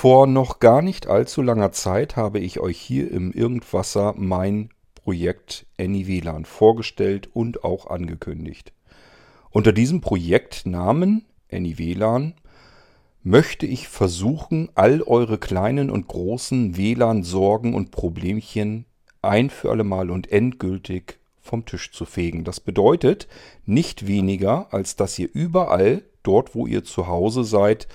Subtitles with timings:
[0.00, 5.66] Vor noch gar nicht allzu langer Zeit habe ich euch hier im Irgendwasser mein Projekt
[5.76, 8.72] AnyWLAN vorgestellt und auch angekündigt.
[9.50, 12.34] Unter diesem Projektnamen AnyWLAN
[13.24, 18.84] möchte ich versuchen, all eure kleinen und großen WLAN-Sorgen und Problemchen
[19.20, 22.44] ein für alle Mal und endgültig vom Tisch zu fegen.
[22.44, 23.26] Das bedeutet
[23.66, 27.88] nicht weniger, als dass ihr überall, dort wo ihr zu Hause seid,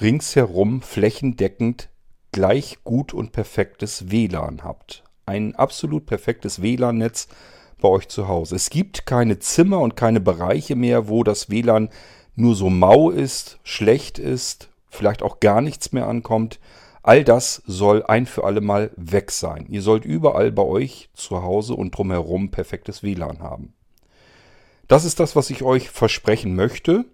[0.00, 1.88] ringsherum flächendeckend
[2.32, 5.04] gleich gut und perfektes WLAN habt.
[5.26, 7.28] Ein absolut perfektes WLAN-Netz
[7.80, 8.56] bei euch zu Hause.
[8.56, 11.90] Es gibt keine Zimmer und keine Bereiche mehr, wo das WLAN
[12.34, 16.58] nur so mau ist, schlecht ist, vielleicht auch gar nichts mehr ankommt.
[17.02, 19.66] All das soll ein für alle Mal weg sein.
[19.68, 23.74] Ihr sollt überall bei euch zu Hause und drumherum perfektes WLAN haben.
[24.88, 27.04] Das ist das, was ich euch versprechen möchte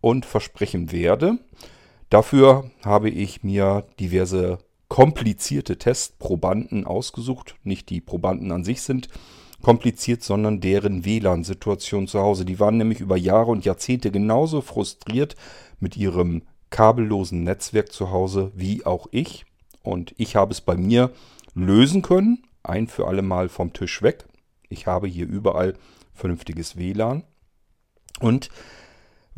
[0.00, 1.38] und versprechen werde.
[2.10, 4.58] Dafür habe ich mir diverse
[4.88, 7.56] komplizierte Testprobanden ausgesucht.
[7.62, 9.08] Nicht die Probanden an sich sind
[9.62, 12.44] kompliziert, sondern deren WLAN-Situation zu Hause.
[12.44, 15.34] Die waren nämlich über Jahre und Jahrzehnte genauso frustriert
[15.80, 19.46] mit ihrem kabellosen Netzwerk zu Hause wie auch ich.
[19.82, 21.10] Und ich habe es bei mir
[21.54, 24.26] lösen können, ein für alle Mal vom Tisch weg.
[24.68, 25.74] Ich habe hier überall
[26.14, 27.24] vernünftiges WLAN
[28.20, 28.50] und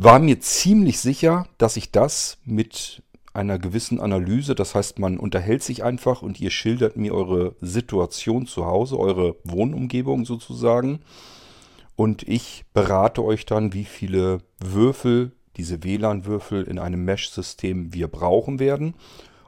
[0.02, 3.02] war mir ziemlich sicher, dass ich das mit
[3.34, 8.46] einer gewissen Analyse, das heißt man unterhält sich einfach und ihr schildert mir eure Situation
[8.46, 11.00] zu Hause, eure Wohnumgebung sozusagen
[11.96, 18.58] und ich berate euch dann, wie viele Würfel, diese WLAN-Würfel in einem Mesh-System wir brauchen
[18.58, 18.94] werden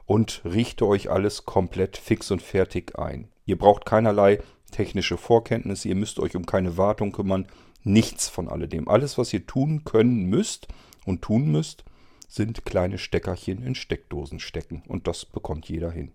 [0.05, 3.27] und richte euch alles komplett fix und fertig ein.
[3.45, 7.47] Ihr braucht keinerlei technische Vorkenntnisse, ihr müsst euch um keine Wartung kümmern,
[7.83, 8.87] nichts von alledem.
[8.87, 10.67] Alles, was ihr tun können müsst
[11.05, 11.83] und tun müsst,
[12.27, 16.11] sind kleine Steckerchen in Steckdosen stecken und das bekommt jeder hin.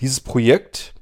[0.00, 0.94] Dieses Projekt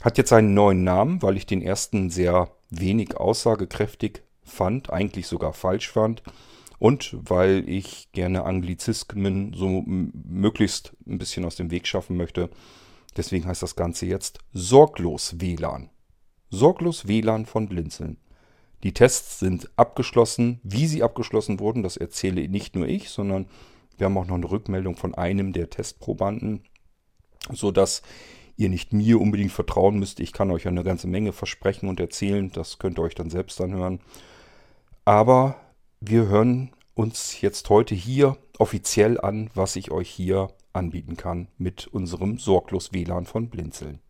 [0.00, 5.52] hat jetzt einen neuen Namen, weil ich den ersten sehr wenig aussagekräftig fand, eigentlich sogar
[5.52, 6.22] falsch fand
[6.78, 12.48] und weil ich gerne Anglizismen so möglichst ein bisschen aus dem Weg schaffen möchte.
[13.16, 15.90] Deswegen heißt das Ganze jetzt Sorglos WLAN.
[16.50, 18.16] Sorglos WLAN von Blinzeln.
[18.82, 20.60] Die Tests sind abgeschlossen.
[20.62, 23.46] Wie sie abgeschlossen wurden, das erzähle nicht nur ich, sondern
[23.96, 26.62] wir haben auch noch eine Rückmeldung von einem der Testprobanden,
[27.52, 28.02] sodass
[28.56, 30.20] ihr nicht mir unbedingt vertrauen müsst.
[30.20, 32.50] Ich kann euch eine ganze Menge versprechen und erzählen.
[32.50, 34.00] Das könnt ihr euch dann selbst anhören.
[35.04, 35.56] Aber
[36.00, 41.86] wir hören uns jetzt heute hier offiziell an, was ich euch hier anbieten kann mit
[41.86, 44.00] unserem Sorglos WLAN von Blinzeln.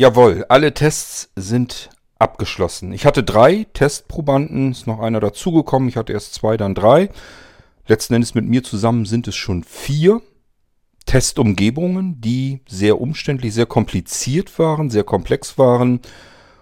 [0.00, 2.90] Jawohl, alle Tests sind abgeschlossen.
[2.94, 5.90] Ich hatte drei Testprobanden, ist noch einer dazugekommen.
[5.90, 7.10] Ich hatte erst zwei, dann drei.
[7.86, 10.22] Letzten Endes mit mir zusammen sind es schon vier
[11.10, 15.98] Testumgebungen, die sehr umständlich, sehr kompliziert waren, sehr komplex waren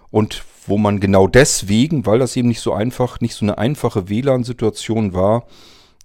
[0.09, 4.09] und wo man genau deswegen, weil das eben nicht so einfach, nicht so eine einfache
[4.09, 5.45] WLAN-Situation war,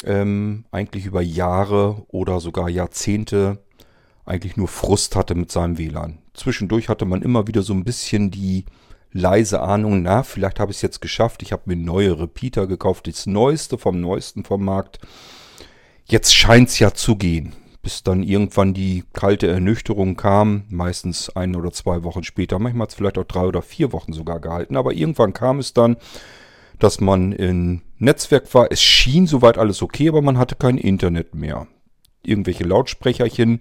[0.04, 3.65] ähm, eigentlich über Jahre oder sogar Jahrzehnte
[4.27, 6.19] eigentlich nur Frust hatte mit seinem WLAN.
[6.34, 8.66] Zwischendurch hatte man immer wieder so ein bisschen die
[9.10, 11.43] leise Ahnung, na, vielleicht habe ich es jetzt geschafft.
[11.43, 14.99] Ich habe mir neue Repeater gekauft, das neueste vom neuesten vom Markt.
[16.04, 17.54] Jetzt scheint es ja zu gehen.
[17.84, 22.59] Bis dann irgendwann die kalte Ernüchterung kam, meistens ein oder zwei Wochen später.
[22.59, 24.78] Manchmal hat es vielleicht auch drei oder vier Wochen sogar gehalten.
[24.78, 25.99] Aber irgendwann kam es dann,
[26.78, 28.72] dass man im Netzwerk war.
[28.72, 31.67] Es schien soweit alles okay, aber man hatte kein Internet mehr.
[32.22, 33.61] Irgendwelche Lautsprecherchen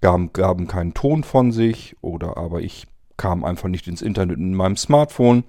[0.00, 2.86] gaben, gaben keinen Ton von sich oder aber ich
[3.18, 5.44] kam einfach nicht ins Internet in meinem Smartphone.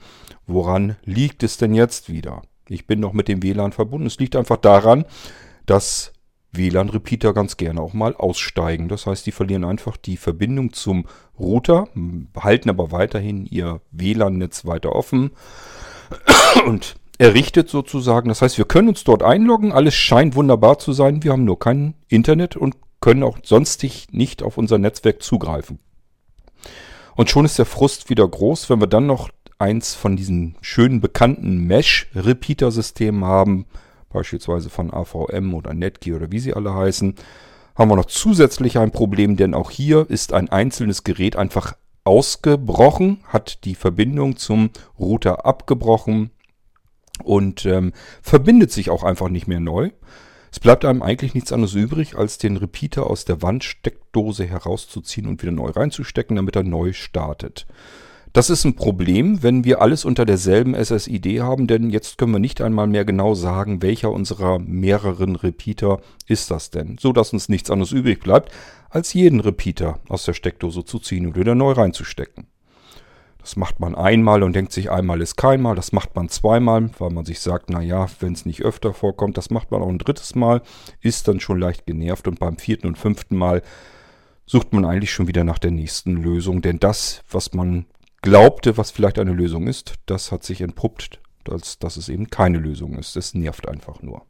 [0.46, 2.42] Woran liegt es denn jetzt wieder?
[2.68, 4.08] Ich bin noch mit dem WLAN verbunden.
[4.08, 5.06] Es liegt einfach daran,
[5.66, 6.12] dass
[6.52, 8.88] WLAN-Repeater ganz gerne auch mal aussteigen.
[8.88, 11.06] Das heißt, die verlieren einfach die Verbindung zum
[11.40, 15.32] Router, behalten aber weiterhin ihr WLAN-Netz weiter offen
[16.66, 18.30] und errichtet sozusagen.
[18.30, 21.60] Das heißt, wir können uns dort einloggen, alles scheint wunderbar zu sein, wir haben nur
[21.60, 25.80] kein Internet und können auch sonstig nicht auf unser Netzwerk zugreifen.
[27.16, 31.02] Und schon ist der Frust wieder groß, wenn wir dann noch eins von diesen schönen
[31.02, 33.66] bekannten Mesh-Repeater-Systemen haben,
[34.10, 37.16] beispielsweise von AVM oder Netgear oder wie sie alle heißen,
[37.76, 41.74] haben wir noch zusätzlich ein Problem, denn auch hier ist ein einzelnes Gerät einfach
[42.04, 46.32] ausgebrochen, hat die Verbindung zum Router abgebrochen
[47.24, 49.92] und ähm, verbindet sich auch einfach nicht mehr neu.
[50.52, 55.42] Es bleibt einem eigentlich nichts anderes übrig, als den Repeater aus der Wandsteckdose herauszuziehen und
[55.42, 57.68] wieder neu reinzustecken, damit er neu startet.
[58.32, 62.40] Das ist ein Problem, wenn wir alles unter derselben SSID haben, denn jetzt können wir
[62.40, 67.50] nicht einmal mehr genau sagen, welcher unserer mehreren Repeater ist das denn, so dass uns
[67.50, 68.52] nichts anderes übrig bleibt,
[68.90, 72.46] als jeden Repeater aus der Steckdose zu ziehen und wieder neu reinzustecken.
[73.40, 75.76] Das macht man einmal und denkt sich, einmal ist keinmal.
[75.76, 79.50] Das macht man zweimal, weil man sich sagt, naja, wenn es nicht öfter vorkommt, das
[79.50, 80.62] macht man auch ein drittes Mal,
[81.02, 83.64] ist dann schon leicht genervt und beim vierten und fünften Mal
[84.46, 86.62] sucht man eigentlich schon wieder nach der nächsten Lösung.
[86.62, 87.86] Denn das, was man
[88.22, 91.20] glaubte, was vielleicht eine Lösung ist, das hat sich entpuppt,
[91.50, 93.16] als dass es eben keine Lösung ist.
[93.16, 94.26] Es nervt einfach nur.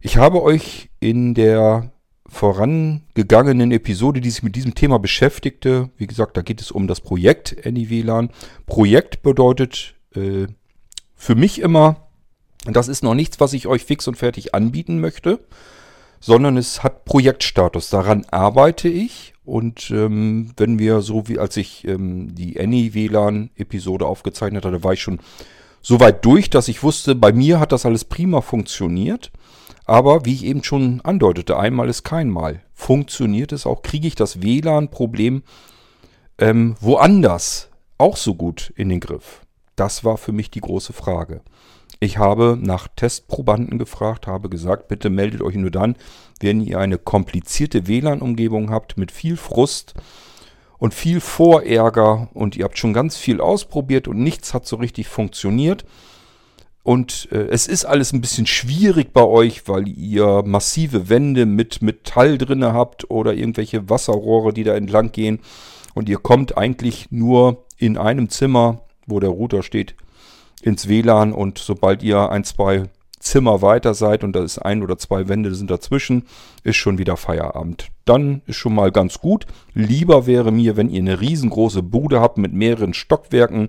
[0.00, 1.92] Ich habe euch in der
[2.26, 5.90] vorangegangenen Episode, die sich mit diesem Thema beschäftigte.
[5.96, 8.30] Wie gesagt, da geht es um das Projekt AnyWLAN.
[8.66, 10.46] Projekt bedeutet äh,
[11.14, 12.08] für mich immer,
[12.64, 15.40] das ist noch nichts, was ich euch fix und fertig anbieten möchte,
[16.20, 17.90] sondern es hat Projektstatus.
[17.90, 19.31] Daran arbeite ich.
[19.44, 25.02] Und ähm, wenn wir so wie als ich ähm, die AnyWLAN-Episode aufgezeichnet hatte, war ich
[25.02, 25.18] schon
[25.80, 29.32] so weit durch, dass ich wusste, bei mir hat das alles prima funktioniert.
[29.84, 32.62] Aber wie ich eben schon andeutete, einmal ist kein Mal.
[32.72, 33.82] Funktioniert es auch?
[33.82, 35.42] Kriege ich das WLAN-Problem
[36.38, 37.68] ähm, woanders
[37.98, 39.44] auch so gut in den Griff?
[39.74, 41.40] Das war für mich die große Frage.
[42.02, 45.94] Ich habe nach Testprobanden gefragt, habe gesagt, bitte meldet euch nur dann,
[46.40, 49.94] wenn ihr eine komplizierte WLAN-Umgebung habt mit viel Frust
[50.78, 55.06] und viel Vorärger und ihr habt schon ganz viel ausprobiert und nichts hat so richtig
[55.06, 55.84] funktioniert
[56.82, 61.82] und äh, es ist alles ein bisschen schwierig bei euch, weil ihr massive Wände mit
[61.82, 65.38] Metall drinne habt oder irgendwelche Wasserrohre, die da entlang gehen.
[65.94, 69.94] Und ihr kommt eigentlich nur in einem Zimmer, wo der Router steht,
[70.62, 71.32] ins WLAN.
[71.32, 72.88] Und sobald ihr ein, zwei
[73.22, 76.26] Zimmer weiter seid und da ist ein oder zwei Wände sind dazwischen,
[76.64, 77.88] ist schon wieder Feierabend.
[78.04, 79.46] Dann ist schon mal ganz gut.
[79.74, 83.68] Lieber wäre mir, wenn ihr eine riesengroße Bude habt mit mehreren Stockwerken,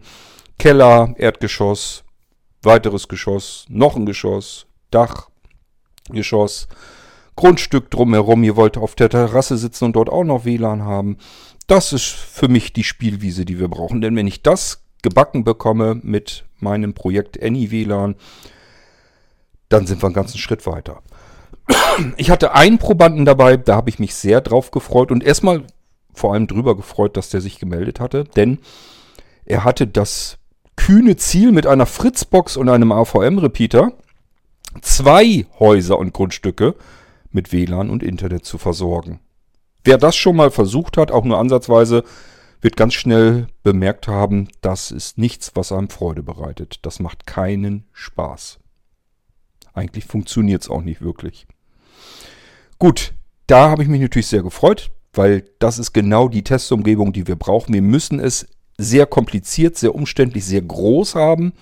[0.57, 2.03] Keller, Erdgeschoss,
[2.61, 5.29] weiteres Geschoss, noch ein Geschoss, Dach,
[6.09, 6.67] Geschoss,
[7.35, 8.43] Grundstück drumherum.
[8.43, 11.17] Ihr wollt auf der Terrasse sitzen und dort auch noch WLAN haben.
[11.67, 14.01] Das ist für mich die Spielwiese, die wir brauchen.
[14.01, 18.15] Denn wenn ich das gebacken bekomme mit meinem Projekt AnyWLAN,
[19.69, 21.01] dann sind wir einen ganzen Schritt weiter.
[22.17, 25.63] Ich hatte einen Probanden dabei, da habe ich mich sehr drauf gefreut und erstmal
[26.13, 28.57] vor allem drüber gefreut, dass der sich gemeldet hatte, denn
[29.45, 30.39] er hatte das
[30.75, 33.91] kühne Ziel mit einer Fritzbox und einem AVM-Repeater
[34.81, 36.75] zwei Häuser und Grundstücke
[37.31, 39.19] mit WLAN und Internet zu versorgen.
[39.83, 42.03] Wer das schon mal versucht hat, auch nur ansatzweise,
[42.63, 46.79] wird ganz schnell bemerkt haben, das ist nichts, was einem Freude bereitet.
[46.83, 48.59] Das macht keinen Spaß.
[49.73, 51.45] Eigentlich funktioniert es auch nicht wirklich.
[52.79, 53.13] Gut,
[53.47, 57.35] da habe ich mich natürlich sehr gefreut, weil das ist genau die Testumgebung, die wir
[57.35, 57.73] brauchen.
[57.73, 61.53] Wir müssen es sehr kompliziert, sehr umständlich, sehr groß haben.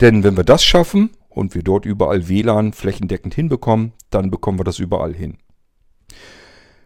[0.00, 4.64] Denn wenn wir das schaffen und wir dort überall WLAN flächendeckend hinbekommen, dann bekommen wir
[4.64, 5.38] das überall hin.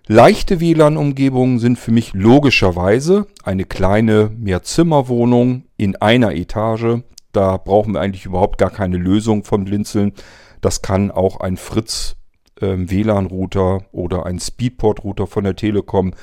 [0.08, 7.02] Leichte WLAN-Umgebungen sind für mich logischerweise eine kleine Mehrzimmerwohnung in einer Etage.
[7.31, 10.12] Da brauchen wir eigentlich überhaupt gar keine Lösung von Blinzeln.
[10.60, 12.16] Das kann auch ein Fritz
[12.60, 16.14] äh, WLAN-Router oder ein Speedport-Router von der Telekom.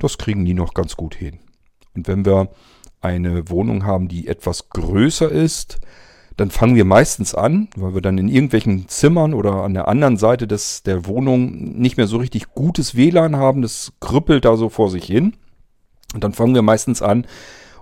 [0.00, 1.38] Das kriegen die noch ganz gut hin.
[1.94, 2.48] Und wenn wir
[3.00, 5.78] eine Wohnung haben, die etwas größer ist,
[6.40, 10.16] dann fangen wir meistens an, weil wir dann in irgendwelchen Zimmern oder an der anderen
[10.16, 13.60] Seite des, der Wohnung nicht mehr so richtig gutes WLAN haben.
[13.60, 15.34] Das krüppelt da so vor sich hin.
[16.14, 17.26] Und dann fangen wir meistens an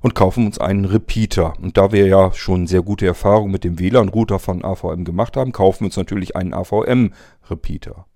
[0.03, 1.53] und kaufen uns einen Repeater.
[1.62, 5.53] Und da wir ja schon sehr gute Erfahrungen mit dem WLAN-Router von AVM gemacht haben,
[5.53, 8.07] kaufen wir uns natürlich einen AVM-Repeater.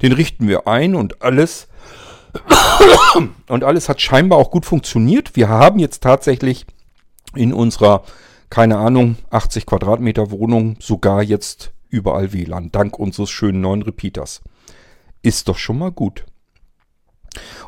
[0.00, 1.68] Den richten wir ein und alles
[3.48, 5.36] und alles hat scheinbar auch gut funktioniert.
[5.36, 6.64] Wir haben jetzt tatsächlich
[7.34, 8.04] in unserer,
[8.50, 14.42] keine Ahnung, 80 Quadratmeter Wohnung sogar jetzt überall WLAN, dank unseres schönen neuen Repeaters.
[15.22, 16.24] Ist doch schon mal gut.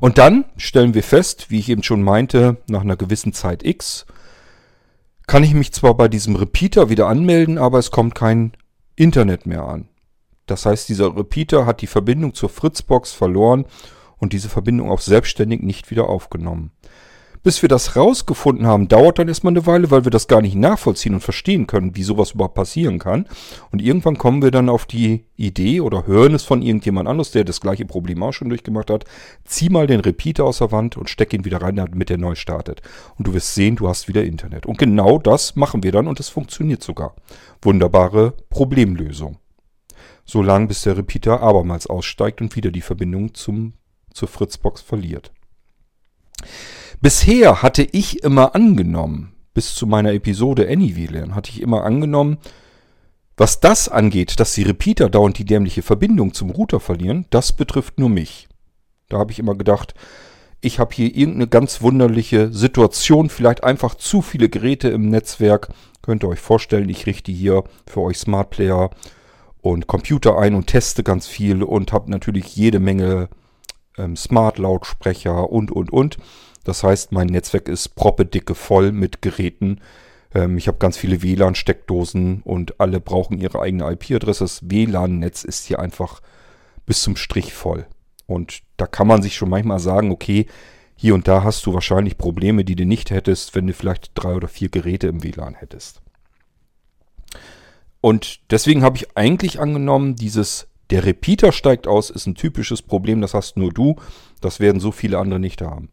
[0.01, 4.07] Und dann stellen wir fest, wie ich eben schon meinte, nach einer gewissen Zeit X,
[5.27, 8.53] kann ich mich zwar bei diesem Repeater wieder anmelden, aber es kommt kein
[8.97, 9.89] Internet mehr an.
[10.47, 13.67] Das heißt, dieser Repeater hat die Verbindung zur Fritzbox verloren
[14.19, 16.73] und diese Verbindung auch selbstständig nicht wieder aufgenommen.
[17.42, 20.54] Bis wir das rausgefunden haben, dauert dann erstmal eine Weile, weil wir das gar nicht
[20.54, 23.26] nachvollziehen und verstehen können, wie sowas überhaupt passieren kann.
[23.70, 27.44] Und irgendwann kommen wir dann auf die Idee oder hören es von irgendjemand anderes, der
[27.44, 29.06] das gleiche Problem auch schon durchgemacht hat.
[29.47, 32.35] Zieh mal den Repeater aus der Wand und steck ihn wieder rein, damit er neu
[32.35, 32.82] startet.
[33.16, 34.66] Und du wirst sehen, du hast wieder Internet.
[34.66, 37.14] Und genau das machen wir dann und es funktioniert sogar.
[37.62, 39.38] Wunderbare Problemlösung.
[40.26, 43.73] So lange, bis der Repeater abermals aussteigt und wieder die Verbindung zum,
[44.12, 45.32] zur Fritzbox verliert.
[47.02, 52.37] Bisher hatte ich immer angenommen, bis zu meiner Episode AnyWLAN, hatte ich immer angenommen,
[53.38, 57.99] was das angeht, dass die Repeater dauernd die dämliche Verbindung zum Router verlieren, das betrifft
[57.99, 58.49] nur mich.
[59.09, 59.95] Da habe ich immer gedacht,
[60.61, 65.69] ich habe hier irgendeine ganz wunderliche Situation, vielleicht einfach zu viele Geräte im Netzwerk.
[66.02, 68.90] Könnt ihr euch vorstellen, ich richte hier für euch Smart Player
[69.62, 73.30] und Computer ein und teste ganz viel und habe natürlich jede Menge
[73.97, 76.19] ähm, Smart-Lautsprecher und, und, und.
[76.64, 79.81] Das heißt, mein Netzwerk ist proppedicke voll mit Geräten.
[80.35, 84.45] Ähm, ich habe ganz viele WLAN-Steckdosen und alle brauchen ihre eigene IP-Adresse.
[84.45, 86.21] Das WLAN-Netz ist hier einfach
[86.87, 87.87] bis zum Strich voll.
[88.26, 90.47] Und da kann man sich schon manchmal sagen, okay,
[90.95, 94.35] hier und da hast du wahrscheinlich Probleme, die du nicht hättest, wenn du vielleicht drei
[94.35, 96.02] oder vier Geräte im WLAN hättest.
[98.02, 103.21] Und deswegen habe ich eigentlich angenommen, dieses der Repeater steigt aus, ist ein typisches Problem,
[103.21, 103.97] das hast nur du,
[104.40, 105.90] das werden so viele andere nicht haben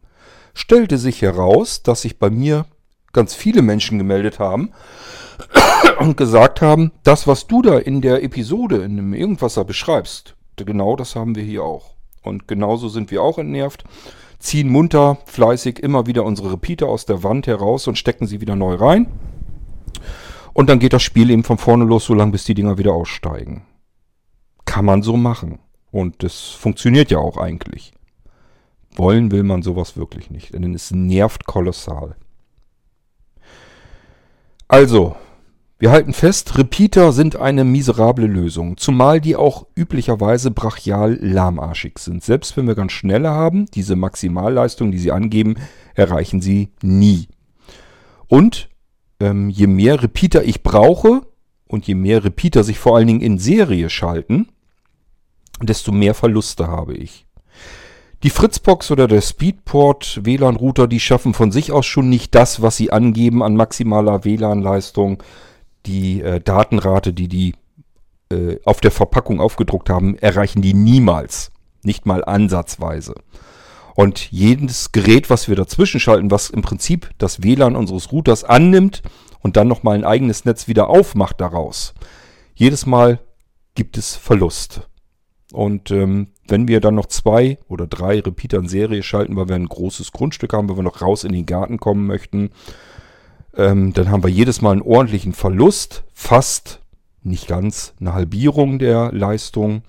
[0.58, 2.66] stellte sich heraus, dass sich bei mir
[3.12, 4.70] ganz viele Menschen gemeldet haben
[6.00, 10.96] und gesagt haben, das, was du da in der Episode, in dem Irgendwasser beschreibst, genau
[10.96, 11.94] das haben wir hier auch.
[12.22, 13.84] Und genauso sind wir auch entnervt,
[14.40, 18.56] ziehen munter, fleißig immer wieder unsere Repeater aus der Wand heraus und stecken sie wieder
[18.56, 19.06] neu rein.
[20.52, 22.92] Und dann geht das Spiel eben von vorne los, so lange bis die Dinger wieder
[22.92, 23.62] aussteigen.
[24.64, 25.60] Kann man so machen.
[25.92, 27.92] Und das funktioniert ja auch eigentlich.
[28.98, 32.16] Wollen will man sowas wirklich nicht, denn es nervt kolossal.
[34.66, 35.16] Also,
[35.78, 42.24] wir halten fest, Repeater sind eine miserable Lösung, zumal die auch üblicherweise brachial lahmarschig sind.
[42.24, 45.54] Selbst wenn wir ganz schnelle haben, diese Maximalleistung, die sie angeben,
[45.94, 47.28] erreichen sie nie.
[48.26, 48.68] Und
[49.20, 51.22] ähm, je mehr Repeater ich brauche
[51.68, 54.48] und je mehr Repeater sich vor allen Dingen in Serie schalten,
[55.62, 57.27] desto mehr Verluste habe ich.
[58.24, 62.76] Die Fritzbox oder der Speedport WLAN-Router, die schaffen von sich aus schon nicht das, was
[62.76, 65.22] sie angeben an maximaler WLAN-Leistung.
[65.86, 67.54] Die äh, Datenrate, die die
[68.32, 71.52] äh, auf der Verpackung aufgedruckt haben, erreichen die niemals.
[71.84, 73.14] Nicht mal ansatzweise.
[73.94, 79.02] Und jedes Gerät, was wir dazwischen schalten, was im Prinzip das WLAN unseres Routers annimmt
[79.40, 81.94] und dann nochmal ein eigenes Netz wieder aufmacht daraus,
[82.56, 83.20] jedes Mal
[83.76, 84.88] gibt es Verlust.
[85.52, 89.56] Und ähm, wenn wir dann noch zwei oder drei Repeater in Serie schalten, weil wir
[89.56, 92.50] ein großes Grundstück haben, weil wir noch raus in den Garten kommen möchten,
[93.56, 96.80] ähm, dann haben wir jedes Mal einen ordentlichen Verlust, fast
[97.22, 99.82] nicht ganz eine Halbierung der Leistung.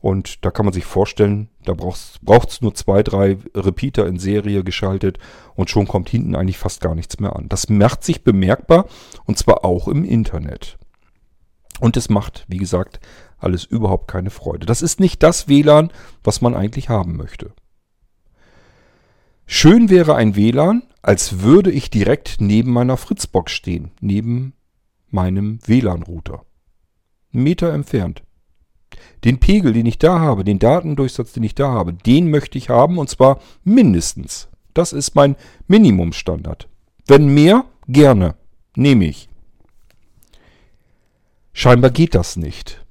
[0.00, 4.62] Und da kann man sich vorstellen, da braucht es nur zwei, drei Repeater in Serie
[4.62, 5.18] geschaltet
[5.56, 7.48] und schon kommt hinten eigentlich fast gar nichts mehr an.
[7.48, 8.86] Das macht sich bemerkbar
[9.24, 10.78] und zwar auch im Internet.
[11.80, 13.00] Und es macht, wie gesagt,
[13.38, 14.66] alles überhaupt keine Freude.
[14.66, 15.92] Das ist nicht das WLAN,
[16.24, 17.52] was man eigentlich haben möchte.
[19.46, 24.54] Schön wäre ein WLAN, als würde ich direkt neben meiner Fritzbox stehen, neben
[25.08, 26.44] meinem WLAN-Router.
[27.32, 28.22] Einen Meter entfernt.
[29.24, 32.70] Den Pegel, den ich da habe, den Datendurchsatz, den ich da habe, den möchte ich
[32.70, 34.48] haben und zwar mindestens.
[34.74, 35.36] Das ist mein
[35.68, 36.68] Minimumstandard.
[37.06, 38.34] Wenn mehr, gerne.
[38.74, 39.28] Nehme ich.
[41.52, 42.85] Scheinbar geht das nicht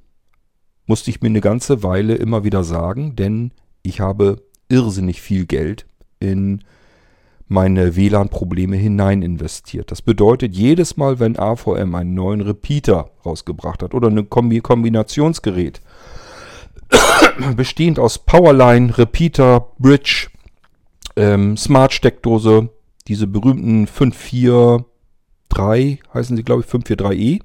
[0.86, 3.52] musste ich mir eine ganze Weile immer wieder sagen, denn
[3.84, 5.86] ich habe irrsinnig viel Geld
[6.20, 6.64] in
[7.48, 9.92] meine WLAN-Probleme hinein investiert.
[9.92, 15.82] Das bedeutet, jedes Mal, wenn AVM einen neuen Repeater rausgebracht hat oder ein Kombi Kombinationsgerät,
[17.56, 20.28] bestehend aus Powerline, Repeater, Bridge,
[21.16, 22.70] ähm, Smart-Steckdose,
[23.08, 27.42] diese berühmten 543 heißen sie, glaube ich, 543e,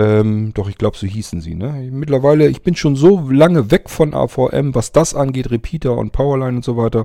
[0.00, 1.54] ähm, doch, ich glaube, so hießen sie.
[1.54, 1.90] Ne?
[1.92, 6.56] Mittlerweile, ich bin schon so lange weg von AVM, was das angeht, Repeater und Powerline
[6.56, 7.04] und so weiter.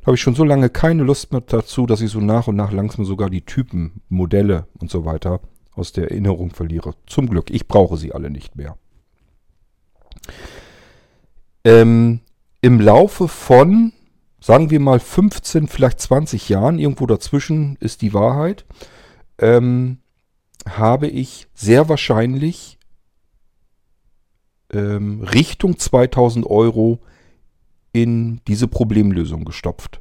[0.00, 2.56] Da habe ich schon so lange keine Lust mehr dazu, dass ich so nach und
[2.56, 5.40] nach langsam sogar die Typen, Modelle und so weiter
[5.76, 6.94] aus der Erinnerung verliere.
[7.06, 8.76] Zum Glück, ich brauche sie alle nicht mehr.
[11.62, 12.18] Ähm,
[12.62, 13.92] Im Laufe von,
[14.40, 18.64] sagen wir mal, 15, vielleicht 20 Jahren, irgendwo dazwischen ist die Wahrheit,
[19.38, 19.98] ähm,
[20.68, 22.78] habe ich sehr wahrscheinlich
[24.72, 27.00] ähm, Richtung 2000 Euro
[27.92, 30.00] in diese Problemlösung gestopft.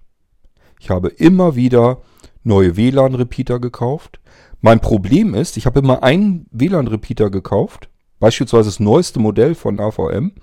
[0.80, 2.02] Ich habe immer wieder
[2.44, 4.20] neue WLAN-Repeater gekauft.
[4.62, 7.90] Mein Problem ist, ich habe immer einen WLAN-Repeater gekauft,
[8.20, 10.34] beispielsweise das neueste Modell von AVM,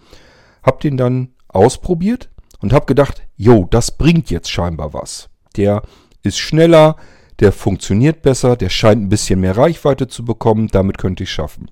[0.63, 5.29] habe den dann ausprobiert und habe gedacht, jo, das bringt jetzt scheinbar was.
[5.57, 5.83] Der
[6.23, 6.97] ist schneller,
[7.41, 11.71] der funktioniert besser, der scheint ein bisschen mehr Reichweite zu bekommen, damit könnte ich schaffen.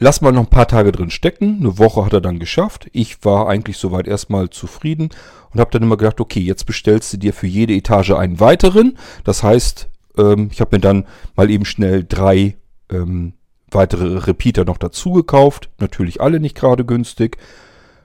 [0.00, 1.58] lass mal noch ein paar Tage drin stecken.
[1.60, 2.88] Eine Woche hat er dann geschafft.
[2.92, 5.10] Ich war eigentlich soweit erstmal zufrieden
[5.52, 8.96] und habe dann immer gedacht, okay, jetzt bestellst du dir für jede Etage einen weiteren.
[9.24, 12.56] Das heißt, ähm, ich habe mir dann mal eben schnell drei
[12.90, 13.32] ähm,
[13.70, 15.70] weitere Repeater noch dazu gekauft.
[15.78, 17.38] Natürlich alle nicht gerade günstig.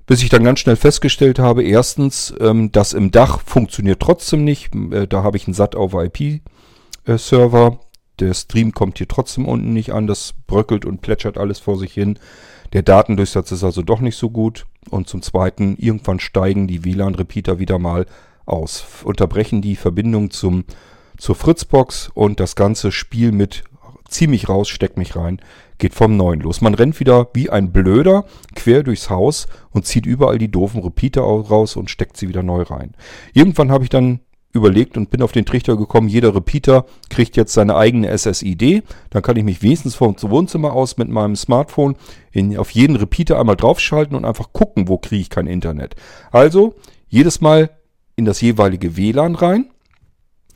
[0.06, 4.76] Bis ich dann ganz schnell festgestellt habe, erstens, ähm, das im Dach funktioniert trotzdem nicht.
[4.76, 7.80] Äh, da habe ich einen SAT over IP-Server.
[8.20, 10.08] Der Stream kommt hier trotzdem unten nicht an.
[10.08, 12.20] Das bröckelt und plätschert alles vor sich hin.
[12.74, 14.66] Der Datendurchsatz ist also doch nicht so gut.
[14.90, 18.06] Und zum Zweiten, irgendwann steigen die WLAN-Repeater wieder mal
[18.46, 18.84] aus.
[19.04, 20.66] Unterbrechen die Verbindung zum,
[21.18, 23.64] zur Fritzbox und das ganze Spiel mit
[24.10, 25.42] zieh mich raus, steck mich rein,
[25.84, 26.62] geht vom Neuen los.
[26.62, 28.24] Man rennt wieder wie ein Blöder
[28.56, 32.62] quer durchs Haus und zieht überall die doofen Repeater raus und steckt sie wieder neu
[32.62, 32.94] rein.
[33.34, 34.22] Irgendwann habe ich dann
[34.54, 38.84] überlegt und bin auf den Trichter gekommen, jeder Repeater kriegt jetzt seine eigene SSID.
[39.10, 41.98] Dann kann ich mich wenigstens vom Wohnzimmer aus mit meinem Smartphone
[42.32, 45.96] in, auf jeden Repeater einmal draufschalten und einfach gucken, wo kriege ich kein Internet.
[46.32, 46.76] Also
[47.10, 47.72] jedes Mal
[48.16, 49.66] in das jeweilige WLAN rein,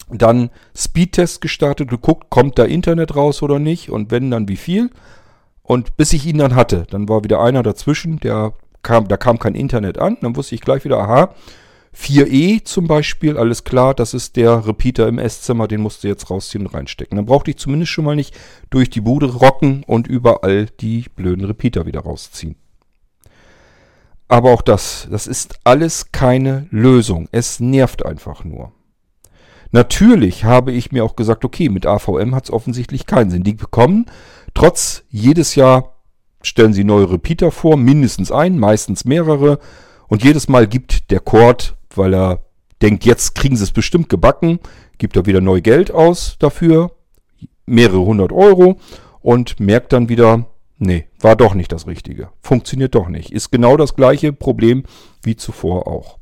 [0.09, 4.89] dann Speedtest gestartet, geguckt, kommt da Internet raus oder nicht und wenn, dann wie viel.
[5.67, 9.37] Und bis ich ihn dann hatte, dann war wieder einer dazwischen, der kam, da kam
[9.37, 10.17] kein Internet an.
[10.21, 11.35] Dann wusste ich gleich wieder, aha,
[11.93, 16.29] 4E zum Beispiel, alles klar, das ist der Repeater im Esszimmer, den musst du jetzt
[16.29, 17.17] rausziehen und reinstecken.
[17.17, 18.33] Dann brauchte ich zumindest schon mal nicht
[18.69, 22.55] durch die Bude rocken und überall die blöden Repeater wieder rausziehen.
[24.29, 27.27] Aber auch das, das ist alles keine Lösung.
[27.33, 28.71] Es nervt einfach nur.
[29.71, 33.43] Natürlich habe ich mir auch gesagt, okay, mit AVM hat es offensichtlich keinen Sinn.
[33.43, 34.05] Die bekommen
[34.57, 35.95] trotz jedes Jahr
[36.41, 39.59] stellen sie neue Repeater vor, mindestens einen, meistens mehrere.
[40.07, 42.43] Und jedes Mal gibt der Cord weil er
[42.81, 44.59] denkt, jetzt kriegen sie es bestimmt gebacken,
[44.97, 46.91] gibt er wieder neu Geld aus dafür,
[47.65, 48.79] mehrere hundert Euro
[49.19, 50.45] und merkt dann wieder,
[50.77, 52.29] nee, war doch nicht das Richtige.
[52.41, 53.31] Funktioniert doch nicht.
[53.31, 54.83] Ist genau das gleiche Problem
[55.23, 56.19] wie zuvor auch.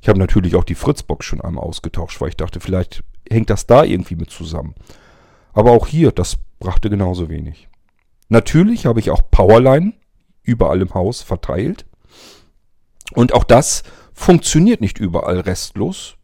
[0.00, 3.66] Ich habe natürlich auch die Fritzbox schon einmal ausgetauscht, weil ich dachte, vielleicht hängt das
[3.66, 4.74] da irgendwie mit zusammen.
[5.52, 7.68] Aber auch hier, das brachte genauso wenig.
[8.28, 9.94] Natürlich habe ich auch Powerline
[10.42, 11.86] überall im Haus verteilt.
[13.14, 13.84] Und auch das
[14.18, 16.16] Funktioniert nicht überall restlos.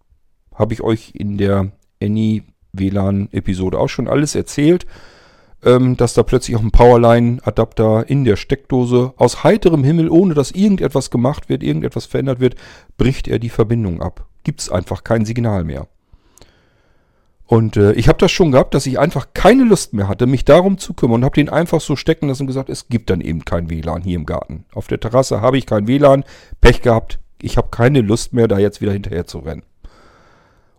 [0.52, 1.70] Habe ich euch in der
[2.02, 2.42] Any
[2.72, 4.84] WLAN-Episode auch schon alles erzählt,
[5.62, 10.50] ähm, dass da plötzlich auch ein Powerline-Adapter in der Steckdose aus heiterem Himmel, ohne dass
[10.50, 12.56] irgendetwas gemacht wird, irgendetwas verändert wird,
[12.98, 14.26] bricht er die Verbindung ab.
[14.42, 15.86] Gibt es einfach kein Signal mehr.
[17.46, 20.44] Und äh, ich habe das schon gehabt, dass ich einfach keine Lust mehr hatte, mich
[20.44, 23.20] darum zu kümmern und habe den einfach so stecken lassen und gesagt, es gibt dann
[23.20, 24.64] eben kein WLAN hier im Garten.
[24.72, 26.24] Auf der Terrasse habe ich kein WLAN,
[26.60, 29.62] Pech gehabt, ich habe keine Lust mehr, da jetzt wieder hinterher zu rennen.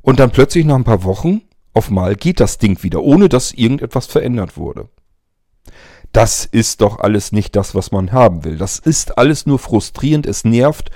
[0.02, 1.42] Und dann plötzlich nach ein paar Wochen,
[1.74, 4.90] auf mal geht das Ding wieder, ohne dass irgendetwas verändert wurde.
[6.14, 8.58] Das ist doch alles nicht das, was man haben will.
[8.58, 10.90] Das ist alles nur frustrierend, es nervt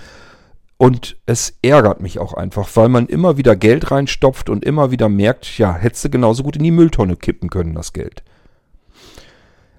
[0.81, 5.09] und es ärgert mich auch einfach, weil man immer wieder Geld reinstopft und immer wieder
[5.09, 8.23] merkt, ja, hättest du genauso gut in die Mülltonne kippen können, das Geld.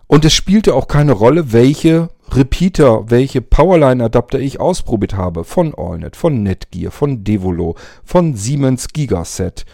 [0.07, 5.45] Und es spielte auch keine Rolle, welche Repeater, welche Powerline-Adapter ich ausprobiert habe.
[5.45, 9.65] Von Allnet, von Netgear, von Devolo, von Siemens Gigaset.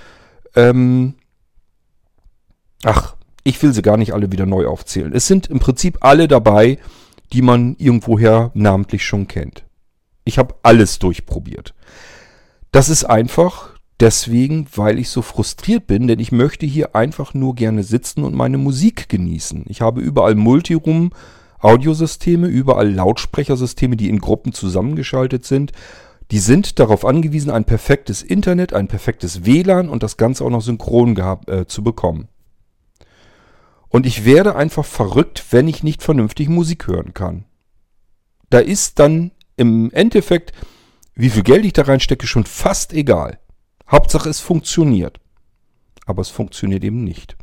[0.55, 1.15] Ähm
[2.85, 5.13] Ach, ich will sie gar nicht alle wieder neu aufzählen.
[5.13, 6.79] Es sind im Prinzip alle dabei,
[7.33, 9.66] die man irgendwoher namentlich schon kennt.
[10.27, 11.73] Ich habe alles durchprobiert.
[12.73, 17.55] Das ist einfach deswegen, weil ich so frustriert bin, denn ich möchte hier einfach nur
[17.55, 19.65] gerne sitzen und meine Musik genießen.
[19.69, 21.13] Ich habe überall Multiroom
[21.61, 25.73] Audiosysteme, überall Lautsprechersysteme, die in Gruppen zusammengeschaltet sind.
[26.33, 30.61] Die sind darauf angewiesen, ein perfektes Internet, ein perfektes WLAN und das Ganze auch noch
[30.61, 32.29] synchron gehabt, äh, zu bekommen.
[33.89, 37.45] Und ich werde einfach verrückt, wenn ich nicht vernünftig Musik hören kann.
[38.51, 40.53] Da ist dann im Endeffekt,
[41.15, 43.39] wie viel Geld ich da reinstecke, schon fast egal.
[43.91, 45.21] Hauptsache es funktioniert.
[46.07, 47.37] Aber es funktioniert eben nicht.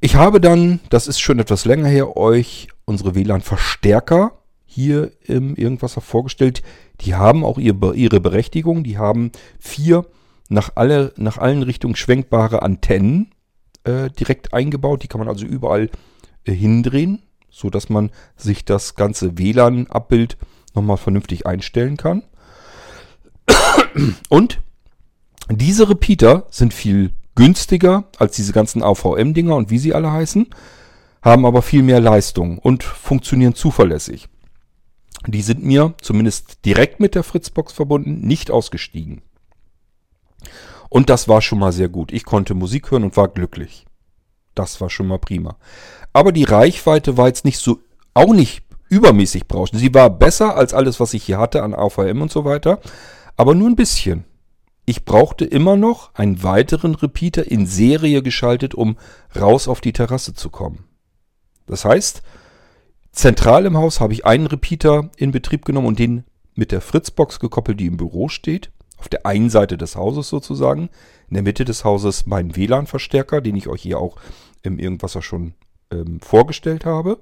[0.00, 6.00] Ich habe dann, das ist schon etwas länger her, euch unsere WLAN-Verstärker hier im Irgendwasser
[6.00, 6.62] vorgestellt.
[7.02, 8.84] Die haben auch ihre Berechtigung.
[8.84, 10.06] Die haben vier
[10.48, 13.32] nach, alle, nach allen Richtungen schwenkbare Antennen
[13.84, 15.02] äh, direkt eingebaut.
[15.02, 15.90] Die kann man also überall
[16.44, 20.36] äh, hindrehen, sodass man sich das ganze WLAN-Abbild
[20.74, 22.24] nochmal vernünftig einstellen kann.
[24.28, 24.60] Und
[25.48, 30.48] diese Repeater sind viel günstiger als diese ganzen AVM-Dinger und wie sie alle heißen,
[31.22, 34.28] haben aber viel mehr Leistung und funktionieren zuverlässig.
[35.26, 39.22] Die sind mir, zumindest direkt mit der Fritzbox verbunden, nicht ausgestiegen.
[40.88, 42.12] Und das war schon mal sehr gut.
[42.12, 43.86] Ich konnte Musik hören und war glücklich.
[44.54, 45.56] Das war schon mal prima.
[46.12, 47.78] Aber die Reichweite war jetzt nicht so,
[48.14, 49.80] auch nicht übermäßig berauschend.
[49.80, 52.80] Sie war besser als alles, was ich hier hatte an AVM und so weiter,
[53.36, 54.24] aber nur ein bisschen.
[54.84, 58.96] Ich brauchte immer noch einen weiteren Repeater in Serie geschaltet, um
[59.38, 60.84] raus auf die Terrasse zu kommen.
[61.66, 62.22] Das heißt,
[63.12, 67.40] zentral im Haus habe ich einen Repeater in Betrieb genommen und den mit der Fritzbox
[67.40, 68.70] gekoppelt, die im Büro steht.
[68.98, 70.90] Auf der einen Seite des Hauses sozusagen.
[71.28, 74.16] In der Mitte des Hauses meinen WLAN-Verstärker, den ich euch hier auch
[74.62, 75.54] im Irgendwasser schon
[75.92, 77.18] ähm, vorgestellt habe.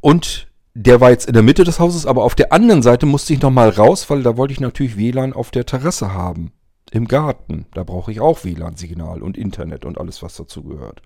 [0.00, 3.32] Und der war jetzt in der Mitte des Hauses, aber auf der anderen Seite musste
[3.32, 6.52] ich nochmal raus, weil da wollte ich natürlich WLAN auf der Terrasse haben.
[6.90, 7.66] Im Garten.
[7.74, 11.02] Da brauche ich auch WLAN-Signal und Internet und alles, was dazu gehört.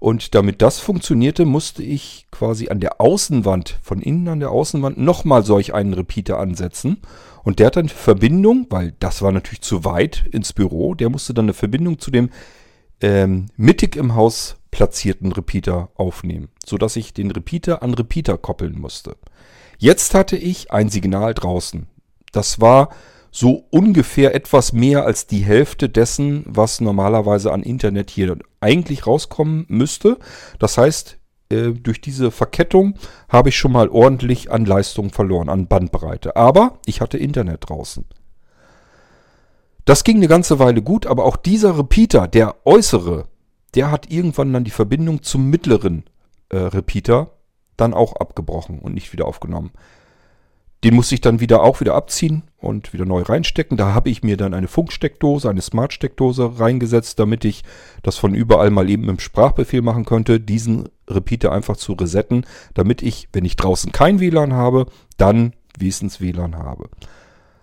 [0.00, 4.98] Und damit das funktionierte, musste ich quasi an der Außenwand, von innen an der Außenwand,
[4.98, 7.00] nochmal solch einen Repeater ansetzen.
[7.42, 11.32] Und der hat dann Verbindung, weil das war natürlich zu weit ins Büro, der musste
[11.32, 12.30] dann eine Verbindung zu dem
[13.00, 19.16] ähm, mittig im Haus platzierten Repeater aufnehmen, sodass ich den Repeater an Repeater koppeln musste.
[19.78, 21.86] Jetzt hatte ich ein Signal draußen.
[22.32, 22.88] Das war
[23.30, 29.64] so ungefähr etwas mehr als die Hälfte dessen, was normalerweise an Internet hier eigentlich rauskommen
[29.68, 30.18] müsste.
[30.58, 31.18] Das heißt,
[31.50, 32.94] äh, durch diese Verkettung
[33.28, 36.34] habe ich schon mal ordentlich an Leistung verloren, an Bandbreite.
[36.34, 38.06] Aber ich hatte Internet draußen.
[39.84, 43.28] Das ging eine ganze Weile gut, aber auch dieser Repeater, der äußere,
[43.74, 46.04] der hat irgendwann dann die Verbindung zum mittleren
[46.48, 47.30] äh, Repeater
[47.76, 49.72] dann auch abgebrochen und nicht wieder aufgenommen.
[50.84, 53.78] Den musste ich dann wieder auch wieder abziehen und wieder neu reinstecken.
[53.78, 57.64] Da habe ich mir dann eine Funksteckdose, eine Smart-Steckdose reingesetzt, damit ich
[58.02, 63.00] das von überall mal eben im Sprachbefehl machen könnte, diesen Repeater einfach zu resetten, damit
[63.00, 64.84] ich, wenn ich draußen kein WLAN habe,
[65.16, 66.90] dann wenigstens WLAN habe.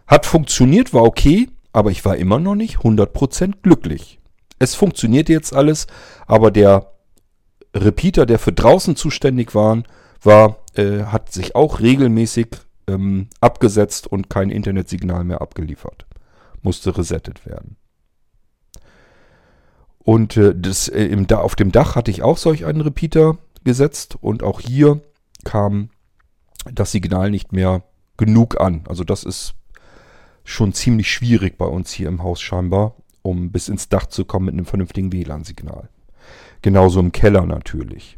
[0.07, 4.19] Hat funktioniert, war okay, aber ich war immer noch nicht 100% glücklich.
[4.61, 5.87] Es funktionierte jetzt alles,
[6.27, 6.93] aber der
[7.73, 9.81] Repeater, der für draußen zuständig war,
[10.21, 12.49] war äh, hat sich auch regelmäßig
[12.85, 16.05] ähm, abgesetzt und kein Internetsignal mehr abgeliefert.
[16.61, 17.75] Musste resettet werden.
[19.97, 23.39] Und äh, das, äh, im, da, auf dem Dach hatte ich auch solch einen Repeater
[23.63, 25.01] gesetzt und auch hier
[25.43, 25.89] kam
[26.71, 27.81] das Signal nicht mehr
[28.15, 28.83] genug an.
[28.87, 29.55] Also das ist
[30.43, 34.47] schon ziemlich schwierig bei uns hier im Haus scheinbar, um bis ins Dach zu kommen
[34.47, 35.89] mit einem vernünftigen WLAN-Signal.
[36.61, 38.17] Genauso im Keller natürlich.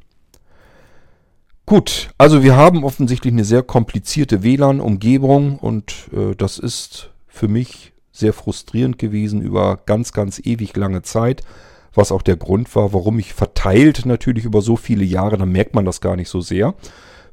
[1.65, 7.93] Gut, also wir haben offensichtlich eine sehr komplizierte WLAN-Umgebung und äh, das ist für mich
[8.11, 11.41] sehr frustrierend gewesen über ganz, ganz ewig lange Zeit,
[11.93, 15.73] was auch der Grund war, warum ich verteilt natürlich über so viele Jahre, dann merkt
[15.73, 16.75] man das gar nicht so sehr.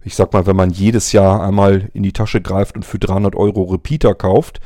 [0.03, 3.35] Ich sag mal, wenn man jedes Jahr einmal in die Tasche greift und für 300
[3.35, 4.61] Euro Repeater kauft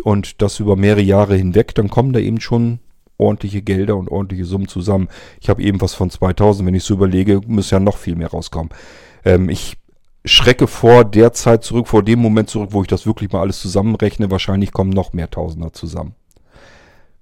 [0.00, 2.80] und das über mehrere Jahre hinweg, dann kommen da eben schon
[3.18, 5.08] ordentliche Gelder und ordentliche Summen zusammen.
[5.40, 8.30] Ich habe eben was von 2000, wenn ich so überlege, muss ja noch viel mehr
[8.30, 8.70] rauskommen.
[9.24, 9.76] Ähm, ich
[10.24, 13.60] schrecke vor der Zeit zurück, vor dem Moment zurück, wo ich das wirklich mal alles
[13.60, 14.30] zusammenrechne.
[14.30, 16.14] Wahrscheinlich kommen noch mehr Tausender zusammen.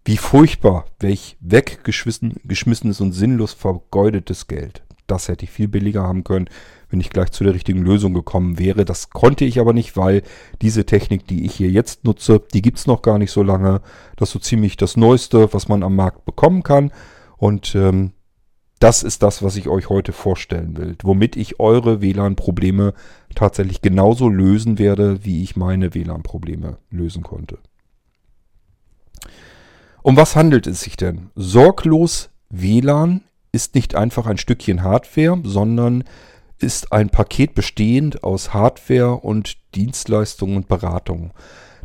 [0.05, 4.83] Wie furchtbar, welch weggeschmissenes und sinnlos vergeudetes Geld.
[5.07, 6.49] Das hätte ich viel billiger haben können,
[6.91, 8.85] wenn ich gleich zu der richtigen Lösung gekommen wäre.
[8.85, 10.23] Das konnte ich aber nicht, weil
[10.61, 13.81] diese Technik, die ich hier jetzt nutze, die gibt's noch gar nicht so lange.
[14.17, 16.93] Das ist so ziemlich das Neueste, was man am Markt bekommen kann.
[17.37, 18.13] Und ähm,
[18.81, 22.95] das ist das, was ich euch heute vorstellen will, womit ich eure WLAN-Probleme
[23.35, 27.59] tatsächlich genauso lösen werde, wie ich meine WLAN-Probleme lösen konnte.
[30.03, 31.31] Um was handelt es sich denn?
[31.35, 33.21] Sorglos WLAN
[33.53, 36.05] ist nicht einfach ein Stückchen Hardware, sondern
[36.63, 41.33] ist ein Paket bestehend aus Hardware und Dienstleistungen und Beratung.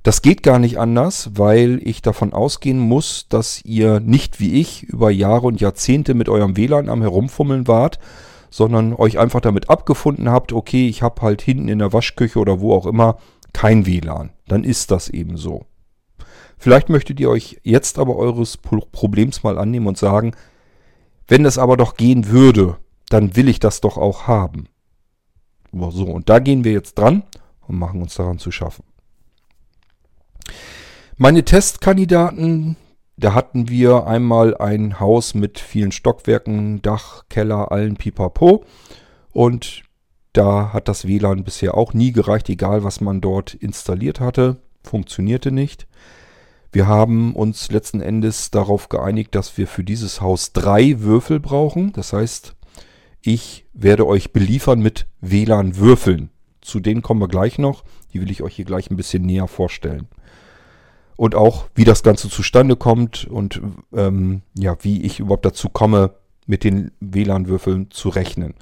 [0.03, 4.83] Das geht gar nicht anders, weil ich davon ausgehen muss, dass ihr nicht wie ich
[4.83, 7.97] über Jahre und Jahrzehnte mit eurem WLAN am Herumfummeln wart,
[8.51, 12.59] sondern euch einfach damit abgefunden habt, okay, ich habe halt hinten in der Waschküche oder
[12.59, 13.17] wo auch immer
[13.51, 14.29] kein WLAN.
[14.47, 15.65] Dann ist das eben so.
[16.57, 20.35] Vielleicht möchtet ihr euch jetzt aber eures Problems mal annehmen und sagen,
[21.27, 22.77] wenn es aber doch gehen würde,
[23.09, 24.67] dann will ich das doch auch haben.
[25.71, 27.23] So, und da gehen wir jetzt dran
[27.67, 28.83] und machen uns daran zu schaffen.
[31.17, 32.77] Meine Testkandidaten,
[33.17, 38.65] da hatten wir einmal ein Haus mit vielen Stockwerken, Dach, Keller, allen Pipapo.
[39.31, 39.83] Und
[40.33, 44.57] da hat das WLAN bisher auch nie gereicht, egal was man dort installiert hatte.
[44.83, 45.87] Funktionierte nicht.
[46.73, 51.93] Wir haben uns letzten Endes darauf geeinigt, dass wir für dieses Haus drei Würfel brauchen.
[51.93, 52.53] Das heißt,
[53.25, 56.29] ich werde euch beliefern mit WLAN-Würfeln.
[56.61, 57.83] Zu denen kommen wir gleich noch.
[58.13, 60.07] Die will ich euch hier gleich ein bisschen näher vorstellen.
[61.17, 63.61] und auch wie das Ganze zustande kommt und
[63.93, 66.11] ähm, ja, wie ich überhaupt dazu komme,
[66.45, 68.53] mit den WLAN-Würfeln zu rechnen.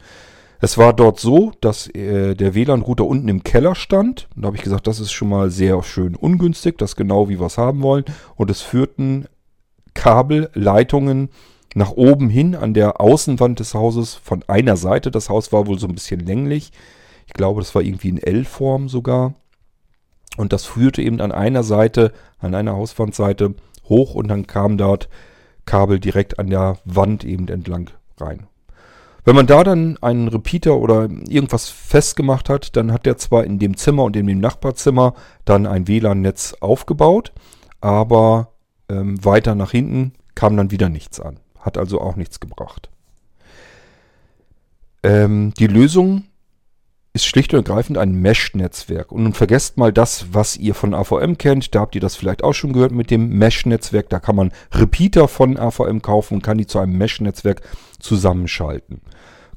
[0.60, 4.30] Es war dort so, dass äh, der WLAN-Router unten im Keller stand.
[4.36, 7.40] Und da habe ich gesagt, das ist schon mal sehr schön ungünstig, das genau wie
[7.40, 8.06] wir es haben wollen.
[8.36, 9.26] Und es führten
[9.94, 11.30] Kabelleitungen
[11.76, 15.12] nach oben hin an der Außenwand des Hauses von einer Seite.
[15.12, 16.72] Das Haus war wohl so ein bisschen länglich.
[17.28, 19.34] Ich glaube, das war irgendwie in L-Form sogar.
[20.38, 23.56] Und das führte eben an einer Seite, an einer Hauswandseite
[23.88, 25.10] hoch und dann kam dort
[25.66, 28.48] Kabel direkt an der Wand eben entlang rein.
[29.26, 33.58] Wenn man da dann einen Repeater oder irgendwas festgemacht hat, dann hat der zwar in
[33.58, 35.14] dem Zimmer und in dem Nachbarzimmer
[35.46, 37.32] dann ein WLAN-Netz aufgebaut,
[37.80, 38.50] aber
[38.90, 41.40] ähm, weiter nach hinten kam dann wieder nichts an.
[41.64, 42.90] Hat also auch nichts gebracht.
[45.02, 46.26] Ähm, die Lösung
[47.14, 49.12] ist schlicht und ergreifend ein Mesh-Netzwerk.
[49.12, 51.74] Und nun vergesst mal das, was ihr von AVM kennt.
[51.76, 54.10] Da habt ihr das vielleicht auch schon gehört mit dem Mesh-Netzwerk.
[54.10, 57.62] Da kann man Repeater von AVM kaufen und kann die zu einem Mesh-Netzwerk
[58.00, 59.02] zusammenschalten.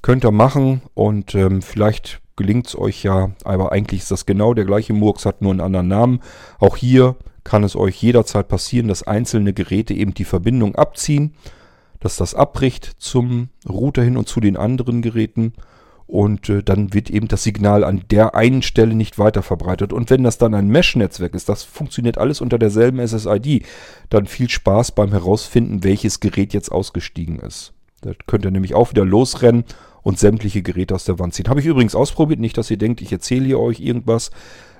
[0.03, 4.53] Könnt ihr machen und ähm, vielleicht gelingt es euch ja, aber eigentlich ist das genau
[4.53, 6.21] der gleiche Murks, hat nur einen anderen Namen.
[6.59, 11.35] Auch hier kann es euch jederzeit passieren, dass einzelne Geräte eben die Verbindung abziehen,
[12.01, 15.53] dass das abbricht zum Router hin und zu den anderen Geräten
[16.07, 19.93] und äh, dann wird eben das Signal an der einen Stelle nicht weiter verbreitet.
[19.93, 23.65] Und wenn das dann ein Mesh-Netzwerk ist, das funktioniert alles unter derselben SSID,
[24.09, 27.73] dann viel Spaß beim Herausfinden, welches Gerät jetzt ausgestiegen ist.
[28.03, 29.65] Da könnt ihr nämlich auch wieder losrennen
[30.03, 31.49] und sämtliche Geräte aus der Wand ziehen.
[31.49, 34.31] Habe ich übrigens ausprobiert, nicht, dass ihr denkt, ich erzähle hier euch irgendwas.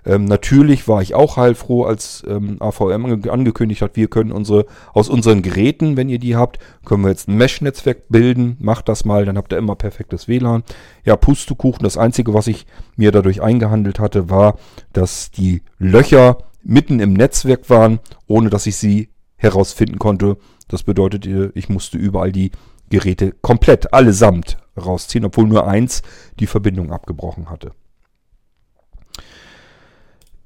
[0.07, 5.09] Ähm, natürlich war ich auch heilfroh, als ähm, AVM angekündigt hat, wir können unsere aus
[5.09, 8.57] unseren Geräten, wenn ihr die habt, können wir jetzt ein Mesh-Netzwerk bilden.
[8.61, 10.63] Macht das mal, dann habt ihr immer perfektes WLAN.
[11.05, 11.83] Ja, Pustekuchen.
[11.83, 14.59] Das Einzige, was ich mir dadurch eingehandelt hatte, war,
[14.93, 20.37] dass die Löcher mitten im Netzwerk waren, ohne dass ich sie herausfinden konnte.
[20.69, 22.53] Das bedeutet, ich musste überall die
[22.91, 26.03] Geräte komplett allesamt rausziehen, obwohl nur eins
[26.39, 27.73] die Verbindung abgebrochen hatte.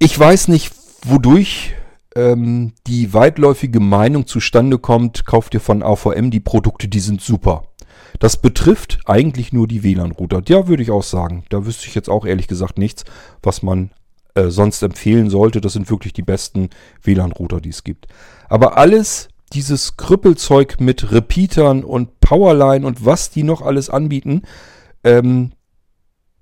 [0.03, 0.73] Ich weiß nicht,
[1.05, 1.75] wodurch
[2.17, 7.65] ähm, die weitläufige Meinung zustande kommt, kauft ihr von AVM die Produkte, die sind super.
[8.19, 10.41] Das betrifft eigentlich nur die WLAN-Router.
[10.49, 11.45] Ja, würde ich auch sagen.
[11.51, 13.05] Da wüsste ich jetzt auch ehrlich gesagt nichts,
[13.43, 13.91] was man
[14.35, 15.61] äh, sonst empfehlen sollte.
[15.61, 16.71] Das sind wirklich die besten
[17.03, 18.07] WLAN-Router, die es gibt.
[18.49, 24.45] Aber alles, dieses Krüppelzeug mit Repeatern und Powerline und was die noch alles anbieten,
[25.05, 25.53] ähm,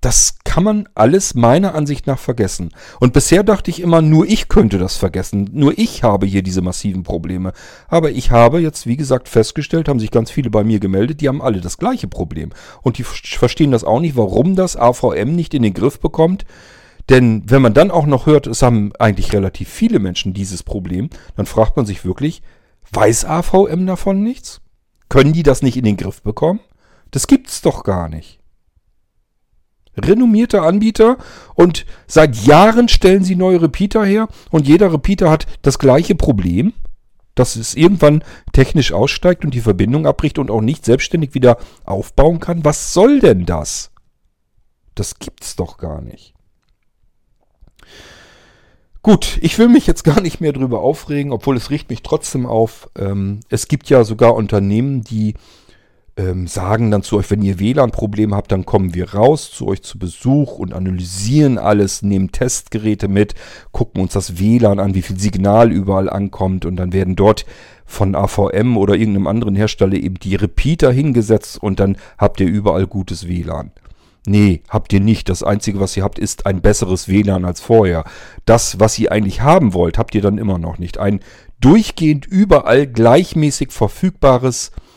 [0.00, 2.70] das kann man alles meiner Ansicht nach vergessen.
[3.00, 5.50] Und bisher dachte ich immer, nur ich könnte das vergessen.
[5.52, 7.52] Nur ich habe hier diese massiven Probleme.
[7.88, 11.28] Aber ich habe jetzt, wie gesagt, festgestellt, haben sich ganz viele bei mir gemeldet, die
[11.28, 12.50] haben alle das gleiche Problem.
[12.82, 16.44] Und die verstehen das auch nicht, warum das AVM nicht in den Griff bekommt.
[17.08, 21.10] Denn wenn man dann auch noch hört, es haben eigentlich relativ viele Menschen dieses Problem,
[21.36, 22.42] dann fragt man sich wirklich,
[22.92, 24.60] weiß AVM davon nichts?
[25.08, 26.60] Können die das nicht in den Griff bekommen?
[27.10, 28.37] Das gibt's doch gar nicht
[30.06, 31.16] renommierter Anbieter
[31.54, 36.72] und seit Jahren stellen sie neue Repeater her und jeder Repeater hat das gleiche Problem,
[37.34, 42.40] dass es irgendwann technisch aussteigt und die Verbindung abbricht und auch nicht selbstständig wieder aufbauen
[42.40, 42.64] kann.
[42.64, 43.90] Was soll denn das?
[44.94, 46.34] Das gibt's doch gar nicht.
[49.02, 52.46] Gut, ich will mich jetzt gar nicht mehr drüber aufregen, obwohl es riecht mich trotzdem
[52.46, 52.90] auf.
[52.98, 55.34] Ähm, es gibt ja sogar Unternehmen, die
[56.18, 59.82] ähm, sagen dann zu euch, wenn ihr WLAN-Probleme habt, dann kommen wir raus zu euch
[59.82, 63.34] zu Besuch und analysieren alles, nehmen Testgeräte mit,
[63.70, 67.46] gucken uns das WLAN an, wie viel Signal überall ankommt und dann werden dort
[67.86, 72.86] von AVM oder irgendeinem anderen Hersteller eben die Repeater hingesetzt und dann habt ihr überall
[72.86, 73.70] gutes WLAN.
[74.26, 75.28] Nee, habt ihr nicht.
[75.30, 78.04] Das Einzige, was ihr habt, ist ein besseres WLAN als vorher.
[78.44, 80.98] Das, was ihr eigentlich haben wollt, habt ihr dann immer noch nicht.
[80.98, 81.20] Ein
[81.60, 84.87] durchgehend überall gleichmäßig verfügbares WLAN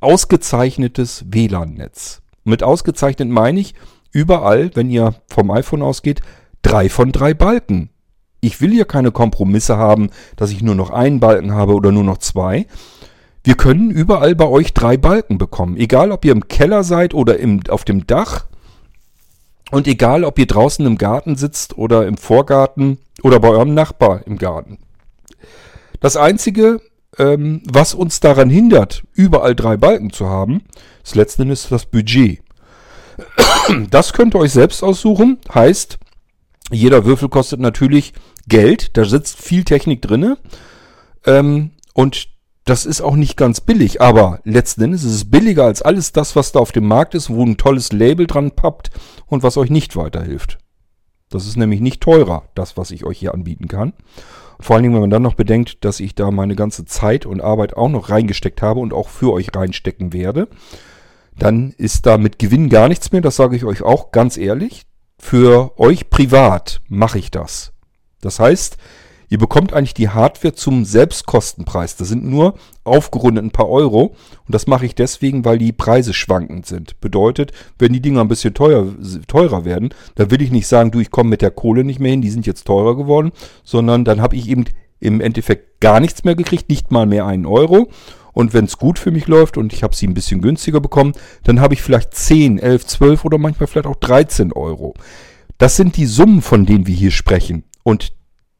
[0.00, 2.22] ausgezeichnetes WLAN-Netz.
[2.44, 3.74] Mit ausgezeichnet meine ich
[4.12, 6.20] überall, wenn ihr vom iPhone ausgeht,
[6.62, 7.90] drei von drei Balken.
[8.40, 12.04] Ich will hier keine Kompromisse haben, dass ich nur noch einen Balken habe oder nur
[12.04, 12.66] noch zwei.
[13.42, 15.76] Wir können überall bei euch drei Balken bekommen.
[15.76, 18.46] Egal, ob ihr im Keller seid oder im, auf dem Dach.
[19.70, 24.26] Und egal, ob ihr draußen im Garten sitzt oder im Vorgarten oder bei eurem Nachbar
[24.26, 24.78] im Garten.
[26.00, 26.80] Das Einzige,
[27.18, 30.62] ähm, was uns daran hindert, überall drei Balken zu haben,
[31.02, 32.40] ist letzten Endes das Budget.
[33.90, 35.38] Das könnt ihr euch selbst aussuchen.
[35.52, 35.98] Heißt,
[36.70, 38.12] jeder Würfel kostet natürlich
[38.46, 38.96] Geld.
[38.96, 40.38] Da sitzt viel Technik drinne.
[41.24, 42.28] Ähm, und
[42.64, 46.34] das ist auch nicht ganz billig, aber letzten Endes ist es billiger als alles das,
[46.34, 48.90] was da auf dem Markt ist, wo ein tolles Label dran pappt
[49.26, 50.58] und was euch nicht weiterhilft.
[51.30, 53.92] Das ist nämlich nicht teurer, das, was ich euch hier anbieten kann.
[54.60, 57.40] Vor allen Dingen, wenn man dann noch bedenkt, dass ich da meine ganze Zeit und
[57.40, 60.48] Arbeit auch noch reingesteckt habe und auch für euch reinstecken werde,
[61.38, 63.20] dann ist da mit Gewinn gar nichts mehr.
[63.20, 64.86] Das sage ich euch auch ganz ehrlich.
[65.18, 67.72] Für euch privat mache ich das.
[68.20, 68.78] Das heißt,
[69.28, 71.96] Ihr bekommt eigentlich die Hardware zum Selbstkostenpreis.
[71.96, 74.14] Das sind nur aufgerundet ein paar Euro.
[74.46, 77.00] Und das mache ich deswegen, weil die Preise schwankend sind.
[77.00, 78.86] Bedeutet, wenn die Dinger ein bisschen teuer,
[79.26, 82.12] teurer werden, dann will ich nicht sagen, du, ich komme mit der Kohle nicht mehr
[82.12, 83.32] hin, die sind jetzt teurer geworden,
[83.64, 84.64] sondern dann habe ich eben
[85.00, 87.88] im Endeffekt gar nichts mehr gekriegt, nicht mal mehr einen Euro.
[88.32, 91.14] Und wenn es gut für mich läuft und ich habe sie ein bisschen günstiger bekommen,
[91.42, 94.94] dann habe ich vielleicht 10, 11, 12 oder manchmal vielleicht auch 13 Euro.
[95.58, 97.64] Das sind die Summen, von denen wir hier sprechen.
[97.82, 98.12] Und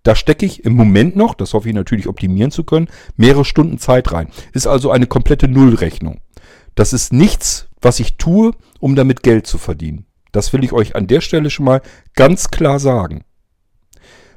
[0.07, 3.79] da stecke ich im Moment noch, das hoffe ich natürlich optimieren zu können, mehrere Stunden
[3.79, 4.29] Zeit rein.
[4.53, 6.21] Ist also eine komplette Nullrechnung.
[6.77, 10.07] Das ist nichts, was ich tue, um damit Geld zu verdienen.
[10.31, 11.83] Das will ich euch an der Stelle schon mal
[12.15, 13.25] ganz klar sagen.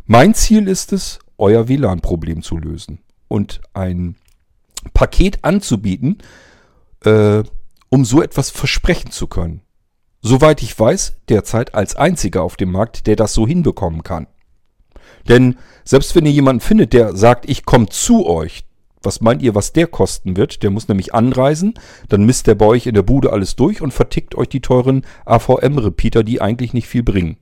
[0.05, 4.15] Mein Ziel ist es, euer WLAN-Problem zu lösen und ein
[4.95, 6.17] Paket anzubieten,
[7.05, 7.43] äh,
[7.89, 9.62] um so etwas versprechen zu können.
[10.21, 14.25] Soweit ich weiß, derzeit als einziger auf dem Markt, der das so hinbekommen kann.
[15.29, 18.63] Denn selbst wenn ihr jemanden findet, der sagt, ich komme zu euch,
[19.01, 20.61] was meint ihr, was der kosten wird?
[20.61, 21.75] Der muss nämlich anreisen,
[22.09, 25.05] dann misst der bei euch in der Bude alles durch und vertickt euch die teuren
[25.25, 27.37] AVM-Repeater, die eigentlich nicht viel bringen.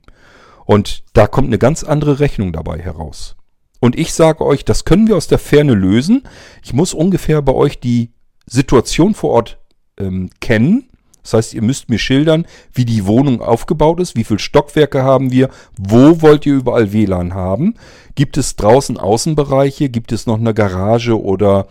[0.66, 3.36] Und da kommt eine ganz andere Rechnung dabei heraus.
[3.80, 6.22] Und ich sage euch, das können wir aus der Ferne lösen.
[6.62, 8.12] Ich muss ungefähr bei euch die
[8.46, 9.58] Situation vor Ort
[9.98, 10.87] ähm, kennen
[11.28, 15.30] das heißt, ihr müsst mir schildern, wie die Wohnung aufgebaut ist, wie viele Stockwerke haben
[15.30, 17.74] wir, wo wollt ihr überall WLAN haben.
[18.14, 21.66] Gibt es draußen Außenbereiche, gibt es noch eine Garage oder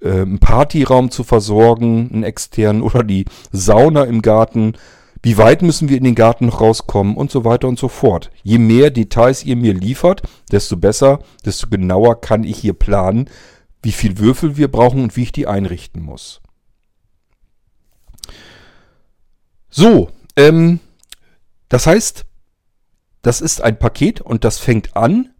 [0.00, 4.74] äh, einen Partyraum zu versorgen, einen externen oder die Sauna im Garten.
[5.24, 8.30] Wie weit müssen wir in den Garten noch rauskommen und so weiter und so fort.
[8.44, 13.28] Je mehr Details ihr mir liefert, desto besser, desto genauer kann ich hier planen,
[13.82, 16.40] wie viel Würfel wir brauchen und wie ich die einrichten muss.
[19.70, 20.80] So, ähm,
[21.68, 22.24] das heißt,
[23.22, 25.30] das ist ein Paket und das fängt an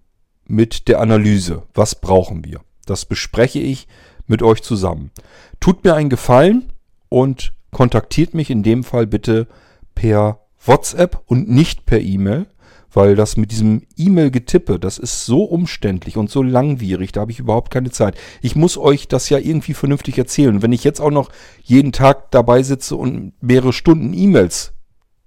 [0.44, 1.64] mit der Analyse.
[1.74, 2.60] Was brauchen wir?
[2.86, 3.88] Das bespreche ich
[4.26, 5.10] mit euch zusammen.
[5.58, 6.72] Tut mir einen Gefallen
[7.08, 9.46] und kontaktiert mich in dem Fall bitte
[9.94, 12.46] per WhatsApp und nicht per E-Mail,
[12.92, 17.38] weil das mit diesem E-Mail-Getippe, das ist so umständlich und so langwierig, da habe ich
[17.38, 18.16] überhaupt keine Zeit.
[18.42, 20.62] Ich muss euch das ja irgendwie vernünftig erzählen.
[20.62, 21.30] wenn ich jetzt auch noch
[21.62, 24.72] jeden Tag dabei sitze und mehrere Stunden E-Mails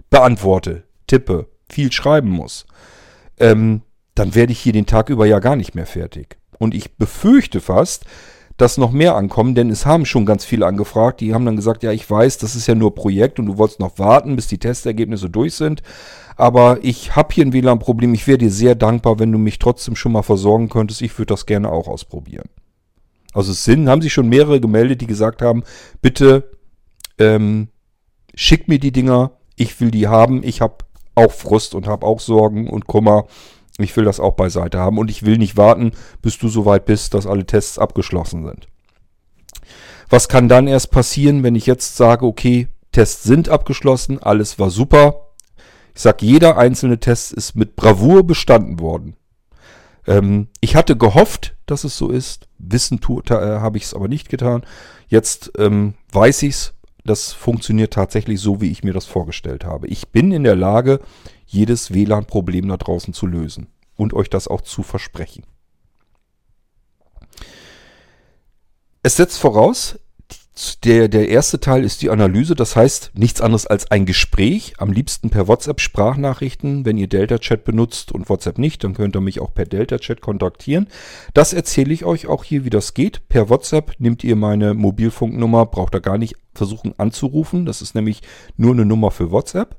[0.09, 2.65] beantworte, tippe, viel schreiben muss,
[3.39, 3.81] ähm,
[4.15, 6.37] dann werde ich hier den Tag über ja gar nicht mehr fertig.
[6.59, 8.05] Und ich befürchte fast,
[8.57, 11.21] dass noch mehr ankommen, denn es haben schon ganz viele angefragt.
[11.21, 13.79] Die haben dann gesagt, ja, ich weiß, das ist ja nur Projekt und du wolltest
[13.79, 15.81] noch warten, bis die Testergebnisse durch sind.
[16.35, 18.13] Aber ich habe hier ein WLAN-Problem.
[18.13, 21.01] Ich wäre dir sehr dankbar, wenn du mich trotzdem schon mal versorgen könntest.
[21.01, 22.49] Ich würde das gerne auch ausprobieren.
[23.33, 25.63] Also es sind, haben sich schon mehrere gemeldet, die gesagt haben,
[26.01, 26.51] bitte
[27.17, 27.69] ähm,
[28.35, 29.31] schick mir die Dinger.
[29.55, 30.43] Ich will die haben.
[30.43, 30.77] Ich habe
[31.15, 33.25] auch Frust und habe auch Sorgen und Kummer.
[33.79, 36.85] Ich will das auch beiseite haben und ich will nicht warten, bis du so weit
[36.85, 38.67] bist, dass alle Tests abgeschlossen sind.
[40.09, 44.69] Was kann dann erst passieren, wenn ich jetzt sage, okay, Tests sind abgeschlossen, alles war
[44.69, 45.32] super,
[45.95, 49.15] ich sage, jeder einzelne Test ist mit Bravour bestanden worden.
[50.07, 52.47] Ähm, ich hatte gehofft, dass es so ist.
[52.57, 54.63] Wissen äh, habe ich es aber nicht getan.
[55.07, 56.73] Jetzt ähm, weiß ich es.
[57.05, 59.87] Das funktioniert tatsächlich so, wie ich mir das vorgestellt habe.
[59.87, 61.01] Ich bin in der Lage,
[61.45, 65.45] jedes WLAN-Problem da draußen zu lösen und euch das auch zu versprechen.
[69.03, 69.99] Es setzt voraus,
[70.83, 74.91] der, der erste Teil ist die Analyse, das heißt nichts anderes als ein Gespräch, am
[74.91, 76.85] liebsten per WhatsApp Sprachnachrichten.
[76.85, 79.97] Wenn ihr Delta Chat benutzt und WhatsApp nicht, dann könnt ihr mich auch per Delta
[79.97, 80.87] Chat kontaktieren.
[81.33, 83.27] Das erzähle ich euch auch hier, wie das geht.
[83.29, 87.65] Per WhatsApp nehmt ihr meine Mobilfunknummer, braucht ihr gar nicht versuchen anzurufen.
[87.65, 88.21] Das ist nämlich
[88.55, 89.77] nur eine Nummer für WhatsApp.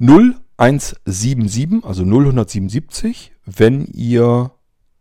[0.00, 4.50] 0177, also 0177, wenn ihr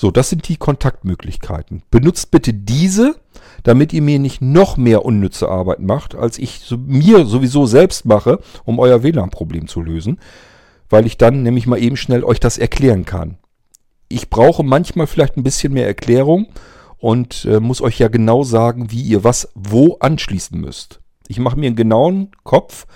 [0.00, 1.82] So, das sind die Kontaktmöglichkeiten.
[1.90, 3.16] Benutzt bitte diese,
[3.64, 8.38] damit ihr mir nicht noch mehr unnütze Arbeit macht, als ich mir sowieso selbst mache,
[8.64, 10.20] um euer WLAN-Problem zu lösen,
[10.88, 13.38] weil ich dann nämlich mal eben schnell euch das erklären kann.
[14.08, 16.46] Ich brauche manchmal vielleicht ein bisschen mehr Erklärung
[16.98, 21.00] und äh, muss euch ja genau sagen, wie ihr was wo anschließen müsst.
[21.26, 22.86] Ich mache mir einen genauen Kopf.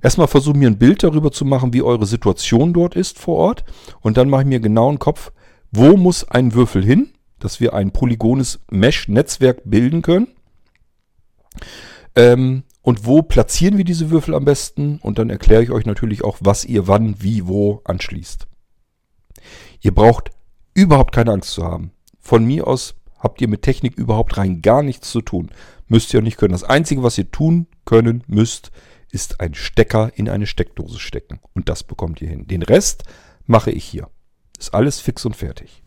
[0.00, 3.64] Erstmal versuche mir ein Bild darüber zu machen, wie eure Situation dort ist vor Ort.
[4.00, 5.32] Und dann mache ich mir einen genauen Kopf,
[5.72, 10.28] wo muss ein Würfel hin, dass wir ein polygones Mesh-Netzwerk bilden können.
[12.14, 14.98] Ähm, und wo platzieren wir diese Würfel am besten?
[14.98, 18.46] Und dann erkläre ich euch natürlich auch, was ihr wann, wie, wo anschließt.
[19.80, 20.30] Ihr braucht
[20.74, 21.92] überhaupt keine Angst zu haben.
[22.20, 25.50] Von mir aus habt ihr mit Technik überhaupt rein gar nichts zu tun.
[25.88, 26.52] Müsst ihr auch nicht können.
[26.52, 28.72] Das Einzige, was ihr tun können müsst,
[29.10, 31.40] ist ein Stecker in eine Steckdose stecken.
[31.54, 32.46] Und das bekommt ihr hin.
[32.46, 33.04] Den Rest
[33.46, 34.08] mache ich hier.
[34.62, 35.82] Ist alles fix und fertig.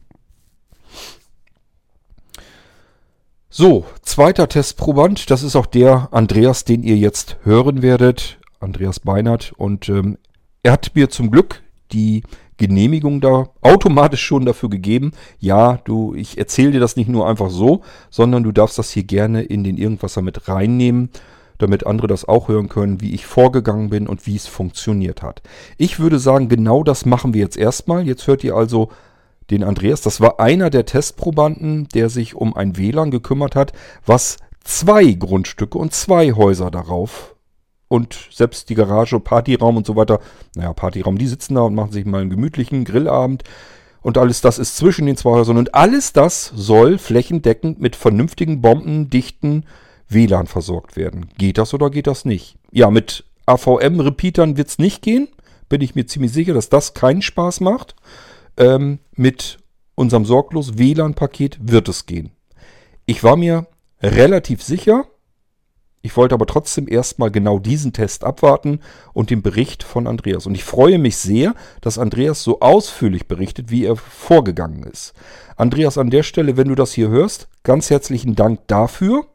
[3.50, 5.32] So, zweiter Testproband.
[5.32, 8.38] Das ist auch der Andreas, den ihr jetzt hören werdet.
[8.60, 9.54] Andreas Beinert.
[9.56, 10.18] Und ähm,
[10.62, 11.64] er hat mir zum Glück
[11.94, 12.24] die
[12.58, 15.14] Genehmigung da automatisch schon dafür gegeben.
[15.40, 19.04] Ja, du, ich erzähle dir das nicht nur einfach so, sondern du darfst das hier
[19.04, 21.12] gerne in den Irgendwasser mit reinnehmen
[21.58, 25.42] damit andere das auch hören können, wie ich vorgegangen bin und wie es funktioniert hat.
[25.78, 28.06] Ich würde sagen, genau das machen wir jetzt erstmal.
[28.06, 28.90] Jetzt hört ihr also
[29.50, 30.02] den Andreas.
[30.02, 33.74] Das war einer der Testprobanden, der sich um ein WLAN gekümmert hat,
[34.06, 37.36] was zwei Grundstücke und zwei Häuser darauf
[37.88, 40.20] und selbst die Garage, Partyraum und so weiter.
[40.56, 43.44] Naja, Partyraum, die sitzen da und machen sich mal einen gemütlichen Grillabend.
[44.02, 45.58] Und alles das ist zwischen den zwei Häusern.
[45.58, 49.66] Und alles das soll flächendeckend mit vernünftigen, bombendichten
[50.08, 51.30] WLAN versorgt werden.
[51.38, 52.58] Geht das oder geht das nicht?
[52.72, 55.28] Ja, mit AVM-Repeatern wird es nicht gehen.
[55.70, 57.96] Bin ich mir ziemlich sicher, dass das keinen Spaß macht.
[58.58, 59.58] Ähm, mit
[59.96, 62.32] unserem sorglos WLAN-Paket wird es gehen.
[63.06, 63.68] Ich war mir
[64.02, 65.06] relativ sicher.
[66.02, 68.80] Ich wollte aber trotzdem erstmal genau diesen Test abwarten
[69.14, 70.46] und den Bericht von Andreas.
[70.46, 75.14] Und ich freue mich sehr, dass Andreas so ausführlich berichtet, wie er vorgegangen ist.
[75.56, 79.26] Andreas, an der Stelle, wenn du das hier hörst, ganz herzlichen Dank dafür.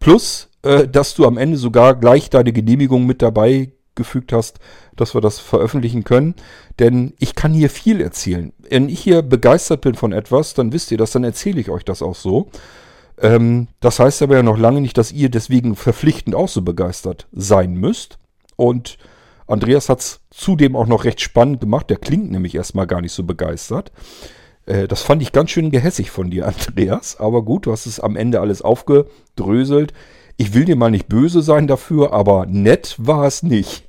[0.00, 4.58] Plus, äh, dass du am Ende sogar gleich deine Genehmigung mit dabei gefügt hast,
[4.96, 6.34] dass wir das veröffentlichen können.
[6.78, 8.52] Denn ich kann hier viel erzählen.
[8.58, 11.84] Wenn ich hier begeistert bin von etwas, dann wisst ihr das, dann erzähle ich euch
[11.84, 12.50] das auch so.
[13.20, 17.26] Ähm, das heißt aber ja noch lange nicht, dass ihr deswegen verpflichtend auch so begeistert
[17.32, 18.18] sein müsst.
[18.56, 18.98] Und
[19.46, 21.90] Andreas hat es zudem auch noch recht spannend gemacht.
[21.90, 23.92] Der klingt nämlich erstmal gar nicht so begeistert.
[24.68, 27.18] Äh, das fand ich ganz schön gehässig von dir, Andreas.
[27.18, 29.92] Aber gut, du hast es am Ende alles aufgedröselt.
[30.36, 33.88] Ich will dir mal nicht böse sein dafür, aber nett war es nicht.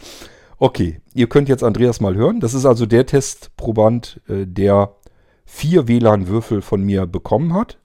[0.58, 2.40] okay, ihr könnt jetzt Andreas mal hören.
[2.40, 4.96] Das ist also der Testproband, äh, der
[5.44, 7.78] vier WLAN-Würfel von mir bekommen hat.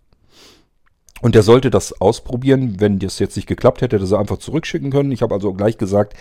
[1.22, 2.80] Und der sollte das ausprobieren.
[2.80, 5.12] Wenn das jetzt nicht geklappt hätte, hätte er einfach zurückschicken können.
[5.12, 6.16] Ich habe also gleich gesagt,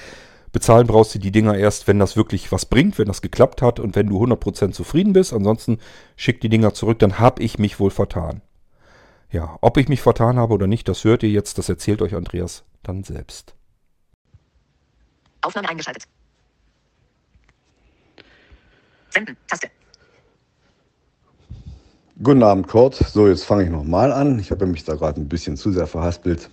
[0.53, 3.81] Bezahlen brauchst du die Dinger erst, wenn das wirklich was bringt, wenn das geklappt hat
[3.81, 5.33] und wenn du 100% zufrieden bist.
[5.33, 5.79] Ansonsten
[6.17, 8.41] schick die Dinger zurück, dann habe ich mich wohl vertan.
[9.31, 12.15] Ja, ob ich mich vertan habe oder nicht, das hört ihr jetzt, das erzählt euch
[12.15, 13.55] Andreas dann selbst.
[15.43, 16.05] Aufnahme eingeschaltet.
[19.11, 19.69] Senden, Taste.
[22.23, 22.95] Guten Abend, Kurt.
[22.95, 24.39] So, jetzt fange ich nochmal an.
[24.41, 26.51] Ich habe mich da gerade ein bisschen zu sehr verhaspelt.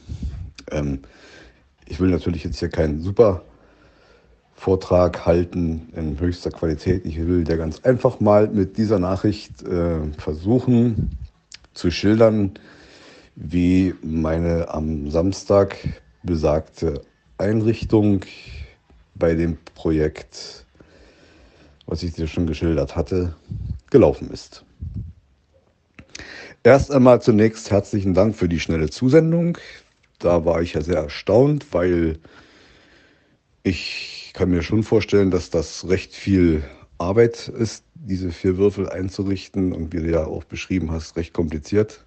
[0.70, 1.02] Ähm,
[1.86, 3.42] ich will natürlich jetzt hier keinen super
[4.56, 7.06] Vortrag halten in höchster Qualität.
[7.06, 11.18] Ich will dir ganz einfach mal mit dieser Nachricht äh, versuchen
[11.74, 12.54] zu schildern,
[13.36, 15.78] wie meine am Samstag
[16.24, 17.02] besagte
[17.38, 18.22] Einrichtung
[19.14, 20.66] bei dem Projekt,
[21.86, 23.36] was ich dir schon geschildert hatte,
[23.92, 24.64] gelaufen ist.
[26.64, 29.58] Erst einmal zunächst herzlichen Dank für die schnelle Zusendung.
[30.18, 32.18] Da war ich ja sehr erstaunt, weil
[33.62, 36.62] ich kann mir schon vorstellen, dass das recht viel
[36.98, 42.06] Arbeit ist, diese vier Würfel einzurichten und wie du ja auch beschrieben hast, recht kompliziert.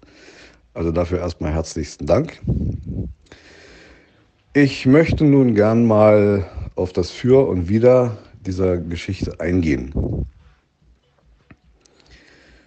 [0.75, 2.39] Also dafür erstmal herzlichsten Dank.
[4.53, 9.91] Ich möchte nun gern mal auf das Für und Wider dieser Geschichte eingehen.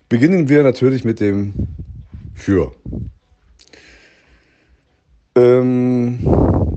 [0.09, 1.55] Beginnen wir natürlich mit dem
[2.35, 2.73] Für.
[5.37, 6.72] Ähm,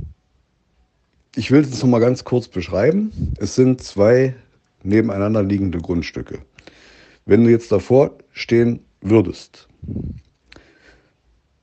[1.35, 3.33] ich will es noch mal ganz kurz beschreiben.
[3.37, 4.35] Es sind zwei
[4.83, 6.39] nebeneinander liegende Grundstücke.
[7.25, 9.67] Wenn du jetzt davor stehen würdest,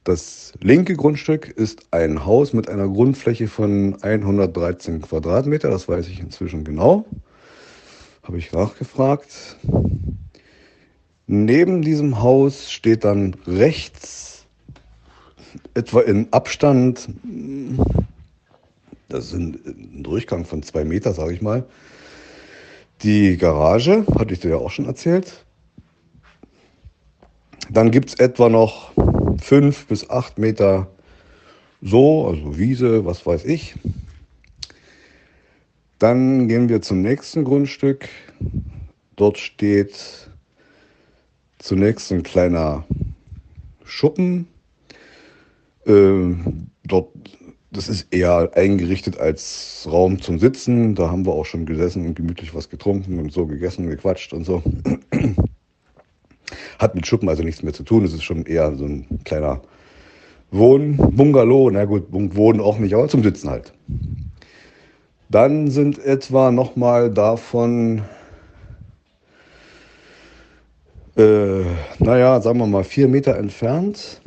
[0.04, 6.20] das linke Grundstück ist ein Haus mit einer Grundfläche von 113 Quadratmeter, das weiß ich
[6.20, 7.06] inzwischen genau,
[8.24, 9.56] habe ich nachgefragt.
[11.28, 14.44] Neben diesem Haus steht dann rechts
[15.74, 17.08] etwa in Abstand,
[19.12, 21.64] das sind ein Durchgang von zwei Meter, sage ich mal,
[23.02, 25.44] die Garage, hatte ich dir ja auch schon erzählt.
[27.70, 28.92] Dann gibt es etwa noch
[29.40, 30.88] fünf bis acht Meter
[31.80, 33.74] so, also Wiese, was weiß ich.
[35.98, 38.08] Dann gehen wir zum nächsten Grundstück.
[39.16, 40.28] Dort steht
[41.58, 42.84] zunächst ein kleiner
[43.84, 44.48] Schuppen.
[45.86, 47.10] Ähm, dort
[47.72, 50.94] das ist eher eingerichtet als Raum zum Sitzen.
[50.94, 54.44] Da haben wir auch schon gesessen und gemütlich was getrunken und so gegessen, gequatscht und
[54.44, 54.62] so.
[56.78, 58.04] Hat mit Schuppen also nichts mehr zu tun.
[58.04, 59.62] Es ist schon eher so ein kleiner
[60.50, 61.70] Wohnbungalow.
[61.70, 63.72] Na gut, Wohnen auch nicht, aber zum Sitzen halt.
[65.30, 68.02] Dann sind etwa nochmal davon,
[71.16, 71.62] äh,
[72.00, 74.20] naja, sagen wir mal vier Meter entfernt,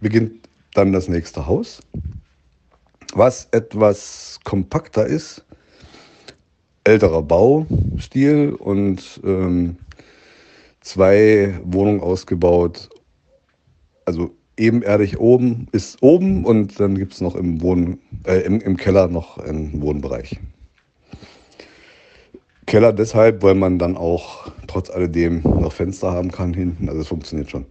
[0.00, 1.82] beginnt dann das nächste Haus
[3.14, 5.44] was etwas kompakter ist,
[6.84, 9.76] älterer Baustil und ähm,
[10.80, 12.88] zwei Wohnungen ausgebaut.
[14.04, 18.76] Also ebenerdig oben ist oben und dann gibt es noch im, Wohn äh, im, im
[18.76, 20.38] Keller noch einen Wohnbereich.
[22.66, 26.88] Keller deshalb, weil man dann auch trotz alledem noch Fenster haben kann hinten.
[26.88, 27.64] Also es funktioniert schon.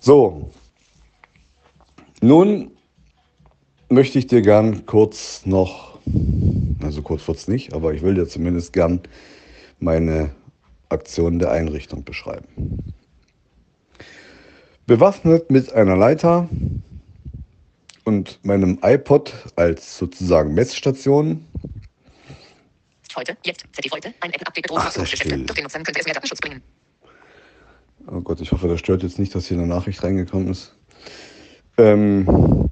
[0.00, 0.50] So.
[2.20, 2.71] Nun
[3.92, 5.98] möchte ich dir gern kurz noch,
[6.82, 9.00] also kurz wird's nicht, aber ich will dir zumindest gern
[9.78, 10.30] meine
[10.88, 12.78] Aktion der Einrichtung beschreiben.
[14.86, 16.48] Bewaffnet mit einer Leiter
[18.04, 21.46] und meinem iPod als sozusagen Messstation.
[23.14, 24.94] Heute, jetzt, ZDF heute, ein Apple-Update bedroht Ach.
[24.94, 26.62] Durch den Nutzern könnte es mehr Datenschutz bringen.
[28.10, 30.74] Oh Gott, ich hoffe, das stört jetzt nicht, dass hier eine Nachricht reingekommen ist.
[31.78, 32.70] Ähm,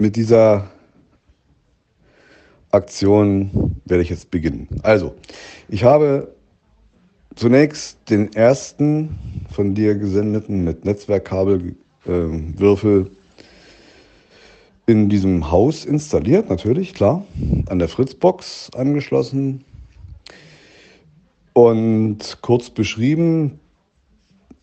[0.00, 0.70] mit dieser
[2.70, 4.68] Aktion werde ich jetzt beginnen.
[4.82, 5.14] Also,
[5.68, 6.34] ich habe
[7.34, 9.18] zunächst den ersten
[9.50, 13.10] von dir gesendeten mit Netzwerkkabelwürfel äh,
[14.86, 17.24] in diesem Haus installiert, natürlich, klar,
[17.68, 19.64] an der Fritzbox angeschlossen
[21.54, 23.58] und kurz beschrieben,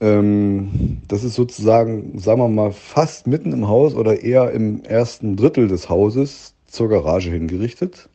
[0.04, 5.38] ähm, das ist sozusagen, sagen wir mal, fast mitten im Haus oder eher im ersten
[5.38, 8.10] Drittel des Hauses zur Garage hingerichtet.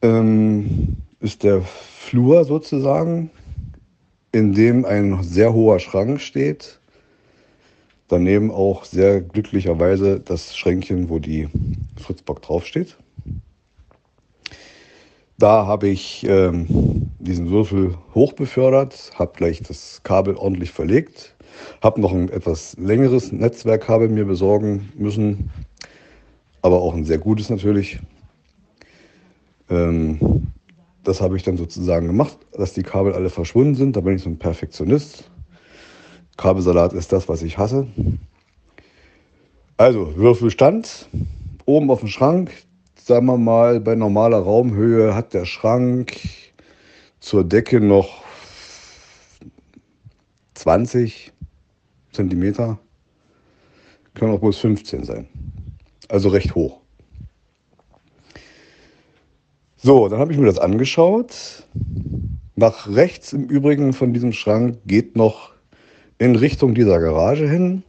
[0.00, 3.30] Ähm, ist der Flur sozusagen,
[4.30, 6.78] in dem ein sehr hoher Schrank steht.
[8.06, 11.48] Daneben auch sehr glücklicherweise das Schränkchen, wo die
[12.00, 12.96] Fritzbock draufsteht.
[15.36, 21.34] Da habe ich ähm, diesen Würfel hochbefördert, habe gleich das Kabel ordentlich verlegt,
[21.82, 25.50] habe noch ein etwas längeres Netzwerkkabel mir besorgen müssen,
[26.62, 27.98] aber auch ein sehr gutes natürlich.
[29.68, 30.46] Ähm,
[31.04, 33.96] das habe ich dann sozusagen gemacht, dass die Kabel alle verschwunden sind.
[33.96, 35.30] Da bin ich so ein Perfektionist.
[36.36, 37.86] Kabelsalat ist das, was ich hasse.
[39.76, 41.08] Also, Würfelstand,
[41.64, 42.50] oben auf dem Schrank,
[42.96, 46.16] sagen wir mal, bei normaler Raumhöhe hat der Schrank
[47.20, 48.24] zur Decke noch
[50.54, 51.32] 20
[52.12, 52.78] Zentimeter.
[54.14, 55.28] Können auch bloß 15 sein.
[56.08, 56.80] Also recht hoch.
[59.76, 61.66] So, dann habe ich mir das angeschaut.
[62.54, 65.52] Nach rechts im Übrigen von diesem Schrank geht noch
[66.18, 67.82] in Richtung dieser Garage hin.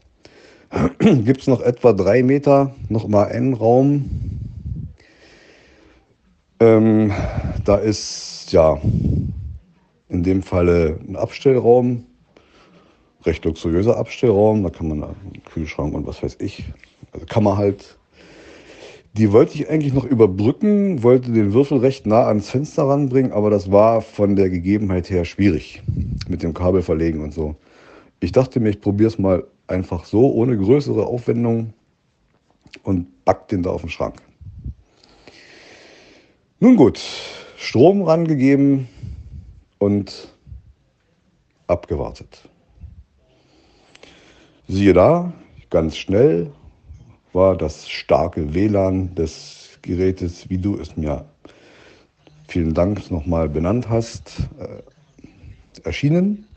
[1.00, 4.28] Gibt es noch etwa drei Meter, noch mal einen Raum,
[6.60, 7.14] Ähm,
[7.66, 8.80] da ist ja
[10.10, 12.06] in dem Falle ein Abstellraum,
[13.26, 14.64] recht luxuriöser Abstellraum.
[14.64, 16.66] Da kann man einen Kühlschrank und was weiß ich,
[17.12, 17.98] also kann man halt.
[19.14, 23.50] Die wollte ich eigentlich noch überbrücken, wollte den Würfel recht nah ans Fenster ranbringen, aber
[23.50, 25.82] das war von der Gegebenheit her schwierig
[26.28, 27.56] mit dem Kabel verlegen und so.
[28.20, 31.74] Ich dachte mir, ich probiere es mal einfach so, ohne größere Aufwendung
[32.84, 34.22] und back den da auf den Schrank.
[36.60, 37.02] Nun gut,
[37.58, 38.88] Strom rangegeben
[39.80, 40.30] und
[41.68, 42.50] abgewartet.
[44.68, 45.32] Siehe da,
[45.70, 46.52] ganz schnell
[47.34, 51.26] war das starke WLAN des Gerätes, wie du es mir
[52.48, 54.82] vielen Dank nochmal benannt hast, äh,
[55.84, 56.48] erschienen.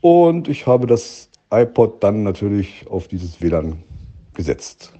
[0.00, 3.82] Und ich habe das iPod dann natürlich auf dieses WLAN
[4.34, 4.92] gesetzt.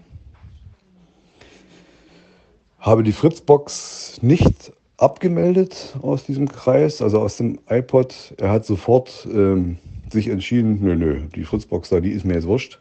[2.79, 8.35] Habe die Fritzbox nicht abgemeldet aus diesem Kreis, also aus dem iPod.
[8.39, 9.79] Er hat sofort ähm,
[10.13, 12.81] sich entschieden, nö, nö, die Fritzbox da, die ist mir jetzt wurscht.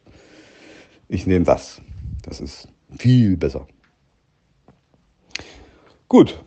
[1.10, 1.82] Ich nehme das.
[2.24, 3.68] Das ist viel besser.
[6.08, 6.44] Gut,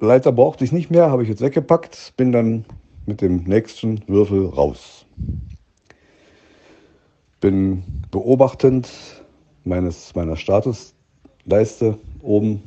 [0.00, 2.64] Leiter brauchte ich nicht mehr, habe ich jetzt weggepackt, bin dann
[3.06, 5.06] mit dem nächsten Würfel raus.
[7.40, 8.88] Bin beobachtend
[9.64, 12.62] meines, meiner Statusleiste oben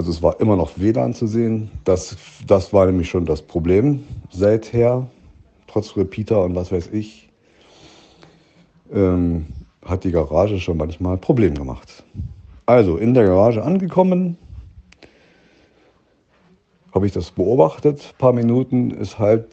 [0.00, 1.70] also es war immer noch WLAN zu sehen.
[1.84, 5.06] Das, das war nämlich schon das Problem seither,
[5.66, 7.28] trotz Repeater und was weiß ich,
[8.94, 9.44] ähm,
[9.84, 12.02] hat die Garage schon manchmal Problem gemacht.
[12.64, 14.38] Also in der Garage angekommen,
[16.94, 19.48] habe ich das beobachtet, ein paar Minuten, ist halt,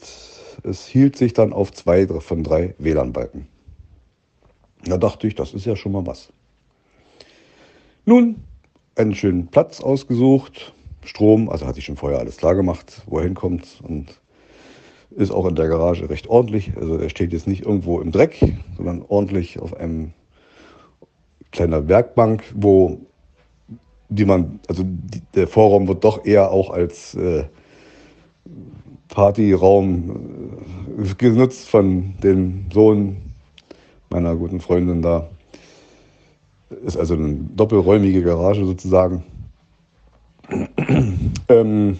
[0.62, 3.46] es hielt sich dann auf zwei von drei WLAN-Balken.
[4.86, 6.32] Da dachte ich, das ist ja schon mal was.
[8.06, 8.47] Nun
[8.98, 10.72] einen schönen Platz ausgesucht.
[11.04, 14.20] Strom, also hatte ich schon vorher alles klar gemacht, wo er hinkommt und
[15.10, 16.72] ist auch in der Garage recht ordentlich.
[16.76, 18.40] Also er steht jetzt nicht irgendwo im Dreck,
[18.76, 20.12] sondern ordentlich auf einem
[21.50, 23.00] kleiner Werkbank, wo
[24.10, 27.44] die man, also die, der Vorraum wird doch eher auch als äh,
[29.08, 30.54] Partyraum
[30.98, 33.16] äh, genutzt von dem Sohn
[34.10, 35.28] meiner guten Freundin da.
[36.84, 39.24] Ist also eine doppelräumige Garage sozusagen.
[41.48, 41.96] ähm,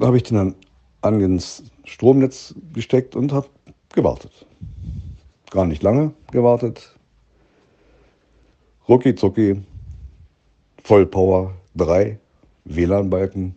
[0.00, 0.54] habe ich den dann
[1.00, 3.48] an ins Stromnetz gesteckt und habe
[3.94, 4.46] gewartet.
[5.50, 6.94] Gar nicht lange gewartet.
[8.88, 9.60] Rucki zucki,
[10.82, 12.18] Vollpower 3,
[12.64, 13.54] WLAN-Balken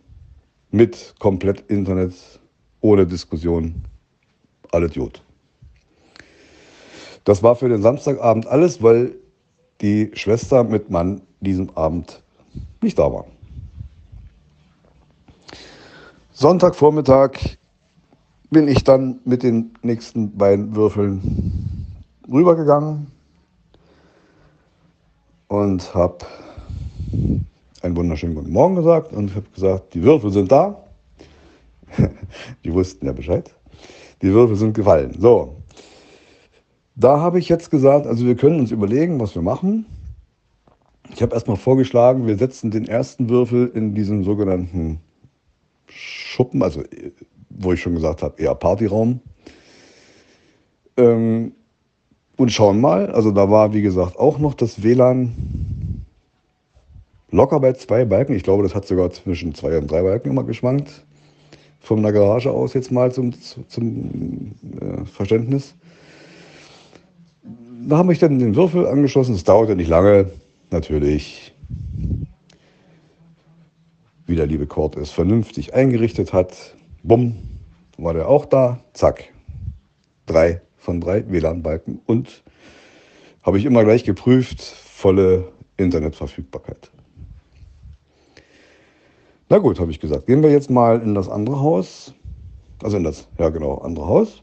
[0.70, 2.14] mit komplett Internet,
[2.80, 3.74] ohne Diskussion,
[4.72, 5.22] alles gut.
[7.24, 9.14] Das war für den Samstagabend alles, weil
[9.80, 12.22] die Schwester mit Mann diesem Abend
[12.82, 13.26] nicht da war.
[16.32, 17.38] Sonntagvormittag
[18.50, 21.86] bin ich dann mit den nächsten beiden Würfeln
[22.30, 23.06] rübergegangen
[25.48, 26.18] und habe
[27.82, 30.82] einen wunderschönen guten Morgen gesagt und habe gesagt, die Würfel sind da.
[32.64, 33.54] die wussten ja Bescheid.
[34.22, 35.16] Die Würfel sind gefallen.
[35.18, 35.56] So,
[36.94, 39.86] da habe ich jetzt gesagt, also wir können uns überlegen, was wir machen.
[41.14, 45.00] Ich habe erstmal vorgeschlagen, wir setzen den ersten Würfel in diesen sogenannten
[45.88, 46.82] Schuppen, also
[47.50, 49.20] wo ich schon gesagt habe, eher Partyraum.
[50.96, 51.52] Ähm,
[52.36, 55.32] und schauen mal, also da war wie gesagt auch noch das WLAN
[57.30, 58.34] locker bei zwei Balken.
[58.34, 61.04] Ich glaube, das hat sogar zwischen zwei und drei Balken immer geschwankt.
[61.80, 63.32] Von der Garage aus jetzt mal zum,
[63.68, 65.74] zum äh, Verständnis
[67.88, 69.34] da habe ich dann den Würfel angeschlossen.
[69.34, 70.30] Es dauerte nicht lange,
[70.70, 71.54] natürlich.
[74.26, 76.74] Wie der liebe Kurt es vernünftig eingerichtet hat.
[77.02, 77.36] Bumm,
[77.98, 78.80] war der auch da.
[78.92, 79.32] Zack.
[80.26, 82.00] Drei von drei WLAN-Balken.
[82.06, 82.42] Und
[83.42, 86.90] habe ich immer gleich geprüft, volle Internetverfügbarkeit.
[89.48, 90.26] Na gut, habe ich gesagt.
[90.26, 92.14] Gehen wir jetzt mal in das andere Haus.
[92.82, 94.41] Also in das, ja genau, andere Haus.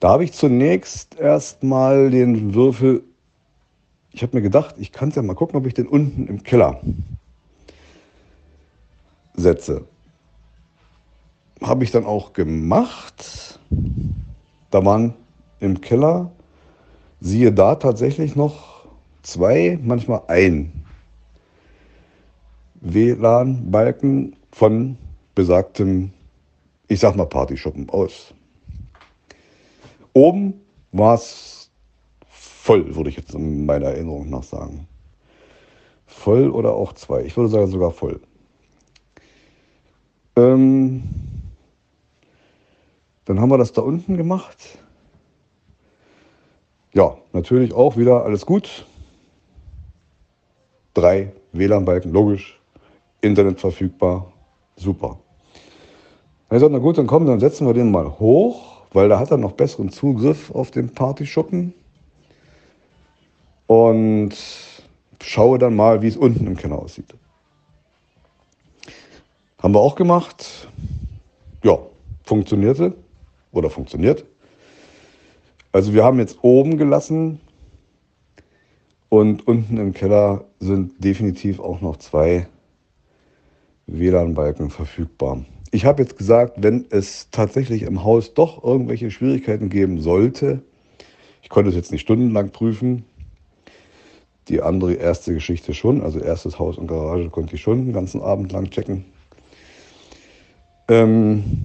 [0.00, 3.02] Da habe ich zunächst erstmal den Würfel,
[4.12, 6.42] ich habe mir gedacht, ich kann es ja mal gucken, ob ich den unten im
[6.42, 6.80] Keller
[9.34, 9.84] setze.
[11.62, 13.60] Habe ich dann auch gemacht.
[14.70, 15.12] Da waren
[15.60, 16.30] im Keller,
[17.20, 18.86] siehe da tatsächlich noch
[19.22, 20.72] zwei, manchmal ein
[22.80, 24.96] WLAN-Balken von
[25.34, 26.10] besagtem,
[26.88, 28.32] ich sag mal Partyschuppen aus.
[30.12, 30.60] Oben
[30.92, 31.70] war es
[32.28, 34.86] voll, würde ich jetzt in meiner Erinnerung nach sagen.
[36.06, 37.22] voll oder auch zwei.
[37.22, 38.20] Ich würde sagen sogar voll.
[40.36, 41.02] Ähm,
[43.24, 44.78] dann haben wir das da unten gemacht.
[46.92, 48.86] Ja, natürlich auch wieder alles gut.
[50.94, 52.60] Drei WLAN-Balken, logisch.
[53.20, 54.32] Internet verfügbar,
[54.76, 55.18] super.
[56.48, 59.30] Er sagt, na gut, dann komm, dann setzen wir den mal hoch, weil da hat
[59.30, 61.74] er noch besseren Zugriff auf den Partyschuppen.
[63.66, 64.34] Und
[65.22, 67.14] schaue dann mal, wie es unten im Keller aussieht.
[69.62, 70.68] Haben wir auch gemacht.
[71.62, 71.78] Ja,
[72.24, 72.94] funktionierte
[73.52, 74.24] oder funktioniert.
[75.72, 77.40] Also wir haben jetzt oben gelassen
[79.08, 82.48] und unten im Keller sind definitiv auch noch zwei
[83.86, 85.44] WLAN-Balken verfügbar.
[85.72, 90.62] Ich habe jetzt gesagt, wenn es tatsächlich im Haus doch irgendwelche Schwierigkeiten geben sollte,
[91.42, 93.04] ich konnte es jetzt nicht stundenlang prüfen,
[94.48, 98.20] die andere erste Geschichte schon, also erstes Haus und Garage konnte ich schon den ganzen
[98.20, 99.04] Abend lang checken.
[100.88, 101.64] Ähm,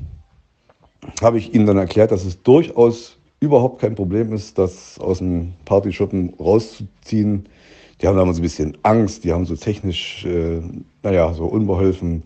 [1.21, 5.53] habe ich ihnen dann erklärt, dass es durchaus überhaupt kein Problem ist, das aus dem
[5.65, 7.47] Partyschuppen rauszuziehen.
[8.01, 10.61] Die haben da immer so ein bisschen Angst, die haben so technisch, äh,
[11.01, 12.23] naja, so unbeholfen.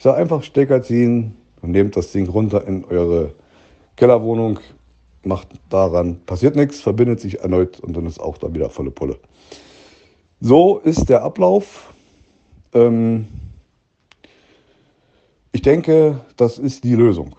[0.00, 3.34] Ich sage einfach Stecker ziehen und nehmt das Ding runter in eure
[3.96, 4.58] Kellerwohnung,
[5.24, 9.18] macht daran, passiert nichts, verbindet sich erneut und dann ist auch da wieder volle Pulle.
[10.40, 11.92] So ist der Ablauf.
[12.72, 13.28] Ähm,
[15.52, 17.36] ich denke, das ist die Lösung.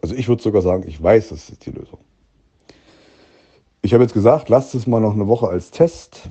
[0.00, 1.98] Also ich würde sogar sagen, ich weiß, das ist die Lösung.
[3.82, 6.30] Ich habe jetzt gesagt, lasst es mal noch eine Woche als Test.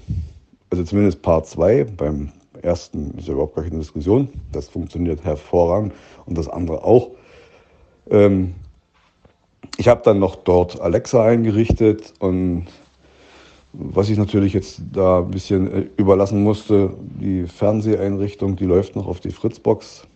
[0.71, 1.83] Also zumindest Part 2.
[1.83, 2.31] Beim
[2.67, 4.29] ersten ist ja überhaupt gar keine Diskussion.
[4.51, 5.93] Das funktioniert hervorragend
[6.25, 7.11] und das andere auch.
[8.11, 8.53] Ähm,
[9.77, 12.67] ich habe dann noch dort Alexa eingerichtet und
[13.73, 19.07] was ich natürlich jetzt da ein bisschen äh, überlassen musste, die Fernseheinrichtung, die läuft noch
[19.07, 20.07] auf die Fritzbox.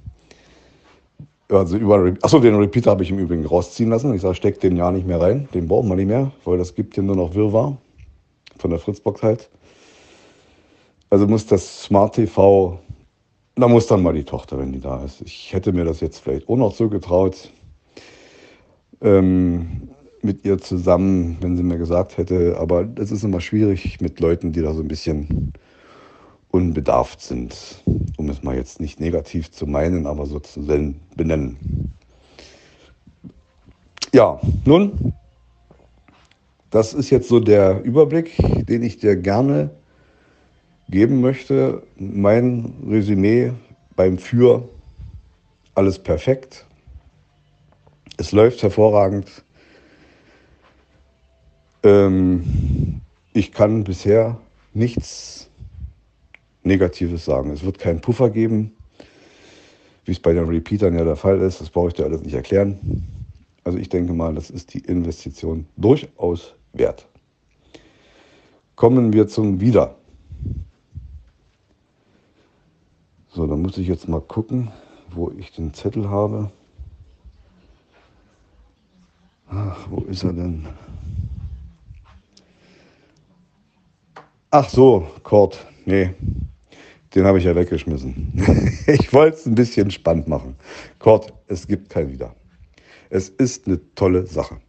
[1.50, 4.14] Also über, achso, den Repeater habe ich im Übrigen rausziehen lassen.
[4.14, 6.74] Ich sage, steck den ja nicht mehr rein, den brauchen wir nicht mehr, weil das
[6.74, 7.78] gibt hier nur noch Wirrwarr.
[8.58, 9.50] Von der Fritzbox halt.
[11.12, 12.80] Also muss das Smart TV,
[13.56, 15.22] da muss dann mal die Tochter, wenn die da ist.
[15.22, 17.52] Ich hätte mir das jetzt vielleicht auch noch zugetraut.
[19.02, 19.90] Ähm,
[20.22, 24.54] mit ihr zusammen, wenn sie mir gesagt hätte, aber es ist immer schwierig mit Leuten,
[24.54, 25.52] die da so ein bisschen
[26.50, 27.84] unbedarft sind,
[28.16, 30.62] um es mal jetzt nicht negativ zu meinen, aber so zu
[31.18, 31.92] benennen.
[34.14, 35.14] Ja, nun,
[36.70, 38.38] das ist jetzt so der Überblick,
[38.70, 39.72] den ich dir gerne
[40.92, 41.82] geben möchte.
[41.96, 43.54] Mein Resümee
[43.96, 44.68] beim Für,
[45.74, 46.66] alles perfekt.
[48.18, 49.44] Es läuft hervorragend.
[51.84, 53.02] Ähm,
[53.34, 54.38] ich kann bisher
[54.74, 55.50] nichts
[56.64, 57.52] Negatives sagen.
[57.52, 58.74] Es wird keinen Puffer geben,
[60.06, 61.62] wie es bei den Repeatern ja der Fall ist.
[61.62, 63.08] Das brauche ich dir alles nicht erklären.
[63.64, 67.08] Also ich denke mal, das ist die Investition durchaus wert.
[68.76, 69.96] Kommen wir zum Wieder.
[73.34, 74.70] So, dann muss ich jetzt mal gucken,
[75.12, 76.52] wo ich den Zettel habe.
[79.48, 80.68] Ach, wo ist er denn?
[84.50, 85.66] Ach so, Kurt.
[85.86, 86.14] Nee,
[87.16, 88.34] den habe ich ja weggeschmissen.
[88.88, 90.58] ich wollte es ein bisschen spannend machen.
[91.00, 92.36] Kurt, es gibt kein Wieder.
[93.10, 94.60] Es ist eine tolle Sache.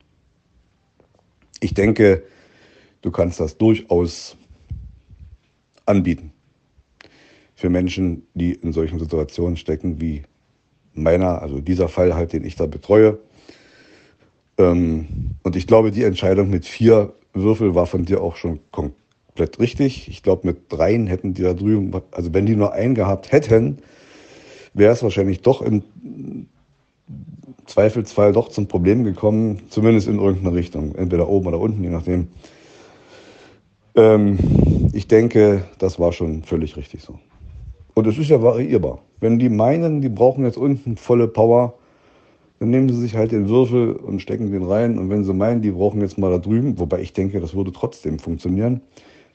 [1.59, 2.23] Ich denke,
[3.01, 4.37] du kannst das durchaus
[5.85, 6.32] anbieten.
[7.63, 10.23] Für Menschen, die in solchen Situationen stecken wie
[10.95, 13.21] meiner, also dieser Fall halt, den ich da betreue.
[14.59, 19.61] Ähm, und ich glaube, die Entscheidung mit vier Würfel war von dir auch schon komplett
[19.61, 20.09] richtig.
[20.09, 23.79] Ich glaube, mit dreien hätten die da drüben, also wenn die nur einen gehabt hätten,
[24.75, 25.85] wäre es wahrscheinlich doch im
[27.67, 32.27] Zweifelsfall doch zum Problem gekommen, zumindest in irgendeine Richtung, entweder oben oder unten, je nachdem.
[33.95, 37.21] Ähm, ich denke, das war schon völlig richtig so.
[37.95, 39.01] Und es ist ja variierbar.
[39.21, 41.75] Wenn die meinen, die brauchen jetzt unten volle Power,
[42.59, 44.99] dann nehmen sie sich halt den Würfel und stecken den rein.
[44.99, 47.73] Und wenn sie meinen, die brauchen jetzt mal da drüben, wobei ich denke, das würde
[47.73, 48.81] trotzdem funktionieren,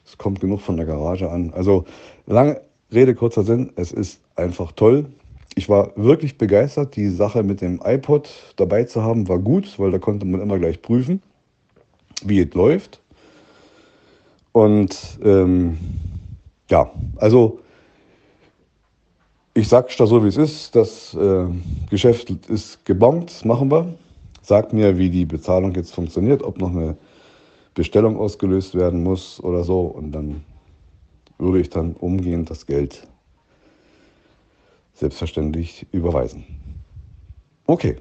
[0.04, 1.52] es kommt genug von der Garage an.
[1.54, 1.84] Also
[2.26, 2.60] lange
[2.92, 5.06] Rede, kurzer Sinn, es ist einfach toll.
[5.54, 6.96] Ich war wirklich begeistert.
[6.96, 10.58] Die Sache mit dem iPod dabei zu haben, war gut, weil da konnte man immer
[10.58, 11.20] gleich prüfen,
[12.24, 13.00] wie es läuft.
[14.52, 15.76] Und ähm,
[16.70, 17.60] ja, also
[19.58, 20.76] ich sage da so, wie es ist.
[20.76, 21.46] Das äh,
[21.90, 23.92] Geschäft ist gebombt, machen wir.
[24.42, 26.96] Sagt mir, wie die Bezahlung jetzt funktioniert, ob noch eine
[27.74, 29.80] Bestellung ausgelöst werden muss oder so.
[29.80, 30.44] Und dann
[31.38, 33.06] würde ich dann umgehend das Geld
[34.94, 36.44] selbstverständlich überweisen.
[37.66, 37.96] Okay.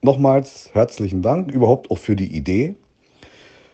[0.00, 2.76] Nochmals herzlichen Dank überhaupt auch für die Idee.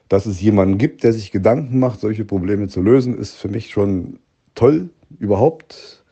[0.08, 3.70] Dass es jemanden gibt, der sich Gedanken macht, solche Probleme zu lösen, ist für mich
[3.70, 4.20] schon
[4.54, 4.88] toll
[5.18, 6.04] überhaupt.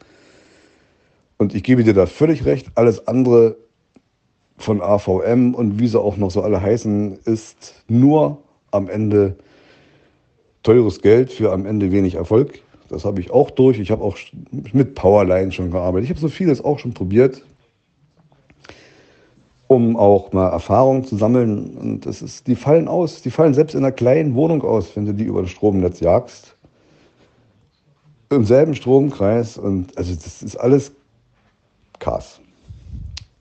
[1.39, 2.69] Und ich gebe dir da völlig recht.
[2.75, 3.57] Alles andere
[4.57, 8.39] von AVM und wie sie auch noch so alle heißen, ist nur
[8.71, 9.37] am Ende
[10.63, 12.61] teures Geld für am Ende wenig Erfolg.
[12.89, 13.79] Das habe ich auch durch.
[13.79, 14.17] Ich habe auch
[14.73, 16.05] mit Powerline schon gearbeitet.
[16.05, 17.43] Ich habe so vieles auch schon probiert,
[19.67, 21.77] um auch mal Erfahrung zu sammeln.
[21.77, 23.23] Und das ist, die fallen aus.
[23.23, 26.57] Die fallen selbst in einer kleinen Wohnung aus, wenn du die über das Stromnetz jagst.
[28.31, 29.59] Im selben Stromkreis.
[29.59, 30.93] Und also das ist alles
[31.99, 32.41] Chaos.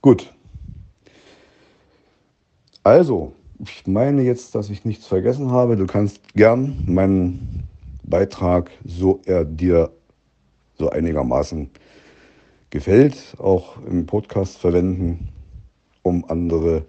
[0.01, 0.33] Gut.
[2.83, 5.77] Also, ich meine jetzt, dass ich nichts vergessen habe.
[5.77, 7.63] Du kannst gern meinen
[8.03, 9.91] Beitrag, so er dir
[10.77, 11.69] so einigermaßen
[12.69, 15.29] gefällt, auch im Podcast verwenden,
[16.01, 16.85] um andere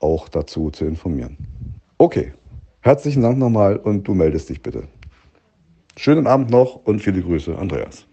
[0.00, 1.36] auch dazu zu informieren.
[1.98, 2.32] Okay,
[2.80, 4.84] herzlichen Dank nochmal und du meldest dich bitte.
[5.96, 8.06] Schönen Abend noch und viele Grüße, Andreas.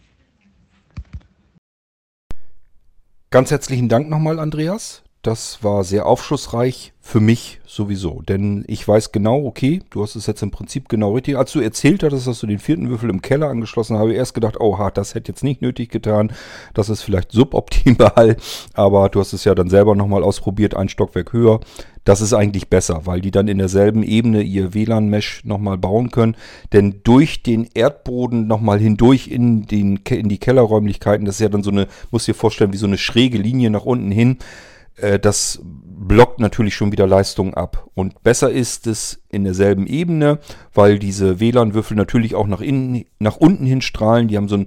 [3.31, 5.03] Ganz herzlichen Dank nochmal, Andreas.
[5.21, 8.23] Das war sehr aufschlussreich für mich sowieso.
[8.23, 11.37] Denn ich weiß genau, okay, du hast es jetzt im Prinzip genau richtig.
[11.37, 14.17] Als du erzählt hattest, dass du den vierten Würfel im Keller angeschlossen hast, habe ich
[14.17, 16.33] erst gedacht, oh, das hätte jetzt nicht nötig getan.
[16.73, 18.35] Das ist vielleicht suboptimal.
[18.73, 21.59] Aber du hast es ja dann selber nochmal ausprobiert, ein Stockwerk höher.
[22.03, 26.35] Das ist eigentlich besser, weil die dann in derselben Ebene ihr WLAN-Mesh nochmal bauen können.
[26.73, 31.61] Denn durch den Erdboden nochmal hindurch in, den, in die Kellerräumlichkeiten, das ist ja dann
[31.61, 34.39] so eine, muss dir vorstellen, wie so eine schräge Linie nach unten hin
[35.21, 37.87] das blockt natürlich schon wieder Leistung ab.
[37.93, 40.39] Und besser ist es in derselben Ebene,
[40.73, 44.27] weil diese WLAN-Würfel natürlich auch nach, innen, nach unten hin strahlen.
[44.27, 44.65] Die haben so ein,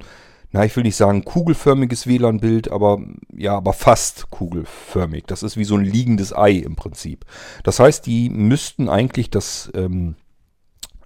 [0.53, 3.01] na, ich will nicht sagen kugelförmiges WLAN-Bild, aber
[3.37, 5.25] ja, aber fast kugelförmig.
[5.27, 7.25] Das ist wie so ein liegendes Ei im Prinzip.
[7.65, 10.15] Das heißt, die müssten eigentlich das, ähm,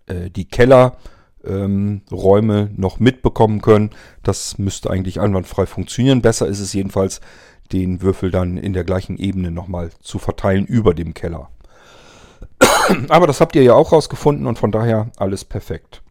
[0.06, 0.98] äh, die Keller
[1.44, 3.90] ähm, noch mitbekommen können.
[4.22, 6.20] Das müsste eigentlich einwandfrei funktionieren.
[6.20, 7.20] Besser ist es jedenfalls,
[7.72, 11.50] den Würfel dann in der gleichen Ebene nochmal zu verteilen über dem Keller.
[13.08, 16.02] Aber das habt ihr ja auch rausgefunden und von daher alles perfekt.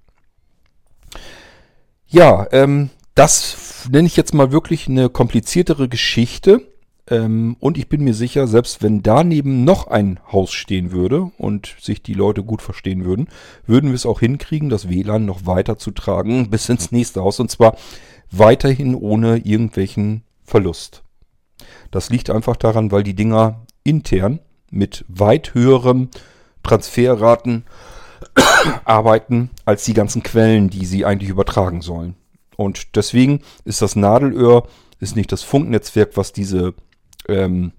[2.07, 6.61] Ja, ähm, das nenne ich jetzt mal wirklich eine kompliziertere Geschichte.
[7.09, 11.75] Ähm, und ich bin mir sicher, selbst wenn daneben noch ein Haus stehen würde und
[11.79, 13.27] sich die Leute gut verstehen würden,
[13.65, 17.39] würden wir es auch hinkriegen, das WLAN noch weiter zu tragen bis ins nächste Haus.
[17.39, 17.77] Und zwar
[18.29, 21.03] weiterhin ohne irgendwelchen Verlust.
[21.91, 24.39] Das liegt einfach daran, weil die Dinger intern
[24.69, 26.09] mit weit höheren
[26.63, 27.65] Transferraten
[28.85, 32.15] arbeiten als die ganzen Quellen, die sie eigentlich übertragen sollen.
[32.55, 34.67] Und deswegen ist das Nadelöhr
[34.99, 36.73] ist nicht das Funknetzwerk, was diese
[37.27, 37.71] ähm,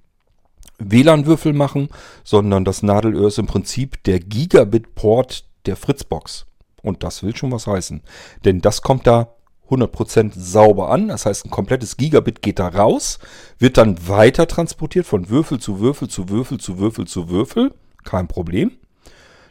[0.78, 1.88] WLAN-Würfel machen,
[2.22, 6.46] sondern das Nadelöhr ist im Prinzip der Gigabit-Port der Fritzbox.
[6.82, 8.02] Und das will schon was heißen.
[8.44, 9.34] Denn das kommt da
[9.68, 11.08] 100% sauber an.
[11.08, 13.18] Das heißt, ein komplettes Gigabit geht da raus,
[13.58, 17.74] wird dann weiter transportiert von Würfel zu Würfel zu Würfel zu Würfel zu Würfel.
[18.04, 18.72] Kein Problem.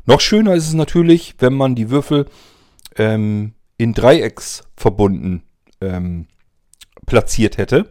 [0.06, 2.28] Noch schöner ist es natürlich, wenn man die Würfel
[2.96, 5.44] ähm, in Dreiecks verbunden
[5.82, 6.28] ähm,
[7.06, 7.88] platziert hätte.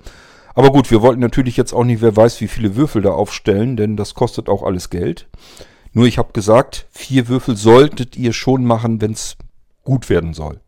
[0.54, 3.76] Aber gut, wir wollten natürlich jetzt auch nicht, wer weiß, wie viele Würfel da aufstellen,
[3.76, 5.28] denn das kostet auch alles Geld.
[5.92, 9.36] Nur ich habe gesagt, vier Würfel solltet ihr schon machen, wenn es
[9.82, 10.60] gut werden soll.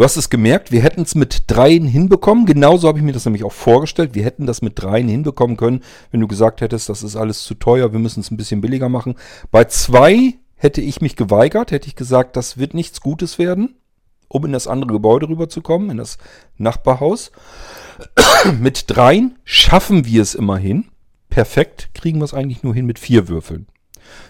[0.00, 2.46] Du hast es gemerkt, wir hätten es mit dreien hinbekommen.
[2.46, 4.14] Genauso habe ich mir das nämlich auch vorgestellt.
[4.14, 7.52] Wir hätten das mit dreien hinbekommen können, wenn du gesagt hättest, das ist alles zu
[7.52, 9.16] teuer, wir müssen es ein bisschen billiger machen.
[9.50, 13.74] Bei zwei hätte ich mich geweigert, hätte ich gesagt, das wird nichts Gutes werden,
[14.28, 16.16] um in das andere Gebäude rüberzukommen, in das
[16.56, 17.30] Nachbarhaus.
[18.58, 20.86] mit dreien schaffen wir es immerhin.
[21.28, 23.66] Perfekt kriegen wir es eigentlich nur hin mit vier Würfeln.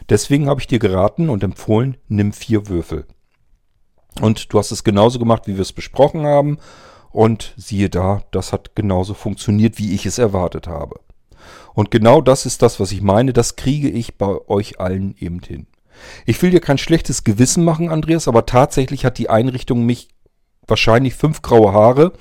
[0.08, 3.06] Deswegen habe ich dir geraten und empfohlen, nimm vier Würfel.
[4.20, 6.58] Und du hast es genauso gemacht, wie wir es besprochen haben.
[7.10, 11.00] Und siehe da, das hat genauso funktioniert, wie ich es erwartet habe.
[11.74, 13.32] Und genau das ist das, was ich meine.
[13.32, 15.66] Das kriege ich bei euch allen eben hin.
[16.26, 20.08] Ich will dir kein schlechtes Gewissen machen, Andreas, aber tatsächlich hat die Einrichtung mich
[20.66, 22.12] wahrscheinlich fünf graue Haare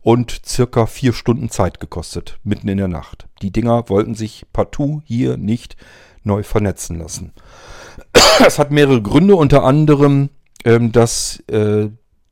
[0.00, 3.28] und circa vier Stunden Zeit gekostet, mitten in der Nacht.
[3.40, 5.76] Die Dinger wollten sich partout hier nicht
[6.24, 7.32] neu vernetzen lassen.
[8.44, 10.30] Es hat mehrere Gründe, unter anderem
[10.64, 11.88] ähm, dass äh,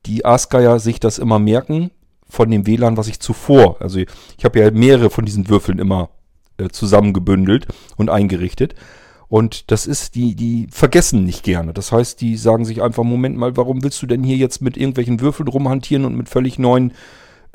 [0.07, 1.91] die Askeier sich das immer merken
[2.29, 6.11] von dem WLAN, was ich zuvor, also ich habe ja mehrere von diesen Würfeln immer
[6.59, 7.67] äh, zusammengebündelt
[7.97, 8.75] und eingerichtet.
[9.29, 11.73] Und das ist, die, die vergessen nicht gerne.
[11.73, 14.77] Das heißt, die sagen sich einfach, Moment mal, warum willst du denn hier jetzt mit
[14.77, 16.93] irgendwelchen Würfeln rumhantieren und mit völlig neuen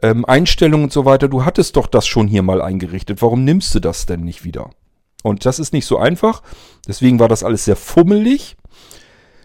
[0.01, 1.28] ähm, Einstellungen und so weiter?
[1.28, 3.22] Du hattest doch das schon hier mal eingerichtet.
[3.22, 4.70] Warum nimmst du das denn nicht wieder?
[5.22, 6.43] Und das ist nicht so einfach.
[6.88, 8.55] Deswegen war das alles sehr fummelig.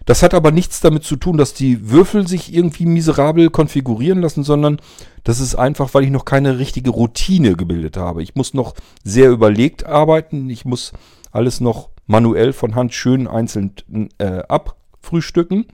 [0.05, 4.43] Das hat aber nichts damit zu tun, dass die Würfel sich irgendwie miserabel konfigurieren lassen,
[4.43, 4.81] sondern
[5.23, 8.23] das ist einfach, weil ich noch keine richtige Routine gebildet habe.
[8.23, 8.73] Ich muss noch
[9.03, 10.49] sehr überlegt arbeiten.
[10.49, 10.93] Ich muss
[11.31, 13.73] alles noch manuell von Hand schön einzeln
[14.17, 15.67] äh, abfrühstücken.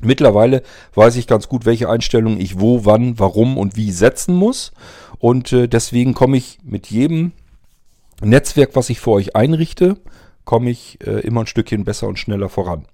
[0.00, 0.62] Mittlerweile
[0.94, 4.72] weiß ich ganz gut, welche Einstellungen ich wo, wann, warum und wie setzen muss.
[5.18, 7.32] Und äh, deswegen komme ich mit jedem
[8.22, 9.96] Netzwerk, was ich für euch einrichte,
[10.44, 12.86] komme ich äh, immer ein Stückchen besser und schneller voran.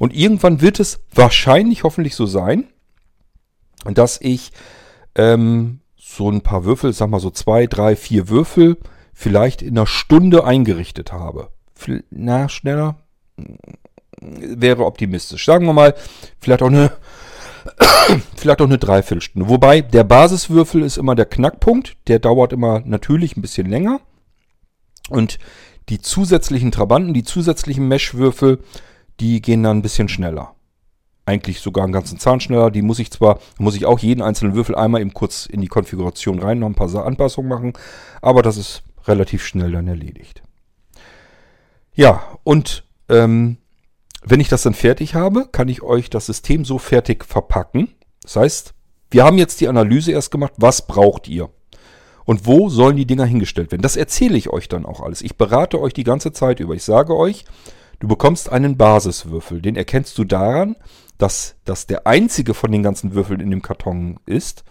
[0.00, 2.64] Und irgendwann wird es wahrscheinlich hoffentlich so sein,
[3.84, 4.50] dass ich
[5.14, 8.78] ähm, so ein paar Würfel, sag mal so zwei, drei, vier Würfel,
[9.12, 11.50] vielleicht in einer Stunde eingerichtet habe.
[12.08, 12.96] Na, schneller
[14.22, 15.44] wäre optimistisch.
[15.44, 15.94] Sagen wir mal,
[16.40, 16.92] vielleicht auch eine,
[18.36, 19.50] vielleicht auch eine Dreiviertelstunde.
[19.50, 21.98] Wobei der Basiswürfel ist immer der Knackpunkt.
[22.06, 24.00] Der dauert immer natürlich ein bisschen länger.
[25.10, 25.38] Und
[25.90, 28.60] die zusätzlichen Trabanten, die zusätzlichen Meshwürfel,
[29.20, 30.54] die gehen dann ein bisschen schneller.
[31.26, 32.70] Eigentlich sogar einen ganzen Zahn schneller.
[32.70, 35.68] Die muss ich zwar, muss ich auch jeden einzelnen Würfel einmal eben kurz in die
[35.68, 37.74] Konfiguration rein, noch ein paar Anpassungen machen,
[38.22, 40.42] aber das ist relativ schnell dann erledigt.
[41.94, 43.58] Ja, und ähm,
[44.24, 47.88] wenn ich das dann fertig habe, kann ich euch das System so fertig verpacken.
[48.22, 48.74] Das heißt,
[49.10, 51.50] wir haben jetzt die Analyse erst gemacht, was braucht ihr?
[52.24, 53.82] Und wo sollen die Dinger hingestellt werden?
[53.82, 55.20] Das erzähle ich euch dann auch alles.
[55.22, 56.74] Ich berate euch die ganze Zeit über.
[56.74, 57.44] Ich sage euch,
[58.00, 59.60] Du bekommst einen Basiswürfel.
[59.60, 60.74] Den erkennst du daran,
[61.18, 64.64] dass das der einzige von den ganzen Würfeln in dem Karton ist,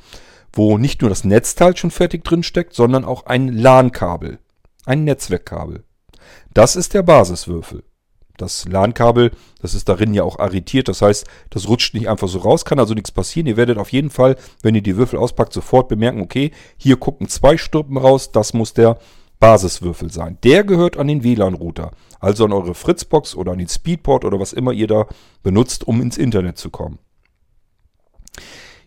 [0.51, 4.39] wo nicht nur das Netzteil schon fertig drin steckt, sondern auch ein LAN-Kabel,
[4.86, 5.84] ein Netzwerkkabel.
[6.55, 7.84] Das ist der Basiswürfel.
[8.36, 12.39] Das LAN-Kabel, das ist darin ja auch arretiert, das heißt, das rutscht nicht einfach so
[12.39, 13.47] raus, kann also nichts passieren.
[13.47, 17.27] Ihr werdet auf jeden Fall, wenn ihr die Würfel auspackt, sofort bemerken, okay, hier gucken
[17.27, 18.97] zwei Stülpen raus, das muss der
[19.39, 20.37] Basiswürfel sein.
[20.43, 24.53] Der gehört an den WLAN-Router, also an eure Fritzbox oder an den Speedport oder was
[24.53, 25.07] immer ihr da
[25.43, 26.99] benutzt, um ins Internet zu kommen.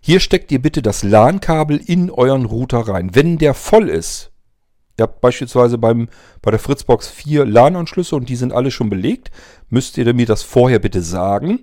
[0.00, 3.14] Hier steckt ihr bitte das LAN-Kabel in euren Router rein.
[3.14, 4.32] Wenn der voll ist,
[4.98, 6.08] ihr habt beispielsweise beim,
[6.42, 9.30] bei der Fritzbox vier LAN-Anschlüsse und die sind alle schon belegt,
[9.70, 11.60] müsst ihr mir das vorher bitte sagen.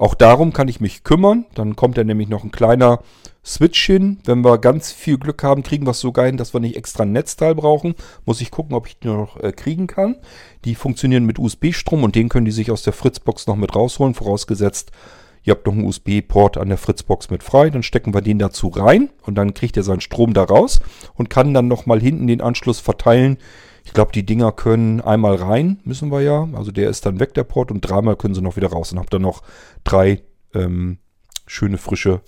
[0.00, 1.44] Auch darum kann ich mich kümmern.
[1.54, 3.00] Dann kommt ja nämlich noch ein kleiner
[3.44, 4.18] Switch hin.
[4.24, 7.02] Wenn wir ganz viel Glück haben, kriegen wir es sogar hin, dass wir nicht extra
[7.02, 7.94] ein Netzteil brauchen.
[8.24, 10.16] Muss ich gucken, ob ich die noch äh, kriegen kann.
[10.64, 14.14] Die funktionieren mit USB-Strom und den können die sich aus der Fritzbox noch mit rausholen.
[14.14, 14.90] Vorausgesetzt,
[15.42, 17.68] ihr habt noch einen USB-Port an der Fritzbox mit frei.
[17.68, 20.80] Dann stecken wir den dazu rein und dann kriegt er seinen Strom da raus
[21.12, 23.36] und kann dann nochmal hinten den Anschluss verteilen.
[23.90, 26.48] Ich glaube, die Dinger können einmal rein, müssen wir ja.
[26.52, 28.92] Also der ist dann weg, der Port, und dreimal können sie noch wieder raus.
[28.92, 29.42] Und habt dann noch
[29.82, 30.22] drei
[30.54, 30.98] ähm,
[31.44, 32.20] schöne frische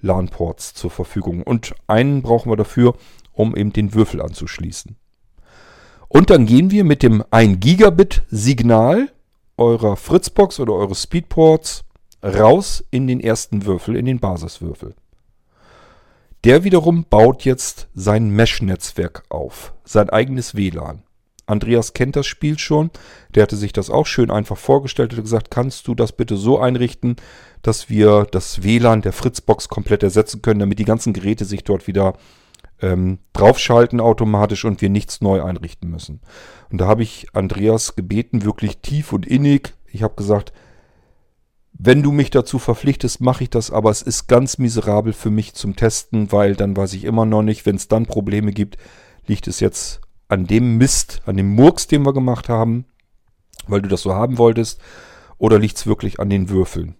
[0.00, 1.44] LAN-Ports zur Verfügung.
[1.44, 2.94] Und einen brauchen wir dafür,
[3.32, 4.96] um eben den Würfel anzuschließen.
[6.08, 9.08] Und dann gehen wir mit dem 1 Gigabit Signal
[9.56, 11.84] eurer Fritzbox oder eures Speedports
[12.24, 14.96] raus in den ersten Würfel, in den Basiswürfel.
[16.44, 21.02] Der wiederum baut jetzt sein Mesh-Netzwerk auf, sein eigenes WLAN.
[21.46, 22.90] Andreas kennt das Spiel schon.
[23.34, 26.58] Der hatte sich das auch schön einfach vorgestellt und gesagt, kannst du das bitte so
[26.58, 27.16] einrichten,
[27.62, 31.86] dass wir das WLAN der Fritzbox komplett ersetzen können, damit die ganzen Geräte sich dort
[31.86, 32.12] wieder
[32.82, 36.20] ähm, draufschalten automatisch und wir nichts neu einrichten müssen.
[36.70, 39.72] Und da habe ich Andreas gebeten, wirklich tief und innig.
[39.86, 40.52] Ich habe gesagt,
[41.76, 45.54] wenn du mich dazu verpflichtest, mache ich das, aber es ist ganz miserabel für mich
[45.54, 48.78] zum Testen, weil dann weiß ich immer noch nicht, wenn es dann Probleme gibt,
[49.26, 52.86] liegt es jetzt an dem Mist, an dem Murks, den wir gemacht haben,
[53.66, 54.80] weil du das so haben wolltest,
[55.36, 56.94] oder liegt es wirklich an den Würfeln?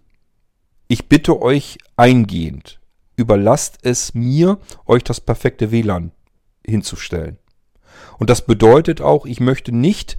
[0.87, 2.79] Ich bitte euch eingehend,
[3.15, 6.11] überlasst es mir, euch das perfekte WLAN
[6.65, 7.37] hinzustellen.
[8.19, 10.17] Und das bedeutet auch, ich möchte nicht,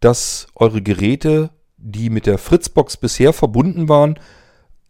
[0.00, 1.50] dass eure Geräte,
[1.82, 4.18] die mit der Fritzbox bisher verbunden waren,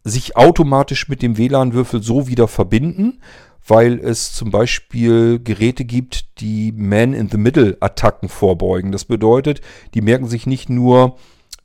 [0.04, 3.20] sich automatisch mit dem WLAN-Würfel so wieder verbinden,
[3.66, 8.90] weil es zum Beispiel Geräte gibt, die Man-in-the-Middle-Attacken vorbeugen.
[8.92, 9.60] Das bedeutet,
[9.94, 11.16] die merken sich nicht nur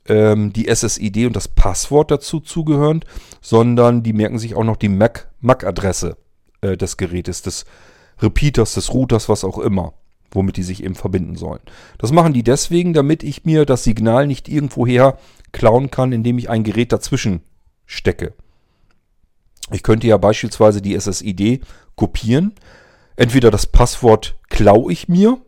[0.06, 3.04] ähm, die SSID und das Passwort dazu zugehörend,
[3.40, 6.16] sondern die merken sich auch noch die MAC-Adresse
[6.60, 7.64] äh, des Gerätes, des
[8.20, 9.94] Repeaters, des Routers, was auch immer,
[10.30, 11.60] womit die sich eben verbinden sollen.
[11.98, 15.18] Das machen die deswegen, damit ich mir das Signal nicht irgendwoher
[15.52, 17.40] klauen kann, indem ich ein Gerät dazwischen
[17.86, 18.34] stecke.
[19.70, 21.62] Ich könnte ja beispielsweise die SSID
[21.94, 22.54] kopieren.
[23.16, 25.38] Entweder das Passwort klaue ich mir.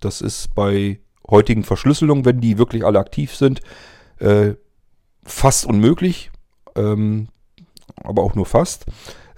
[0.00, 3.60] Das ist bei heutigen Verschlüsselungen, wenn die wirklich alle aktiv sind,
[4.18, 4.54] äh,
[5.24, 6.30] fast unmöglich.
[6.76, 7.28] Ähm,
[7.96, 8.86] aber auch nur fast.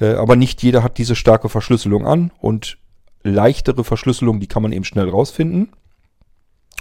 [0.00, 2.78] Äh, aber nicht jeder hat diese starke Verschlüsselung an und
[3.22, 5.72] leichtere Verschlüsselung, die kann man eben schnell rausfinden.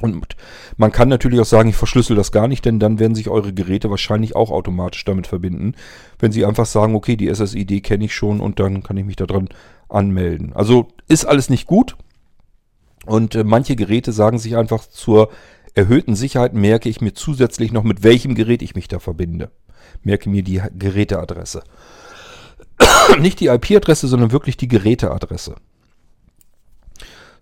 [0.01, 0.35] Und
[0.77, 3.53] man kann natürlich auch sagen, ich verschlüssel das gar nicht, denn dann werden sich eure
[3.53, 5.75] Geräte wahrscheinlich auch automatisch damit verbinden.
[6.17, 9.15] Wenn sie einfach sagen, okay, die SSID kenne ich schon und dann kann ich mich
[9.15, 9.49] daran
[9.89, 10.53] anmelden.
[10.53, 11.95] Also ist alles nicht gut.
[13.05, 15.29] Und äh, manche Geräte sagen sich einfach zur
[15.73, 19.51] erhöhten Sicherheit merke ich mir zusätzlich noch, mit welchem Gerät ich mich da verbinde.
[20.03, 21.63] Merke mir die Geräteadresse.
[23.19, 25.55] nicht die IP-Adresse, sondern wirklich die Geräteadresse.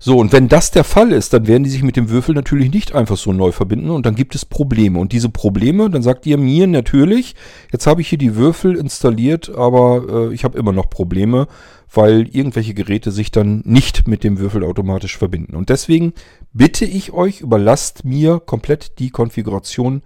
[0.01, 2.71] So, und wenn das der Fall ist, dann werden die sich mit dem Würfel natürlich
[2.71, 4.97] nicht einfach so neu verbinden und dann gibt es Probleme.
[4.97, 7.35] Und diese Probleme, dann sagt ihr mir natürlich,
[7.73, 11.47] jetzt habe ich hier die Würfel installiert, aber äh, ich habe immer noch Probleme,
[11.93, 15.57] weil irgendwelche Geräte sich dann nicht mit dem Würfel automatisch verbinden.
[15.57, 16.13] Und deswegen
[16.53, 20.01] bitte ich euch, überlasst mir komplett die Konfiguration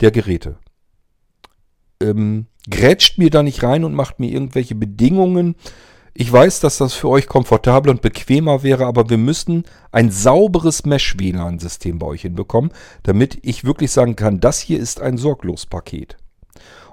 [0.00, 0.56] der Geräte.
[2.00, 5.54] Ähm, grätscht mir da nicht rein und macht mir irgendwelche Bedingungen,
[6.14, 10.84] ich weiß, dass das für euch komfortabler und bequemer wäre, aber wir müssen ein sauberes
[10.84, 16.16] Mesh-WLAN-System bei euch hinbekommen, damit ich wirklich sagen kann, das hier ist ein Sorglos-Paket.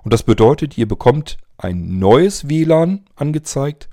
[0.04, 3.90] Und das bedeutet, ihr bekommt ein neues WLAN angezeigt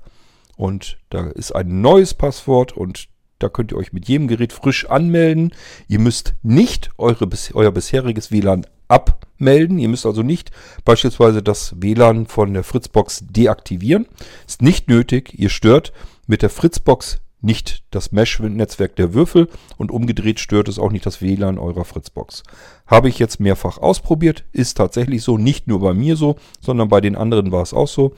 [0.55, 3.07] und da ist ein neues Passwort und
[3.39, 5.53] da könnt ihr euch mit jedem Gerät frisch anmelden.
[5.87, 9.79] Ihr müsst nicht eure, euer bisheriges WLAN abmelden.
[9.79, 10.51] Ihr müsst also nicht
[10.85, 14.07] beispielsweise das WLAN von der Fritzbox deaktivieren.
[14.47, 15.37] Ist nicht nötig.
[15.37, 15.91] Ihr stört
[16.27, 21.21] mit der Fritzbox nicht das Mesh-Netzwerk der Würfel und umgedreht stört es auch nicht das
[21.21, 22.43] WLAN eurer Fritzbox.
[22.87, 27.01] Habe ich jetzt mehrfach ausprobiert, ist tatsächlich so, nicht nur bei mir so, sondern bei
[27.01, 28.13] den anderen war es auch so.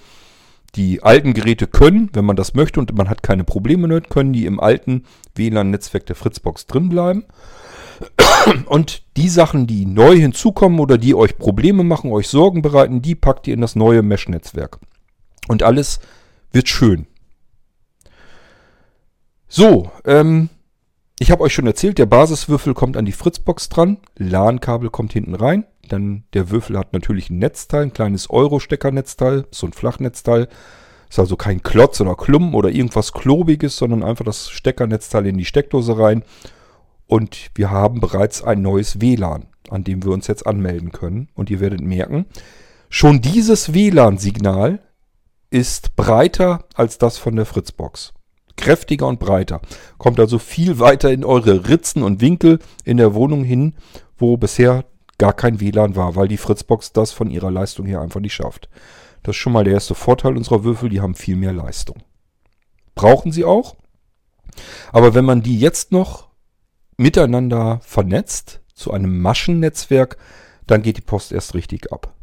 [0.75, 4.33] Die alten Geräte können, wenn man das möchte und man hat keine Probleme damit, können
[4.33, 7.25] die im alten WLAN-Netzwerk der Fritzbox drin bleiben.
[8.65, 13.15] Und die Sachen, die neu hinzukommen oder die euch Probleme machen, euch Sorgen bereiten, die
[13.15, 14.79] packt ihr in das neue Mesh-Netzwerk.
[15.47, 15.99] Und alles
[16.51, 17.07] wird schön.
[19.47, 20.49] So, ähm,
[21.19, 25.35] ich habe euch schon erzählt, der Basiswürfel kommt an die Fritzbox dran, LAN-Kabel kommt hinten
[25.35, 30.47] rein, dann der Würfel hat natürlich ein Netzteil, ein kleines Euro-Steckernetzteil, so ein Flachnetzteil.
[31.07, 35.45] Ist also kein Klotz oder Klumpen oder irgendwas Klobiges, sondern einfach das Steckernetzteil in die
[35.45, 36.23] Steckdose rein
[37.07, 41.29] und wir haben bereits ein neues WLAN, an dem wir uns jetzt anmelden können.
[41.35, 42.25] Und ihr werdet merken,
[42.89, 44.79] schon dieses WLAN-Signal
[45.49, 48.13] ist breiter als das von der Fritzbox.
[48.57, 49.61] Kräftiger und breiter.
[49.97, 53.75] Kommt also viel weiter in eure Ritzen und Winkel in der Wohnung hin,
[54.17, 54.85] wo bisher
[55.17, 58.69] gar kein WLAN war, weil die Fritzbox das von ihrer Leistung her einfach nicht schafft.
[59.23, 61.97] Das ist schon mal der erste Vorteil unserer Würfel, die haben viel mehr Leistung.
[62.95, 63.75] Brauchen sie auch.
[64.91, 66.29] Aber wenn man die jetzt noch
[66.97, 70.17] miteinander vernetzt zu einem Maschennetzwerk,
[70.67, 72.13] dann geht die Post erst richtig ab.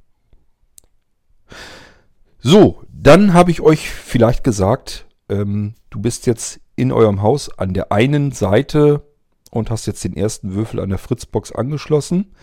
[2.38, 7.74] So, dann habe ich euch vielleicht gesagt, ähm, du bist jetzt in eurem Haus an
[7.74, 9.02] der einen Seite
[9.50, 12.34] und hast jetzt den ersten Würfel an der Fritzbox angeschlossen.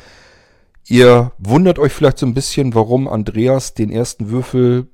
[0.88, 4.88] Ihr wundert euch vielleicht so ein bisschen, warum Andreas den ersten Würfel,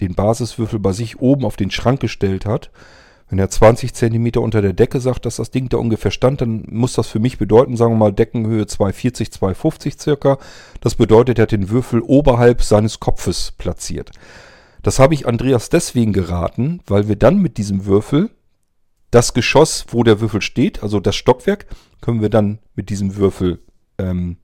[0.00, 2.70] den Basiswürfel bei sich oben auf den Schrank gestellt hat.
[3.28, 6.64] Wenn er 20 cm unter der Decke sagt, dass das Ding da ungefähr stand, dann
[6.68, 10.38] muss das für mich bedeuten, sagen wir mal Deckenhöhe 240, 250 circa.
[10.80, 14.10] Das bedeutet, er hat den Würfel oberhalb seines Kopfes platziert.
[14.82, 18.30] Das habe ich Andreas deswegen geraten, weil wir dann mit diesem Würfel
[19.10, 21.66] das Geschoss, wo der Würfel steht, also das Stockwerk,
[22.00, 23.60] können wir dann mit diesem Würfel
[23.98, 24.36] ähm,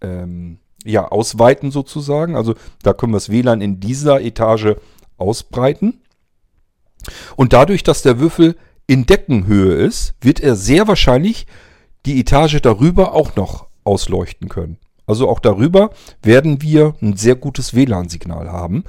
[0.00, 2.36] ähm, ja, ausweiten sozusagen.
[2.36, 4.76] Also da können wir das WLAN in dieser Etage
[5.16, 6.01] ausbreiten.
[7.36, 8.56] Und dadurch, dass der Würfel
[8.86, 11.46] in Deckenhöhe ist, wird er sehr wahrscheinlich
[12.06, 14.78] die Etage darüber auch noch ausleuchten können.
[15.06, 15.90] Also auch darüber
[16.22, 18.84] werden wir ein sehr gutes WLAN-Signal haben.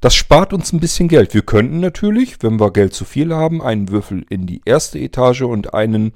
[0.00, 1.34] Das spart uns ein bisschen Geld.
[1.34, 5.42] Wir könnten natürlich, wenn wir Geld zu viel haben, einen Würfel in die erste Etage
[5.42, 6.12] und einen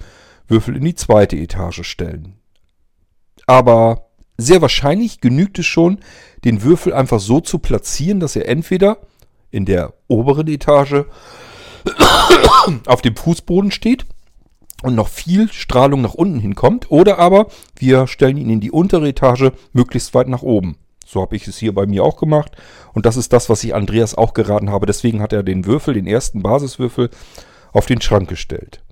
[0.46, 2.34] Würfel in die zweite Etage stellen.
[3.46, 4.06] Aber
[4.38, 5.98] sehr wahrscheinlich genügt es schon,
[6.44, 8.98] den Würfel einfach so zu platzieren, dass er entweder
[9.50, 11.04] in der oberen Etage
[12.86, 14.06] auf dem Fußboden steht
[14.82, 16.90] und noch viel Strahlung nach unten hinkommt.
[16.90, 17.46] Oder aber
[17.76, 20.76] wir stellen ihn in die untere Etage möglichst weit nach oben.
[21.06, 22.52] So habe ich es hier bei mir auch gemacht.
[22.92, 24.86] Und das ist das, was ich Andreas auch geraten habe.
[24.86, 27.10] Deswegen hat er den Würfel, den ersten Basiswürfel,
[27.72, 28.82] auf den Schrank gestellt.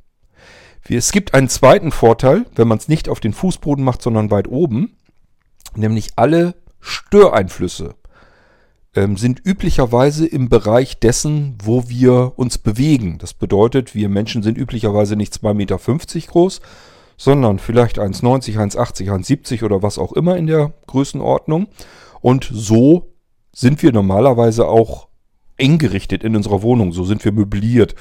[0.89, 4.49] Es gibt einen zweiten Vorteil, wenn man es nicht auf den Fußboden macht, sondern weit
[4.49, 4.97] oben.
[5.77, 7.95] Nämlich alle Störeinflüsse
[8.95, 13.19] ähm, sind üblicherweise im Bereich dessen, wo wir uns bewegen.
[13.19, 15.79] Das bedeutet, wir Menschen sind üblicherweise nicht 2,50 Meter
[16.27, 16.61] groß,
[17.17, 21.69] sondern vielleicht 1,90, 1,80, 1,70 oder was auch immer in der Größenordnung.
[22.21, 23.13] Und so
[23.53, 25.09] sind wir normalerweise auch
[25.57, 26.93] eng gerichtet in unserer Wohnung.
[26.93, 27.95] So sind wir möbliert.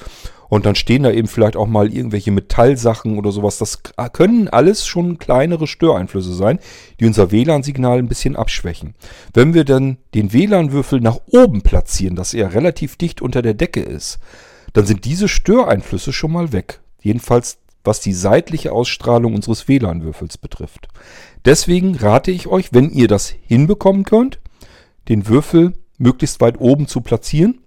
[0.50, 3.56] Und dann stehen da eben vielleicht auch mal irgendwelche Metallsachen oder sowas.
[3.56, 3.82] Das
[4.12, 6.58] können alles schon kleinere Störeinflüsse sein,
[6.98, 8.94] die unser WLAN-Signal ein bisschen abschwächen.
[9.32, 13.80] Wenn wir dann den WLAN-Würfel nach oben platzieren, dass er relativ dicht unter der Decke
[13.80, 14.18] ist,
[14.74, 16.80] dann sind diese Störeinflüsse schon mal weg.
[17.00, 20.88] Jedenfalls was die seitliche Ausstrahlung unseres WLAN-Würfels betrifft.
[21.44, 24.38] Deswegen rate ich euch, wenn ihr das hinbekommen könnt,
[25.08, 27.59] den Würfel möglichst weit oben zu platzieren.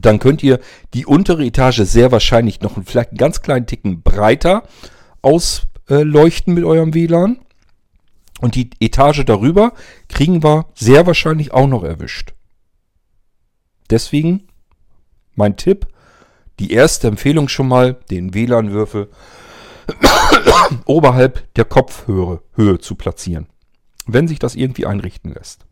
[0.00, 0.60] Dann könnt ihr
[0.94, 4.64] die untere Etage sehr wahrscheinlich noch vielleicht einen ganz kleinen Ticken breiter
[5.22, 7.38] ausleuchten mit eurem WLAN.
[8.40, 9.72] Und die Etage darüber
[10.08, 12.34] kriegen wir sehr wahrscheinlich auch noch erwischt.
[13.88, 14.48] Deswegen
[15.34, 15.86] mein Tipp,
[16.58, 19.08] die erste Empfehlung schon mal, den WLAN-Würfel
[20.84, 23.46] oberhalb der Kopfhöhe Höhe zu platzieren.
[24.06, 25.66] Wenn sich das irgendwie einrichten lässt.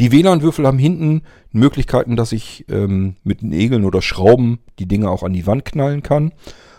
[0.00, 1.22] Die WLAN-Würfel haben hinten
[1.52, 6.02] Möglichkeiten, dass ich ähm, mit Nägeln oder Schrauben die Dinge auch an die Wand knallen
[6.02, 6.32] kann.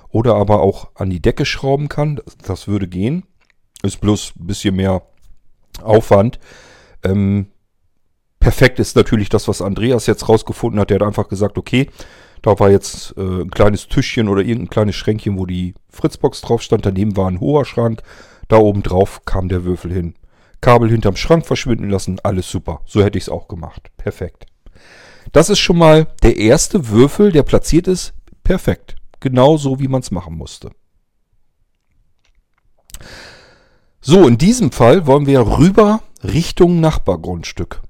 [0.09, 2.15] Oder aber auch an die Decke schrauben kann.
[2.17, 3.23] Das, das würde gehen.
[3.83, 5.03] Ist bloß ein bisschen mehr
[5.83, 6.39] Aufwand.
[7.03, 7.47] Ähm,
[8.39, 10.89] perfekt ist natürlich das, was Andreas jetzt rausgefunden hat.
[10.89, 11.89] Der hat einfach gesagt, okay,
[12.41, 16.61] da war jetzt äh, ein kleines Tischchen oder irgendein kleines Schränkchen, wo die Fritzbox drauf
[16.61, 16.85] stand.
[16.85, 18.01] Daneben war ein hoher Schrank.
[18.47, 20.15] Da oben drauf kam der Würfel hin.
[20.61, 22.81] Kabel hinterm Schrank verschwinden lassen, alles super.
[22.85, 23.91] So hätte ich es auch gemacht.
[23.97, 24.45] Perfekt.
[25.31, 28.13] Das ist schon mal der erste Würfel, der platziert ist.
[28.43, 28.95] Perfekt.
[29.19, 30.71] Genau so, wie man es machen musste.
[34.01, 37.81] So, in diesem Fall wollen wir rüber Richtung Nachbargrundstück.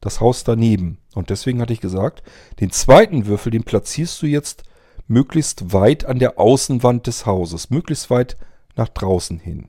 [0.00, 0.98] Das Haus daneben.
[1.14, 2.22] Und deswegen hatte ich gesagt,
[2.60, 4.62] den zweiten Würfel, den platzierst du jetzt
[5.08, 8.36] möglichst weit an der Außenwand des Hauses, möglichst weit
[8.76, 9.68] nach draußen hin.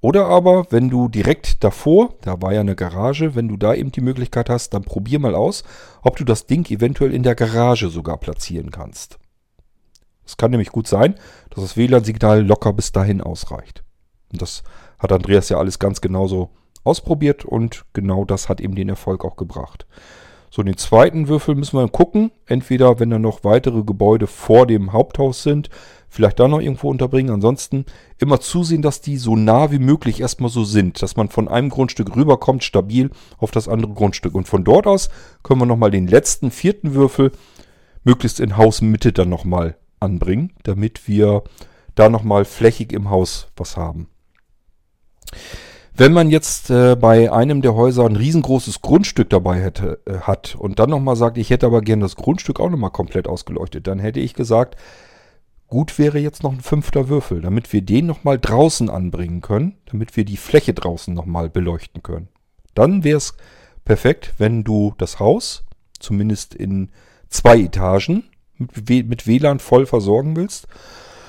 [0.00, 3.92] Oder aber, wenn du direkt davor, da war ja eine Garage, wenn du da eben
[3.92, 5.62] die Möglichkeit hast, dann probier mal aus,
[6.02, 9.18] ob du das Ding eventuell in der Garage sogar platzieren kannst.
[10.24, 11.16] Es kann nämlich gut sein,
[11.50, 13.82] dass das WLAN-Signal locker bis dahin ausreicht.
[14.32, 14.62] Und das
[14.98, 16.50] hat Andreas ja alles ganz genauso
[16.84, 19.86] ausprobiert und genau das hat eben den Erfolg auch gebracht.
[20.50, 22.32] So, den zweiten Würfel müssen wir gucken.
[22.46, 25.70] Entweder, wenn da noch weitere Gebäude vor dem Haupthaus sind,
[26.10, 27.32] vielleicht da noch irgendwo unterbringen.
[27.32, 27.86] Ansonsten
[28.18, 31.70] immer zusehen, dass die so nah wie möglich erstmal so sind, dass man von einem
[31.70, 34.34] Grundstück rüberkommt, stabil auf das andere Grundstück.
[34.34, 35.08] Und von dort aus
[35.42, 37.32] können wir nochmal den letzten, vierten Würfel
[38.04, 41.44] möglichst in Hausmitte dann nochmal anbringen, damit wir
[41.94, 44.08] da nochmal flächig im Haus was haben.
[45.94, 50.56] Wenn man jetzt äh, bei einem der Häuser ein riesengroßes Grundstück dabei hätte, äh, hat
[50.58, 53.98] und dann nochmal sagt, ich hätte aber gerne das Grundstück auch nochmal komplett ausgeleuchtet, dann
[53.98, 54.76] hätte ich gesagt,
[55.70, 60.16] gut wäre jetzt noch ein fünfter Würfel, damit wir den nochmal draußen anbringen können, damit
[60.16, 62.28] wir die Fläche draußen nochmal beleuchten können.
[62.74, 63.34] Dann wäre es
[63.84, 65.64] perfekt, wenn du das Haus,
[65.98, 66.90] zumindest in
[67.28, 68.24] zwei Etagen,
[68.58, 70.68] mit WLAN voll versorgen willst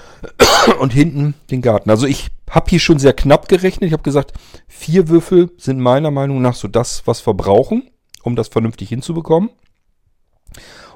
[0.80, 1.89] und hinten den Garten.
[1.89, 3.88] Also ich habe hier schon sehr knapp gerechnet.
[3.88, 4.34] Ich habe gesagt,
[4.68, 7.89] vier Würfel sind meiner Meinung nach so das, was wir brauchen,
[8.23, 9.49] um das vernünftig hinzubekommen.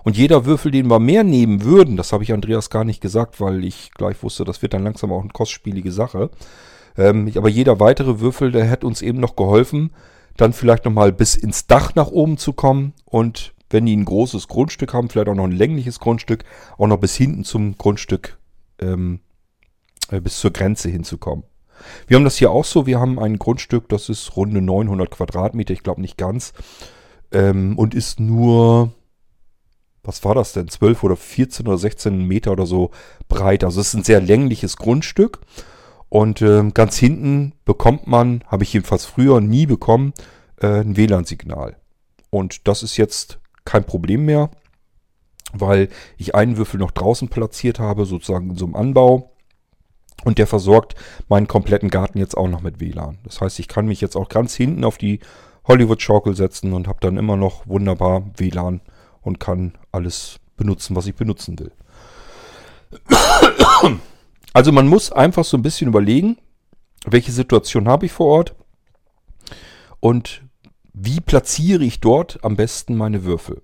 [0.06, 3.42] Und jeder Würfel, den wir mehr nehmen würden, das habe ich Andreas gar nicht gesagt,
[3.42, 6.30] weil ich gleich wusste, das wird dann langsam auch eine kostspielige Sache.
[6.96, 9.90] Ähm, aber jeder weitere Würfel, der hätte uns eben noch geholfen,
[10.38, 14.48] dann vielleicht nochmal bis ins Dach nach oben zu kommen und wenn die ein großes
[14.48, 16.44] Grundstück haben, vielleicht auch noch ein längliches Grundstück,
[16.78, 18.38] auch noch bis hinten zum Grundstück
[18.80, 19.22] ähm,
[20.12, 21.46] äh, bis zur Grenze hinzukommen.
[22.06, 22.86] Wir haben das hier auch so.
[22.86, 26.54] Wir haben ein Grundstück, das ist runde 900 Quadratmeter, ich glaube nicht ganz,
[27.32, 28.94] ähm, und ist nur,
[30.06, 32.92] was war das denn, 12 oder 14 oder 16 Meter oder so
[33.28, 33.64] breit.
[33.64, 35.40] Also es ist ein sehr längliches Grundstück.
[36.10, 40.14] Und äh, ganz hinten bekommt man, habe ich jedenfalls früher nie bekommen,
[40.62, 41.76] äh, ein WLAN-Signal.
[42.30, 44.52] Und das ist jetzt kein Problem mehr,
[45.54, 49.32] weil ich einen Würfel noch draußen platziert habe, sozusagen in so einem Anbau.
[50.24, 50.96] Und der versorgt
[51.28, 53.18] meinen kompletten Garten jetzt auch noch mit WLAN.
[53.24, 55.20] Das heißt, ich kann mich jetzt auch ganz hinten auf die
[55.68, 58.82] Hollywood-Schaukel setzen und habe dann immer noch wunderbar WLAN
[59.26, 61.72] und kann alles benutzen, was ich benutzen will.
[64.54, 66.38] Also man muss einfach so ein bisschen überlegen,
[67.06, 68.56] welche Situation habe ich vor Ort
[70.00, 70.44] und
[70.94, 73.62] wie platziere ich dort am besten meine Würfel.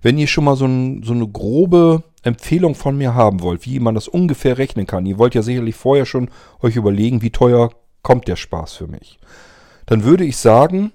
[0.00, 3.78] Wenn ihr schon mal so, ein, so eine grobe Empfehlung von mir haben wollt, wie
[3.78, 6.30] man das ungefähr rechnen kann, ihr wollt ja sicherlich vorher schon
[6.62, 7.70] euch überlegen, wie teuer
[8.02, 9.18] kommt der Spaß für mich,
[9.84, 10.92] dann würde ich sagen,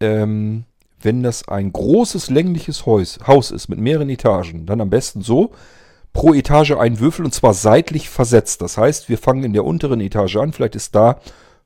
[0.00, 0.64] ähm,
[1.02, 5.52] wenn das ein großes längliches Haus, ist mit mehreren Etagen, dann am besten so,
[6.12, 8.62] pro Etage einen Würfel und zwar seitlich versetzt.
[8.62, 10.52] Das heißt, wir fangen in der unteren Etage an.
[10.52, 11.20] Vielleicht ist da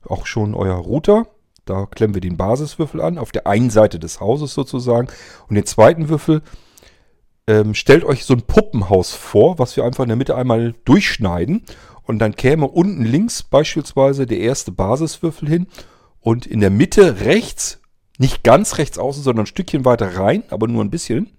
[0.07, 1.27] auch schon euer Router.
[1.65, 5.07] Da klemmen wir den Basiswürfel an, auf der einen Seite des Hauses sozusagen.
[5.47, 6.43] Und den zweiten Würfel
[7.47, 11.63] ähm, stellt euch so ein Puppenhaus vor, was wir einfach in der Mitte einmal durchschneiden.
[12.03, 15.67] Und dann käme unten links beispielsweise der erste Basiswürfel hin.
[16.19, 17.79] Und in der Mitte rechts,
[18.17, 21.31] nicht ganz rechts außen, sondern ein Stückchen weiter rein, aber nur ein bisschen,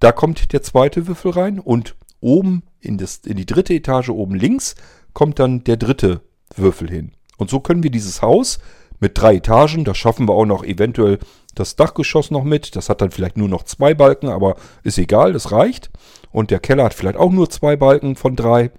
[0.00, 1.58] da kommt der zweite Würfel rein.
[1.58, 4.74] Und oben in, das, in die dritte Etage, oben links,
[5.12, 6.20] kommt dann der dritte
[6.54, 7.12] Würfel hin.
[7.36, 8.58] Und so können wir dieses Haus
[9.00, 11.18] mit drei Etagen, da schaffen wir auch noch eventuell
[11.54, 12.76] das Dachgeschoss noch mit.
[12.76, 15.90] Das hat dann vielleicht nur noch zwei Balken, aber ist egal, das reicht.
[16.30, 18.70] Und der Keller hat vielleicht auch nur zwei Balken von drei.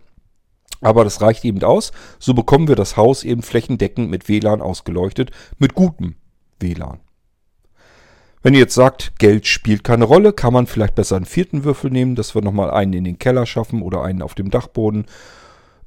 [0.81, 1.91] Aber das reicht eben aus.
[2.19, 6.15] So bekommen wir das Haus eben flächendeckend mit WLAN ausgeleuchtet, mit gutem
[6.59, 6.99] WLAN.
[8.41, 11.91] Wenn ihr jetzt sagt, Geld spielt keine Rolle, kann man vielleicht besser einen vierten Würfel
[11.91, 15.05] nehmen, dass wir nochmal einen in den Keller schaffen oder einen auf dem Dachboden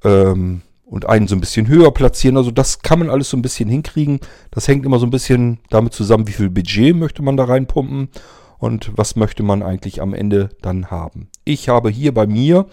[0.04, 2.36] ähm, und einen so ein bisschen höher platzieren.
[2.36, 4.20] Also das kann man alles so ein bisschen hinkriegen.
[4.50, 8.10] Das hängt immer so ein bisschen damit zusammen, wie viel Budget möchte man da reinpumpen
[8.58, 11.30] und was möchte man eigentlich am Ende dann haben.
[11.44, 12.66] Ich habe hier bei mir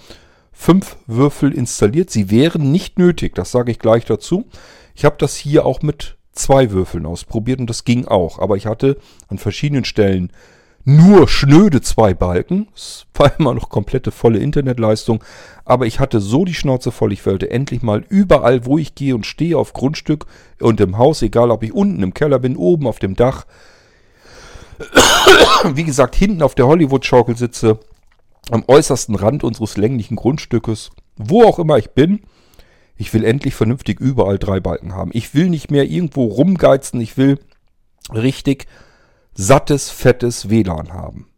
[0.51, 2.09] fünf Würfel installiert.
[2.09, 4.45] Sie wären nicht nötig, das sage ich gleich dazu.
[4.93, 8.39] Ich habe das hier auch mit zwei Würfeln ausprobiert und das ging auch.
[8.39, 8.97] Aber ich hatte
[9.27, 10.31] an verschiedenen Stellen
[10.85, 12.67] nur schnöde zwei Balken.
[12.75, 15.23] Es war immer noch komplette volle Internetleistung.
[15.65, 17.13] Aber ich hatte so die Schnauze voll.
[17.13, 20.25] Ich wollte endlich mal überall, wo ich gehe und stehe, auf Grundstück
[20.59, 23.45] und im Haus, egal ob ich unten im Keller bin, oben auf dem Dach.
[25.73, 27.79] Wie gesagt, hinten auf der Hollywood-Schaukel sitze,
[28.49, 32.21] am äußersten Rand unseres länglichen Grundstückes, wo auch immer ich bin,
[32.99, 35.11] ich will endlich vernünftig überall drei Balken haben.
[35.13, 36.99] Ich will nicht mehr irgendwo rumgeizen.
[36.99, 37.39] Ich will
[38.13, 38.67] richtig
[39.33, 41.29] sattes, fettes WLAN haben.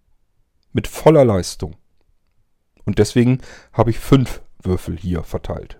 [0.74, 1.76] Mit voller Leistung.
[2.84, 3.42] Und deswegen
[3.74, 5.80] habe ich fünf Würfel hier verteilt.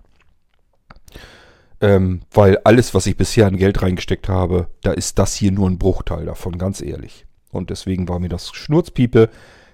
[1.80, 5.68] Ähm, weil alles, was ich bisher an Geld reingesteckt habe, da ist das hier nur
[5.68, 7.26] ein Bruchteil davon, ganz ehrlich.
[7.50, 9.30] Und deswegen war mir das Schnurzpiepe.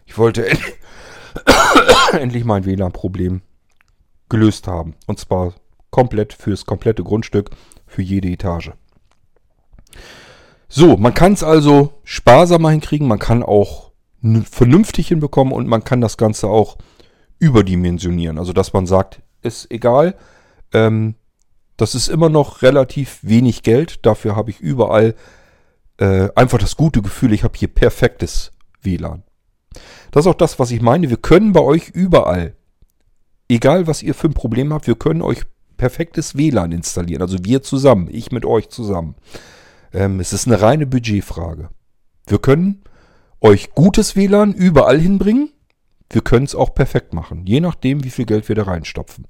[0.07, 0.47] Ich wollte
[2.13, 3.43] endlich mein WLAN-Problem
[4.31, 4.95] gelöst haben.
[5.07, 5.53] Und zwar
[5.91, 7.51] komplett fürs komplette Grundstück,
[7.87, 8.73] für jede Etage.
[10.69, 13.93] So, man kann es also sparsamer hinkriegen, man kann auch
[14.51, 16.77] vernünftig hinbekommen und man kann das Ganze auch
[17.39, 18.39] überdimensionieren.
[18.39, 20.17] Also, dass man sagt, ist egal,
[20.73, 21.15] ähm,
[21.77, 24.05] das ist immer noch relativ wenig Geld.
[24.05, 25.15] Dafür habe ich überall
[25.99, 28.53] äh, einfach das gute Gefühl, ich habe hier perfektes
[28.83, 29.23] WLAN.
[30.11, 31.09] Das ist auch das, was ich meine.
[31.09, 32.57] Wir können bei euch überall,
[33.49, 35.45] egal was ihr für ein Problem habt, wir können euch
[35.79, 37.23] perfektes WLAN installieren.
[37.23, 39.15] Also wir zusammen, ich mit euch zusammen.
[39.95, 41.71] Ähm, es ist eine reine Budgetfrage.
[42.27, 42.83] Wir können
[43.41, 45.51] euch gutes WLAN überall hinbringen.
[46.11, 49.27] Wir können es auch perfekt machen, je nachdem, wie viel Geld wir da reinstopfen.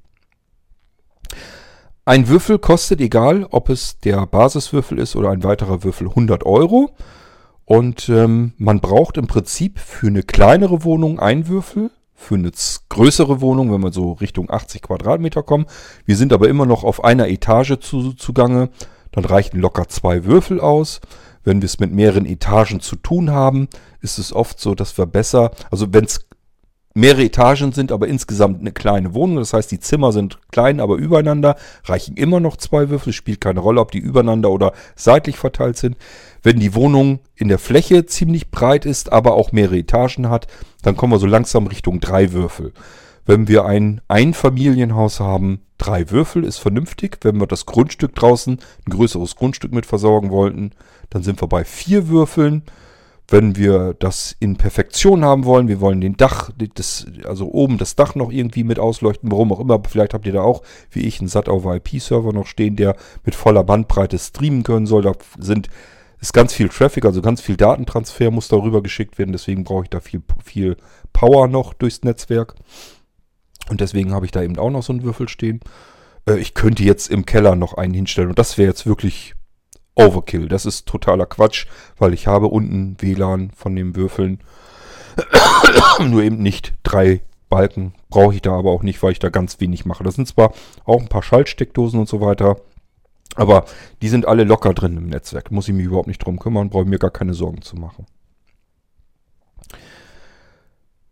[2.04, 6.96] Ein Würfel kostet, egal ob es der Basiswürfel ist oder ein weiterer Würfel, 100 Euro.
[7.66, 12.50] Und ähm, man braucht im Prinzip für eine kleinere Wohnung einen Würfel, für eine
[12.88, 15.66] größere Wohnung, wenn wir so Richtung 80 Quadratmeter kommen.
[16.04, 18.70] Wir sind aber immer noch auf einer Etage zu, zugange.
[19.12, 21.00] Dann reichen locker zwei Würfel aus.
[21.44, 23.68] Wenn wir es mit mehreren Etagen zu tun haben,
[24.00, 26.27] ist es oft so, dass wir besser, also wenn es
[26.98, 29.36] mehrere Etagen sind, aber insgesamt eine kleine Wohnung.
[29.36, 31.56] Das heißt, die Zimmer sind klein, aber übereinander.
[31.84, 33.12] Reichen immer noch zwei Würfel.
[33.12, 35.96] Spielt keine Rolle, ob die übereinander oder seitlich verteilt sind.
[36.42, 40.46] Wenn die Wohnung in der Fläche ziemlich breit ist, aber auch mehrere Etagen hat,
[40.82, 42.72] dann kommen wir so langsam Richtung drei Würfel.
[43.26, 47.18] Wenn wir ein Einfamilienhaus haben, drei Würfel ist vernünftig.
[47.22, 50.72] Wenn wir das Grundstück draußen, ein größeres Grundstück mit versorgen wollten,
[51.10, 52.62] dann sind wir bei vier Würfeln.
[53.30, 57.94] Wenn wir das in Perfektion haben wollen, wir wollen den Dach, das, also oben das
[57.94, 61.20] Dach noch irgendwie mit ausleuchten, warum auch immer, vielleicht habt ihr da auch, wie ich,
[61.20, 65.02] einen SAT auf IP-Server noch stehen, der mit voller Bandbreite streamen können soll.
[65.02, 65.68] Da sind,
[66.20, 69.90] ist ganz viel Traffic, also ganz viel Datentransfer muss darüber geschickt werden, deswegen brauche ich
[69.90, 70.78] da viel, viel
[71.12, 72.54] Power noch durchs Netzwerk.
[73.68, 75.60] Und deswegen habe ich da eben auch noch so einen Würfel stehen.
[76.26, 79.34] Äh, ich könnte jetzt im Keller noch einen hinstellen und das wäre jetzt wirklich
[79.98, 80.48] Overkill.
[80.48, 81.66] Das ist totaler Quatsch,
[81.98, 84.40] weil ich habe unten WLAN von den Würfeln.
[86.00, 87.94] Nur eben nicht drei Balken.
[88.08, 90.04] Brauche ich da aber auch nicht, weil ich da ganz wenig mache.
[90.04, 90.52] Das sind zwar
[90.84, 92.56] auch ein paar Schaltsteckdosen und so weiter.
[93.34, 93.64] Aber
[94.00, 95.50] die sind alle locker drin im Netzwerk.
[95.50, 96.70] Muss ich mich überhaupt nicht drum kümmern.
[96.70, 98.06] Brauche mir gar keine Sorgen zu machen.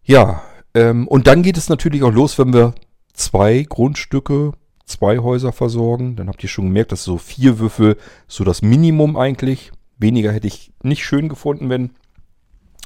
[0.04, 0.42] Ja,
[0.74, 2.74] ähm, und dann geht es natürlich auch los, wenn wir
[3.12, 4.52] zwei Grundstücke
[4.86, 6.16] zwei Häuser versorgen.
[6.16, 7.96] Dann habt ihr schon gemerkt, dass so vier Würfel
[8.28, 9.72] so das Minimum eigentlich.
[9.98, 11.90] Weniger hätte ich nicht schön gefunden, wenn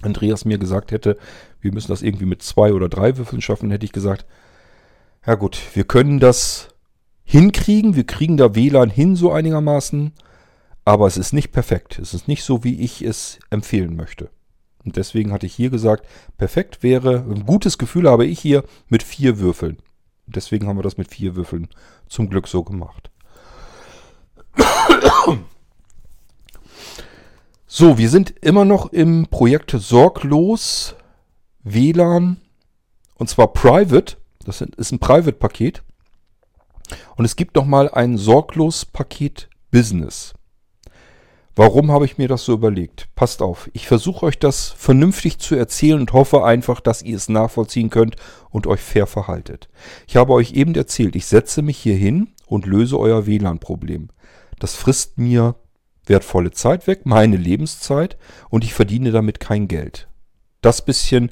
[0.03, 1.19] Andreas mir gesagt hätte,
[1.61, 4.25] wir müssen das irgendwie mit zwei oder drei Würfeln schaffen, hätte ich gesagt,
[5.27, 6.69] Ja gut, wir können das
[7.23, 7.95] hinkriegen.
[7.95, 10.13] Wir kriegen da WLAN hin so einigermaßen.
[10.87, 11.99] Aber es ist nicht perfekt.
[11.99, 14.31] Es ist nicht so, wie ich es empfehlen möchte.
[14.85, 16.07] Und deswegen hatte ich hier gesagt,
[16.39, 19.77] perfekt wäre, ein gutes Gefühl habe ich hier mit vier Würfeln.
[20.35, 21.69] Deswegen haben wir das mit vier Würfeln
[22.09, 23.11] zum Glück so gemacht.
[27.67, 30.97] So, wir sind immer noch im Projekt Sorglos
[31.63, 32.39] WLAN
[33.15, 34.17] und zwar Private.
[34.45, 35.83] Das ist ein Private-Paket.
[37.17, 40.35] Und es gibt nochmal ein Sorglos-Paket Business.
[41.63, 43.11] Warum habe ich mir das so überlegt?
[43.17, 47.29] Passt auf, ich versuche euch das vernünftig zu erzählen und hoffe einfach, dass ihr es
[47.29, 48.17] nachvollziehen könnt
[48.49, 49.69] und euch fair verhaltet.
[50.09, 54.09] Ich habe euch eben erzählt, ich setze mich hier hin und löse euer WLAN-Problem.
[54.59, 55.55] Das frisst mir
[56.07, 58.17] wertvolle Zeit weg, meine Lebenszeit
[58.49, 60.09] und ich verdiene damit kein Geld.
[60.63, 61.31] Das bisschen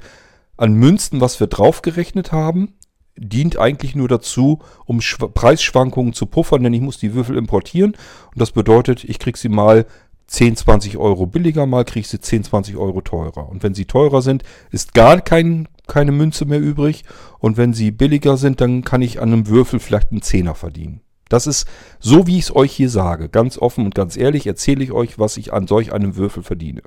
[0.57, 2.75] an Münzen, was wir draufgerechnet haben,
[3.17, 7.93] dient eigentlich nur dazu, um Schw Preisschwankungen zu puffern, denn ich muss die Würfel importieren
[7.93, 9.87] und das bedeutet, ich kriege sie mal
[10.29, 13.49] 10, 20 Euro billiger, mal ich sie 10, 20 Euro teurer.
[13.49, 17.03] Und wenn sie teurer sind, ist gar kein, keine Münze mehr übrig
[17.39, 21.01] und wenn sie billiger sind, dann kann ich an einem Würfel vielleicht einen Zehner verdienen.
[21.29, 21.67] Das ist
[21.99, 23.27] so, wie ich es euch hier sage.
[23.29, 26.81] Ganz offen und ganz ehrlich erzähle ich euch, was ich an solch einem Würfel verdiene.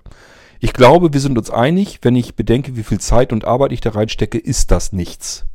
[0.60, 3.80] Ich glaube, wir sind uns einig, wenn ich bedenke, wie viel Zeit und Arbeit ich
[3.80, 5.46] da reinstecke, ist das nichts.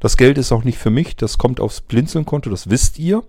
[0.00, 3.22] Das Geld ist auch nicht für mich, das kommt aufs Blinzeln-Konto, das wisst ihr.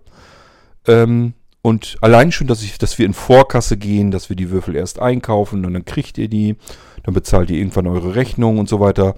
[0.87, 4.75] Ähm, und allein schon, dass, ich, dass wir in Vorkasse gehen, dass wir die Würfel
[4.75, 6.55] erst einkaufen und dann kriegt ihr die,
[7.03, 9.15] dann bezahlt ihr irgendwann eure Rechnung und so weiter.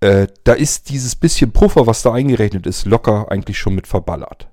[0.00, 4.48] Äh, da ist dieses bisschen Puffer, was da eingerechnet ist, locker eigentlich schon mit verballert.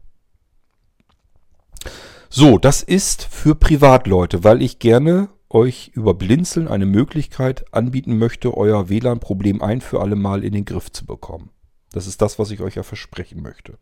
[2.30, 8.56] So, das ist für Privatleute, weil ich gerne euch über Blinzeln eine Möglichkeit anbieten möchte,
[8.56, 11.50] euer WLAN-Problem ein für alle Mal in den Griff zu bekommen.
[11.92, 13.78] Das ist das, was ich euch ja versprechen möchte.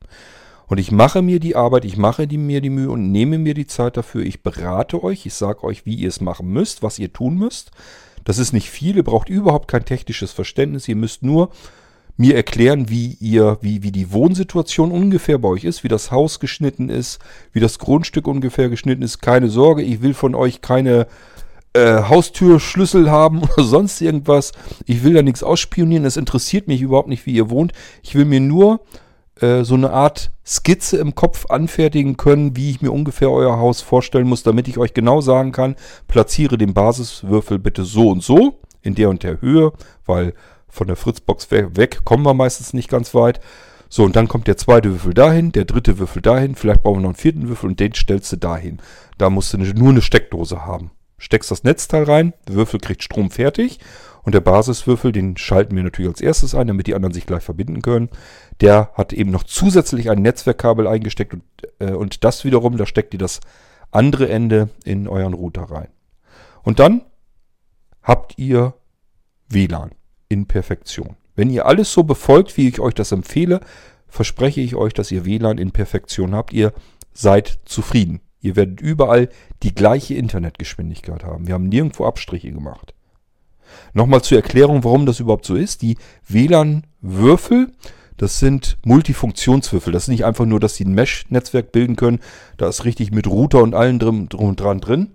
[0.69, 3.55] Und ich mache mir die Arbeit, ich mache die, mir die Mühe und nehme mir
[3.55, 4.23] die Zeit dafür.
[4.23, 7.71] Ich berate euch, ich sage euch, wie ihr es machen müsst, was ihr tun müsst.
[8.23, 10.87] Das ist nicht viel, ihr braucht überhaupt kein technisches Verständnis.
[10.87, 11.49] Ihr müsst nur
[12.17, 16.39] mir erklären, wie ihr, wie, wie die Wohnsituation ungefähr bei euch ist, wie das Haus
[16.39, 17.17] geschnitten ist,
[17.51, 19.23] wie das Grundstück ungefähr geschnitten ist.
[19.23, 21.07] Keine Sorge, ich will von euch keine
[21.73, 24.51] äh, Haustürschlüssel haben oder sonst irgendwas.
[24.85, 26.05] Ich will da nichts ausspionieren.
[26.05, 27.73] Es interessiert mich überhaupt nicht, wie ihr wohnt.
[28.03, 28.81] Ich will mir nur
[29.41, 33.81] äh, so eine Art Skizze im Kopf anfertigen können, wie ich mir ungefähr euer Haus
[33.81, 35.75] vorstellen muss, damit ich euch genau sagen kann,
[36.07, 39.71] platziere den Basiswürfel bitte so und so, in der und der Höhe,
[40.05, 40.33] weil
[40.67, 43.39] von der Fritzbox weg kommen wir meistens nicht ganz weit.
[43.91, 47.01] So, und dann kommt der zweite Würfel dahin, der dritte Würfel dahin, vielleicht brauchen wir
[47.01, 48.79] noch einen vierten Würfel und den stellst du dahin.
[49.17, 53.29] Da musst du nur eine Steckdose haben steckst das Netzteil rein, der Würfel kriegt Strom
[53.29, 53.79] fertig
[54.23, 57.43] und der Basiswürfel, den schalten wir natürlich als erstes ein, damit die anderen sich gleich
[57.43, 58.09] verbinden können.
[58.61, 61.43] Der hat eben noch zusätzlich ein Netzwerkkabel eingesteckt und,
[61.79, 63.39] äh, und das wiederum, da steckt ihr das
[63.91, 65.87] andere Ende in euren Router rein.
[66.63, 67.01] Und dann
[68.03, 68.73] habt ihr
[69.49, 69.91] WLAN
[70.27, 71.15] in Perfektion.
[71.35, 73.61] Wenn ihr alles so befolgt, wie ich euch das empfehle,
[74.07, 76.53] verspreche ich euch, dass ihr WLAN in Perfektion habt.
[76.53, 76.73] Ihr
[77.13, 78.21] seid zufrieden.
[78.41, 79.29] Ihr werdet überall
[79.63, 81.47] die gleiche Internetgeschwindigkeit haben.
[81.47, 82.93] Wir haben nirgendwo Abstriche gemacht.
[83.93, 85.81] Nochmal zur Erklärung, warum das überhaupt so ist.
[85.81, 85.97] Die
[86.27, 87.71] WLAN-Würfel,
[88.17, 89.93] das sind Multifunktionswürfel.
[89.93, 92.19] Das ist nicht einfach nur, dass sie ein Mesh-Netzwerk bilden können.
[92.57, 95.11] Da ist richtig mit Router und allem drum, drum und dran drin.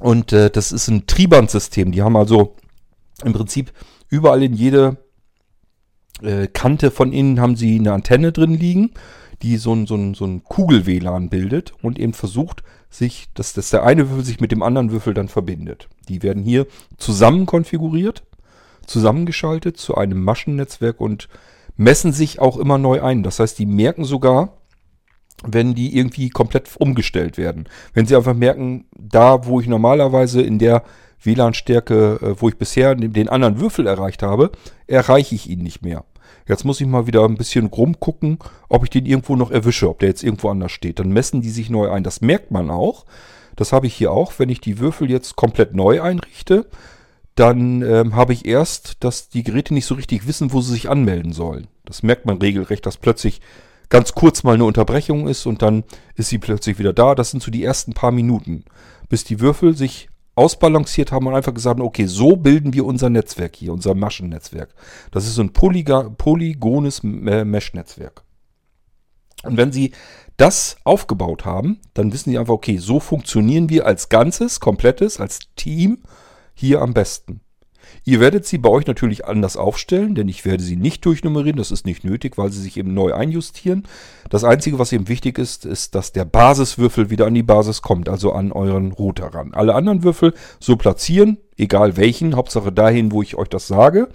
[0.00, 1.92] Und äh, das ist ein Triband-System.
[1.92, 2.56] Die haben also
[3.24, 3.72] im Prinzip
[4.08, 4.96] überall in jede
[6.22, 8.92] äh, Kante von innen haben sie eine Antenne drin liegen
[9.42, 13.70] die so ein, so ein, so ein Kugel-WLAN bildet und eben versucht, sich, dass, dass
[13.70, 15.88] der eine Würfel sich mit dem anderen Würfel dann verbindet.
[16.08, 16.66] Die werden hier
[16.96, 18.22] zusammen konfiguriert,
[18.86, 21.28] zusammengeschaltet zu einem Maschennetzwerk und
[21.76, 23.22] messen sich auch immer neu ein.
[23.22, 24.58] Das heißt, die merken sogar,
[25.46, 27.68] wenn die irgendwie komplett umgestellt werden.
[27.94, 30.82] Wenn sie einfach merken, da wo ich normalerweise in der
[31.22, 34.50] WLAN-Stärke, äh, wo ich bisher den anderen Würfel erreicht habe,
[34.86, 36.04] erreiche ich ihn nicht mehr.
[36.48, 38.38] Jetzt muss ich mal wieder ein bisschen rumgucken,
[38.68, 40.98] ob ich den irgendwo noch erwische, ob der jetzt irgendwo anders steht.
[40.98, 42.02] Dann messen die sich neu ein.
[42.02, 43.04] Das merkt man auch.
[43.54, 44.32] Das habe ich hier auch.
[44.38, 46.66] Wenn ich die Würfel jetzt komplett neu einrichte,
[47.34, 50.88] dann ähm, habe ich erst, dass die Geräte nicht so richtig wissen, wo sie sich
[50.88, 51.68] anmelden sollen.
[51.84, 53.40] Das merkt man regelrecht, dass plötzlich
[53.90, 55.84] ganz kurz mal eine Unterbrechung ist und dann
[56.14, 57.14] ist sie plötzlich wieder da.
[57.14, 58.64] Das sind so die ersten paar Minuten,
[59.08, 60.08] bis die Würfel sich
[60.38, 64.74] ausbalanciert haben und einfach gesagt okay, so bilden wir unser Netzwerk hier, unser Maschennetzwerk.
[65.10, 68.22] Das ist so ein Polyga polygones Mesh-Netzwerk.
[69.42, 69.92] Und wenn Sie
[70.36, 75.40] das aufgebaut haben, dann wissen Sie einfach, okay, so funktionieren wir als Ganzes, komplettes, als
[75.56, 76.02] Team
[76.54, 77.40] hier am besten.
[78.04, 81.58] Ihr werdet sie bei euch natürlich anders aufstellen, denn ich werde sie nicht durchnummerieren.
[81.58, 83.86] Das ist nicht nötig, weil sie sich eben neu einjustieren.
[84.30, 88.08] Das Einzige, was eben wichtig ist, ist, dass der Basiswürfel wieder an die Basis kommt,
[88.08, 89.52] also an euren Router ran.
[89.52, 94.08] Alle anderen Würfel so platzieren, egal welchen, Hauptsache dahin, wo ich euch das sage.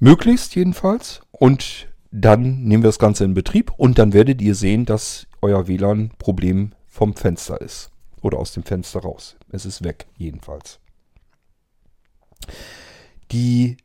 [0.00, 1.20] Möglichst jedenfalls.
[1.30, 5.68] Und dann nehmen wir das Ganze in Betrieb und dann werdet ihr sehen, dass euer
[5.68, 7.90] WLAN-Problem vom Fenster ist.
[8.22, 9.36] Oder aus dem Fenster raus.
[9.52, 10.80] Es ist weg, jedenfalls.
[13.32, 13.76] Die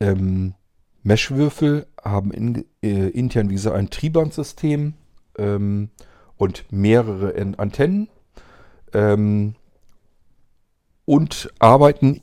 [0.00, 0.54] ähm,
[1.02, 4.94] Meshwürfel haben in, äh, intern, wie gesagt, ein Trieband-System
[5.38, 5.90] ähm,
[6.36, 8.08] und mehrere Antennen
[8.92, 9.54] ähm,
[11.04, 12.22] und arbeiten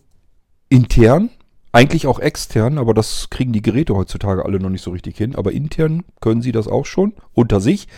[0.69, 1.29] intern,
[1.71, 5.35] eigentlich auch extern, aber das kriegen die Geräte heutzutage alle noch nicht so richtig hin.
[5.35, 7.89] Aber intern können sie das auch schon unter sich.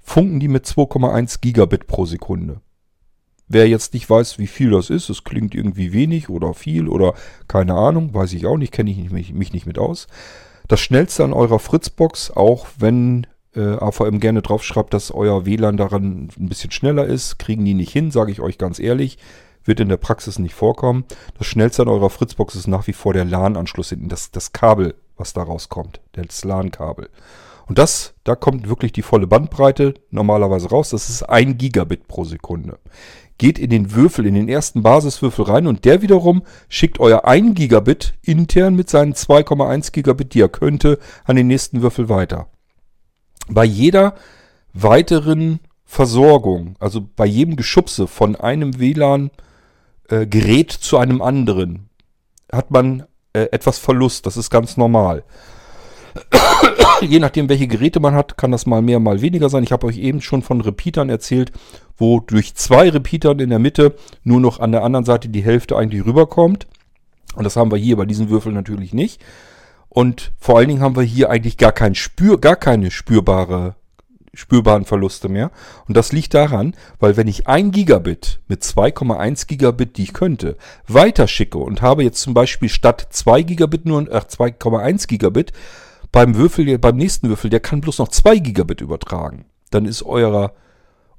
[0.00, 2.60] Funken die mit 2,1 Gigabit pro Sekunde.
[3.48, 7.14] Wer jetzt nicht weiß, wie viel das ist, es klingt irgendwie wenig oder viel oder
[7.46, 10.08] keine Ahnung, weiß ich auch nicht, kenne ich mich, nicht mit aus.
[10.66, 16.28] Das schnellste an eurer Fritzbox, auch wenn äh, AVM gerne draufschreibt, dass euer WLAN daran
[16.36, 19.18] ein bisschen schneller ist, kriegen die nicht hin, sage ich euch ganz ehrlich.
[19.64, 21.04] Wird in der Praxis nicht vorkommen.
[21.38, 24.94] Das schnellste an eurer Fritzbox ist nach wie vor der LAN-Anschluss hinten, das, das Kabel,
[25.16, 27.08] was da rauskommt, das LAN-Kabel.
[27.66, 30.90] Und das, da kommt wirklich die volle Bandbreite normalerweise raus.
[30.90, 32.78] Das ist ein Gigabit pro Sekunde
[33.38, 37.54] geht in den Würfel, in den ersten Basiswürfel rein und der wiederum schickt euer 1
[37.54, 42.48] Gigabit intern mit seinen 2,1 Gigabit, die er könnte, an den nächsten Würfel weiter.
[43.48, 44.14] Bei jeder
[44.72, 51.88] weiteren Versorgung, also bei jedem Geschubse von einem WLAN-Gerät äh, zu einem anderen,
[52.50, 54.26] hat man äh, etwas Verlust.
[54.26, 55.24] Das ist ganz normal.
[57.02, 59.62] Je nachdem, welche Geräte man hat, kann das mal mehr, mal weniger sein.
[59.62, 61.52] Ich habe euch eben schon von Repeatern erzählt,
[61.96, 63.94] wo durch zwei Repeatern in der Mitte
[64.24, 66.66] nur noch an der anderen Seite die Hälfte eigentlich rüberkommt.
[67.34, 69.20] Und das haben wir hier bei diesen Würfeln natürlich nicht.
[69.88, 73.76] Und vor allen Dingen haben wir hier eigentlich gar, kein Spür, gar keine spürbare,
[74.34, 75.50] spürbaren Verluste mehr.
[75.88, 80.56] Und das liegt daran, weil wenn ich ein Gigabit mit 2,1 Gigabit, die ich könnte,
[80.86, 85.52] weiterschicke und habe jetzt zum Beispiel statt 2 Gigabit nur 2,1 Gigabit,
[86.16, 89.44] beim Würfel, beim nächsten Würfel, der kann bloß noch 2 Gigabit übertragen.
[89.70, 90.54] Dann ist eurer,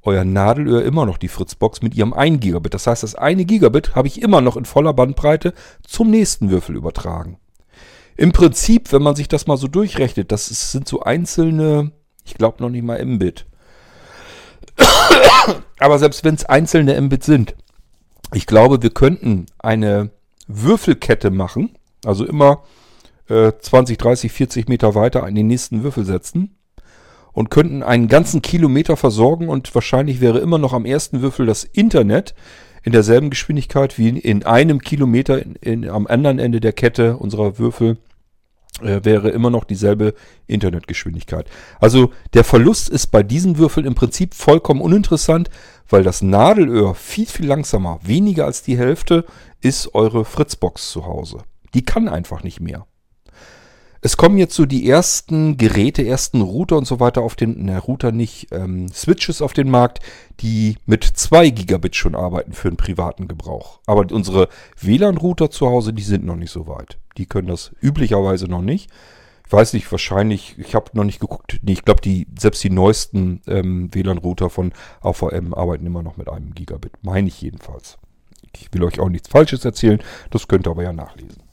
[0.01, 2.73] euer Nadelöhr immer noch die Fritzbox mit ihrem 1 Gigabit.
[2.73, 5.53] Das heißt, das eine Gigabit habe ich immer noch in voller Bandbreite
[5.85, 7.37] zum nächsten Würfel übertragen.
[8.15, 11.91] Im Prinzip, wenn man sich das mal so durchrechnet, das ist, sind so einzelne,
[12.25, 13.45] ich glaube noch nicht mal Mbit.
[15.77, 17.55] Aber selbst wenn es einzelne Mbit sind,
[18.33, 20.09] ich glaube, wir könnten eine
[20.47, 22.63] Würfelkette machen, also immer
[23.27, 26.55] 20, 30, 40 Meter weiter an den nächsten Würfel setzen
[27.33, 31.63] und könnten einen ganzen Kilometer versorgen und wahrscheinlich wäre immer noch am ersten Würfel das
[31.63, 32.33] Internet
[32.83, 37.59] in derselben Geschwindigkeit wie in einem Kilometer in, in, am anderen Ende der Kette unserer
[37.59, 37.97] Würfel
[38.81, 40.13] äh, wäre immer noch dieselbe
[40.47, 41.49] Internetgeschwindigkeit.
[41.79, 45.49] Also der Verlust ist bei diesen Würfeln im Prinzip vollkommen uninteressant,
[45.89, 49.25] weil das Nadelöhr viel, viel langsamer, weniger als die Hälfte,
[49.61, 51.39] ist eure Fritzbox zu Hause.
[51.73, 52.87] Die kann einfach nicht mehr.
[54.01, 57.79] Es kommen jetzt so die ersten Geräte, ersten Router und so weiter auf den, ne,
[57.79, 59.99] Router nicht, ähm, Switches auf den Markt,
[60.39, 63.79] die mit 2 Gigabit schon arbeiten für den privaten Gebrauch.
[63.85, 64.49] Aber unsere
[64.79, 66.97] WLAN-Router zu Hause, die sind noch nicht so weit.
[67.17, 68.91] Die können das üblicherweise noch nicht.
[69.47, 71.59] Ich weiß nicht, wahrscheinlich, ich habe noch nicht geguckt.
[71.63, 76.29] Nee, ich glaube, die, selbst die neuesten ähm, WLAN-Router von AVM arbeiten immer noch mit
[76.29, 76.91] einem Gigabit.
[77.01, 77.97] Meine ich jedenfalls.
[78.53, 79.99] Ich will euch auch nichts Falsches erzählen,
[80.31, 81.46] das könnt ihr aber ja nachlesen.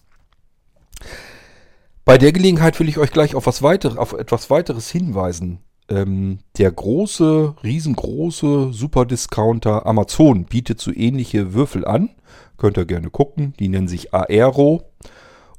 [2.04, 5.60] Bei der Gelegenheit will ich euch gleich auf, was weiter, auf etwas weiteres hinweisen.
[5.88, 12.10] Ähm, der große, riesengroße Superdiscounter Amazon bietet so ähnliche Würfel an.
[12.58, 13.54] Könnt ihr gerne gucken.
[13.58, 14.90] Die nennen sich Aero.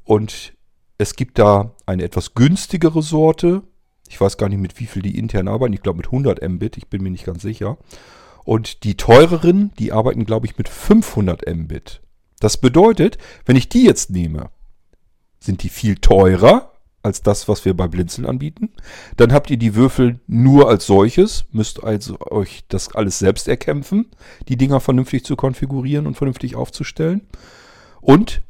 [0.04, 0.54] Und
[0.98, 3.62] es gibt da eine etwas günstigere Sorte.
[4.08, 5.74] Ich weiß gar nicht, mit wie viel die intern arbeiten.
[5.74, 6.76] Ich glaube mit 100 Mbit.
[6.76, 7.76] Ich bin mir nicht ganz sicher.
[8.44, 12.02] Und die teureren, die arbeiten, glaube ich, mit 500 Mbit.
[12.38, 14.50] Das bedeutet, wenn ich die jetzt nehme,
[15.46, 16.72] sind die viel teurer
[17.06, 18.70] als das, was wir bei Blinzeln anbieten.
[19.16, 24.06] Dann habt ihr die Würfel nur als solches, müsst also euch das alles selbst erkämpfen,
[24.48, 27.22] die Dinger vernünftig zu konfigurieren und vernünftig aufzustellen.
[28.00, 28.42] Und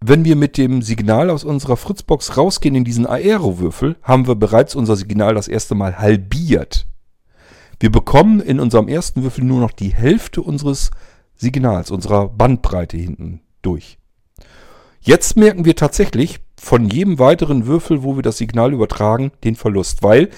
[0.00, 4.74] wenn wir mit dem Signal aus unserer Fritzbox rausgehen in diesen Aero-Würfel, haben wir bereits
[4.74, 6.88] unser Signal das erste Mal halbiert.
[7.78, 10.90] Wir bekommen in unserem ersten Würfel nur noch die Hälfte unseres
[11.36, 13.98] Signals, unserer Bandbreite hinten durch.
[15.04, 20.04] Jetzt merken wir tatsächlich von jedem weiteren Würfel, wo wir das Signal übertragen, den Verlust,
[20.04, 20.30] weil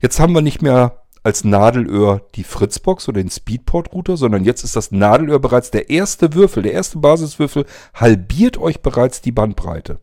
[0.00, 4.74] jetzt haben wir nicht mehr als Nadelöhr die Fritzbox oder den Speedport-Router, sondern jetzt ist
[4.74, 10.00] das Nadelöhr bereits der erste Würfel, der erste Basiswürfel, halbiert euch bereits die Bandbreite.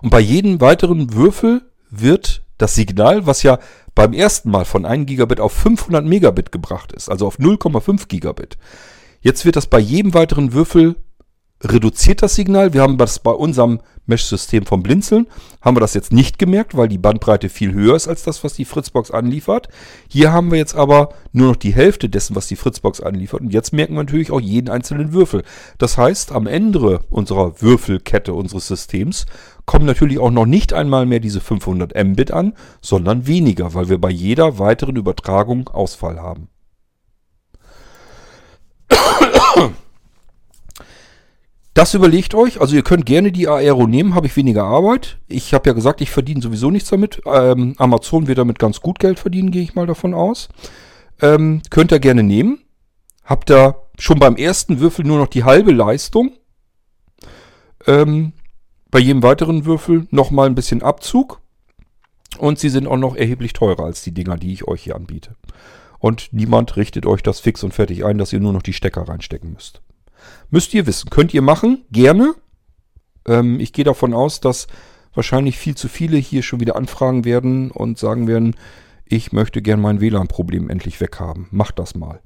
[0.00, 3.58] Und bei jedem weiteren Würfel wird das Signal, was ja
[3.96, 8.58] beim ersten Mal von 1 Gigabit auf 500 Megabit gebracht ist, also auf 0,5 Gigabit,
[9.22, 10.94] jetzt wird das bei jedem weiteren Würfel
[11.72, 12.72] reduziert das Signal.
[12.72, 15.26] Wir haben das bei unserem Mesh-System vom Blinzeln,
[15.62, 18.54] haben wir das jetzt nicht gemerkt, weil die Bandbreite viel höher ist als das, was
[18.54, 19.68] die Fritzbox anliefert.
[20.08, 23.40] Hier haben wir jetzt aber nur noch die Hälfte dessen, was die Fritzbox anliefert.
[23.40, 25.42] Und jetzt merken wir natürlich auch jeden einzelnen Würfel.
[25.78, 29.26] Das heißt, am Ende unserer Würfelkette unseres Systems
[29.64, 33.98] kommen natürlich auch noch nicht einmal mehr diese 500 Mbit an, sondern weniger, weil wir
[33.98, 36.48] bei jeder weiteren Übertragung Ausfall haben.
[41.74, 42.60] Das überlegt euch.
[42.60, 45.18] Also ihr könnt gerne die Aero nehmen, habe ich weniger Arbeit.
[45.26, 47.20] Ich habe ja gesagt, ich verdiene sowieso nichts damit.
[47.26, 50.48] Ähm, Amazon wird damit ganz gut Geld verdienen, gehe ich mal davon aus.
[51.20, 52.60] Ähm, könnt ihr gerne nehmen.
[53.24, 56.32] Habt ihr schon beim ersten Würfel nur noch die halbe Leistung.
[57.86, 58.32] Ähm,
[58.92, 61.40] bei jedem weiteren Würfel nochmal ein bisschen Abzug.
[62.38, 65.34] Und sie sind auch noch erheblich teurer als die Dinger, die ich euch hier anbiete.
[65.98, 69.08] Und niemand richtet euch das fix und fertig ein, dass ihr nur noch die Stecker
[69.08, 69.80] reinstecken müsst.
[70.50, 71.10] Müsst ihr wissen.
[71.10, 72.34] Könnt ihr machen, gerne.
[73.26, 74.66] Ähm, ich gehe davon aus, dass
[75.14, 78.56] wahrscheinlich viel zu viele hier schon wieder anfragen werden und sagen werden,
[79.06, 81.46] ich möchte gern mein WLAN-Problem endlich weghaben.
[81.50, 82.20] Macht das mal.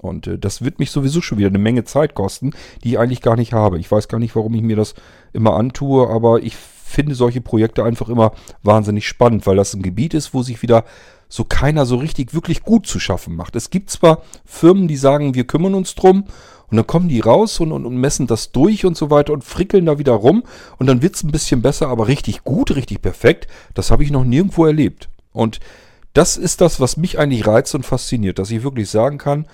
[0.00, 2.52] Und äh, das wird mich sowieso schon wieder eine Menge Zeit kosten,
[2.82, 3.78] die ich eigentlich gar nicht habe.
[3.78, 4.94] Ich weiß gar nicht, warum ich mir das
[5.32, 8.32] immer antue, aber ich finde solche Projekte einfach immer
[8.62, 10.84] wahnsinnig spannend, weil das ein Gebiet ist, wo sich wieder
[11.28, 13.56] so keiner so richtig wirklich gut zu schaffen macht.
[13.56, 16.24] Es gibt zwar Firmen, die sagen, wir kümmern uns drum
[16.72, 19.44] und dann kommen die raus und, und, und messen das durch und so weiter und
[19.44, 20.42] frickeln da wieder rum.
[20.78, 24.24] Und dann wird's ein bisschen besser, aber richtig gut, richtig perfekt, das habe ich noch
[24.24, 25.10] nirgendwo erlebt.
[25.32, 25.60] Und
[26.14, 29.46] das ist das, was mich eigentlich reizt und fasziniert, dass ich wirklich sagen kann,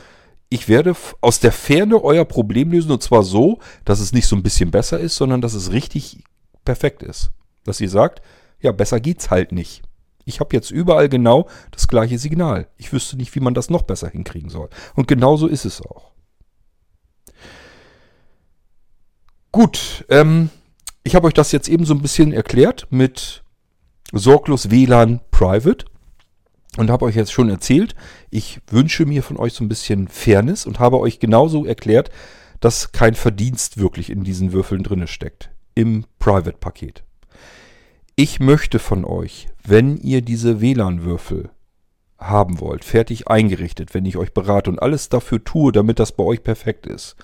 [0.49, 4.37] ich werde aus der Ferne euer Problem lösen und zwar so, dass es nicht so
[4.37, 6.23] ein bisschen besser ist, sondern dass es richtig
[6.65, 7.33] perfekt ist.
[7.65, 8.23] Dass ihr sagt,
[8.61, 9.83] ja, besser geht's halt nicht.
[10.25, 12.69] Ich habe jetzt überall genau das gleiche Signal.
[12.77, 14.69] Ich wüsste nicht, wie man das noch besser hinkriegen soll.
[14.95, 16.13] Und genauso ist es auch.
[19.51, 20.51] Gut, ähm,
[21.05, 23.43] ich habe euch das jetzt eben so ein bisschen erklärt mit
[24.13, 25.87] sorglos WLAN Private
[26.77, 27.95] und habe euch jetzt schon erzählt,
[28.31, 32.11] ich wünsche mir von euch so ein bisschen Fairness und habe euch genauso erklärt,
[32.61, 37.05] dass kein Verdienst wirklich in diesen Würfeln drinne steckt im Private-Paket.
[38.17, 41.51] Ich möchte von euch, wenn ihr diese WLAN-Würfel
[42.19, 46.25] haben wollt, fertig eingerichtet, wenn ich euch berate und alles dafür tue, damit das bei
[46.25, 47.17] euch perfekt ist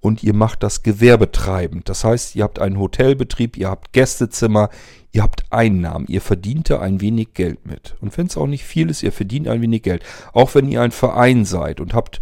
[0.00, 1.88] und ihr macht das gewerbetreibend.
[1.88, 4.68] Das heißt, ihr habt einen Hotelbetrieb, ihr habt Gästezimmer,
[5.12, 7.96] ihr habt Einnahmen, ihr verdient da ein wenig Geld mit.
[8.00, 10.04] Und wenn es auch nicht viel ist, ihr verdient ein wenig Geld.
[10.32, 12.20] Auch wenn ihr ein Verein seid und habt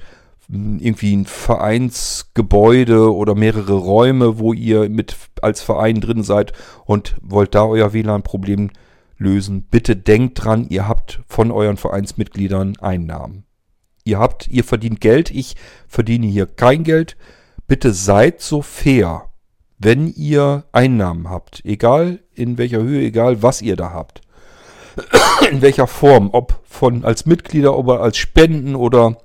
[0.48, 6.52] hm, irgendwie ein Vereinsgebäude oder mehrere Räume, wo ihr mit als Verein drin seid
[6.86, 8.70] und wollt da euer WLAN-Problem
[9.18, 13.44] lösen, bitte denkt dran, ihr habt von euren Vereinsmitgliedern Einnahmen.
[14.04, 15.56] Ihr habt, ihr verdient Geld, ich
[15.88, 17.16] verdiene hier kein Geld
[17.66, 19.30] bitte seid so fair,
[19.78, 24.22] wenn ihr Einnahmen habt, egal in welcher Höhe, egal was ihr da habt,
[25.50, 29.18] in welcher Form, ob von als Mitglieder oder als Spenden oder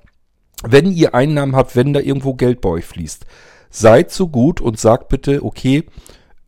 [0.62, 3.24] wenn ihr Einnahmen habt, wenn da irgendwo Geld bei euch fließt,
[3.70, 5.84] seid so gut und sagt bitte, okay,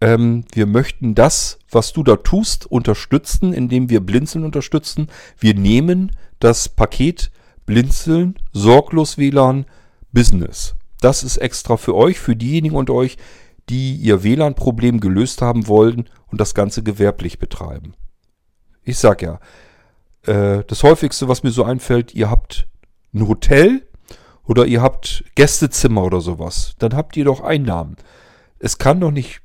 [0.00, 5.08] ähm, wir möchten das, was du da tust, unterstützen, indem wir Blinzeln unterstützen.
[5.38, 7.30] Wir nehmen das Paket
[7.64, 9.64] Blinzeln, sorglos WLAN,
[10.10, 10.74] Business.
[11.02, 13.18] Das ist extra für euch, für diejenigen unter euch,
[13.68, 17.94] die ihr WLAN-Problem gelöst haben wollen und das Ganze gewerblich betreiben.
[18.84, 19.40] Ich sag ja,
[20.26, 22.68] äh, das häufigste, was mir so einfällt, ihr habt
[23.12, 23.86] ein Hotel
[24.44, 26.74] oder ihr habt Gästezimmer oder sowas.
[26.78, 27.96] Dann habt ihr doch Einnahmen.
[28.60, 29.40] Es kann doch nicht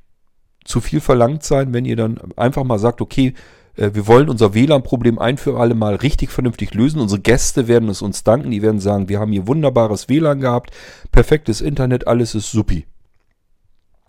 [0.64, 3.34] zu viel verlangt sein, wenn ihr dann einfach mal sagt, okay,
[3.78, 7.00] wir wollen unser WLAN-Problem ein für alle Mal richtig vernünftig lösen.
[7.00, 8.50] Unsere Gäste werden es uns danken.
[8.50, 10.72] Die werden sagen, wir haben hier wunderbares WLAN gehabt,
[11.12, 12.86] perfektes Internet, alles ist supi.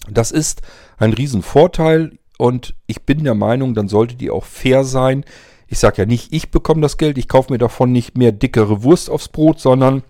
[0.09, 0.63] Das ist
[0.97, 5.23] ein Riesenvorteil und ich bin der Meinung, dann solltet ihr auch fair sein.
[5.67, 8.81] Ich sage ja nicht, ich bekomme das Geld, ich kaufe mir davon nicht mehr dickere
[8.81, 10.01] Wurst aufs Brot, sondern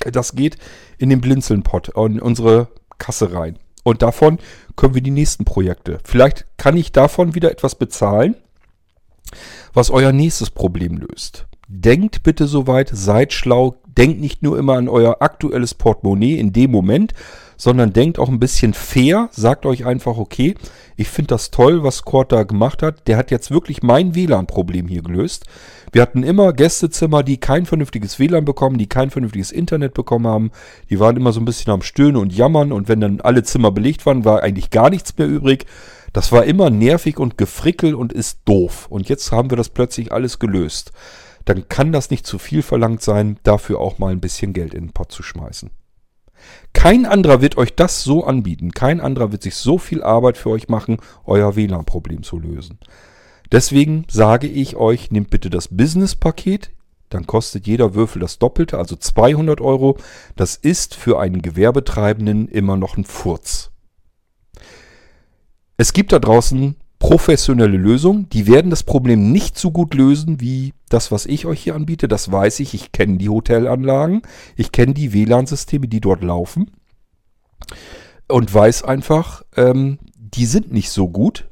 [0.00, 0.58] das geht
[0.98, 3.58] in den Blinzelnpot, in unsere Kasse rein.
[3.82, 4.38] Und davon
[4.76, 6.00] können wir die nächsten Projekte.
[6.04, 8.34] Vielleicht kann ich davon wieder etwas bezahlen
[9.72, 11.46] was euer nächstes Problem löst.
[11.68, 16.70] denkt bitte soweit, seid schlau, denkt nicht nur immer an euer aktuelles Portemonnaie in dem
[16.70, 17.14] Moment,
[17.56, 20.54] sondern denkt auch ein bisschen fair, sagt euch einfach, okay,
[20.96, 23.06] ich finde das toll, was Kurt da gemacht hat.
[23.08, 25.46] Der hat jetzt wirklich mein WLAN-Problem hier gelöst.
[25.92, 30.50] Wir hatten immer Gästezimmer, die kein vernünftiges WLAN bekommen, die kein vernünftiges Internet bekommen haben.
[30.90, 33.70] Die waren immer so ein bisschen am Stöhnen und Jammern und wenn dann alle Zimmer
[33.70, 35.66] belegt waren, war eigentlich gar nichts mehr übrig.
[36.14, 38.86] Das war immer nervig und gefrickel und ist doof.
[38.88, 40.92] Und jetzt haben wir das plötzlich alles gelöst.
[41.44, 44.86] Dann kann das nicht zu viel verlangt sein, dafür auch mal ein bisschen Geld in
[44.86, 45.70] den Pott zu schmeißen.
[46.72, 48.70] Kein anderer wird euch das so anbieten.
[48.70, 52.78] Kein anderer wird sich so viel Arbeit für euch machen, euer WLAN-Problem zu lösen.
[53.50, 56.70] Deswegen sage ich euch, nehmt bitte das Business-Paket.
[57.10, 59.98] Dann kostet jeder Würfel das Doppelte, also 200 Euro.
[60.36, 63.73] Das ist für einen Gewerbetreibenden immer noch ein Furz.
[65.76, 70.72] Es gibt da draußen professionelle Lösungen, die werden das Problem nicht so gut lösen wie
[70.88, 72.08] das, was ich euch hier anbiete.
[72.08, 72.72] Das weiß ich.
[72.72, 74.22] Ich kenne die Hotelanlagen,
[74.56, 76.70] ich kenne die WLAN-Systeme, die dort laufen
[78.28, 81.48] und weiß einfach, ähm, die sind nicht so gut.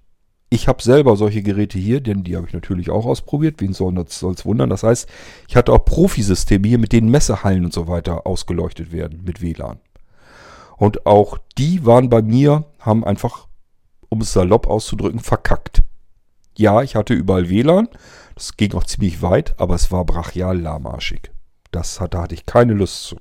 [0.49, 3.57] Ich habe selber solche Geräte hier, denn die habe ich natürlich auch ausprobiert.
[3.59, 4.71] Wen soll es wundern?
[4.71, 5.09] Das heißt,
[5.49, 9.81] ich hatte auch Profisysteme hier, mit denen Messehallen und so weiter ausgeleuchtet werden mit WLAN.
[10.77, 13.49] Und auch die waren bei mir, haben einfach
[14.13, 15.83] um es salopp auszudrücken, verkackt.
[16.57, 17.89] Ja, ich hatte überall WLAN,
[18.35, 21.31] das ging auch ziemlich weit, aber es war brachial lahmarschig.
[21.71, 23.17] Das hatte, hatte ich keine Lust zu.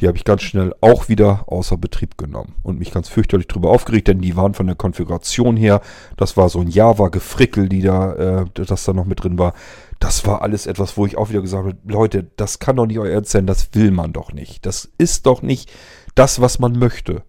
[0.00, 3.70] Die habe ich ganz schnell auch wieder außer Betrieb genommen und mich ganz fürchterlich darüber
[3.70, 5.80] aufgeregt, denn die waren von der Konfiguration her,
[6.16, 9.54] das war so ein Java-Gefrickel, die da, äh, das da noch mit drin war.
[9.98, 12.98] Das war alles etwas, wo ich auch wieder gesagt habe, Leute, das kann doch nicht
[12.98, 14.64] euer Ernst sein, das will man doch nicht.
[14.64, 15.70] Das ist doch nicht
[16.14, 17.22] das, was man möchte.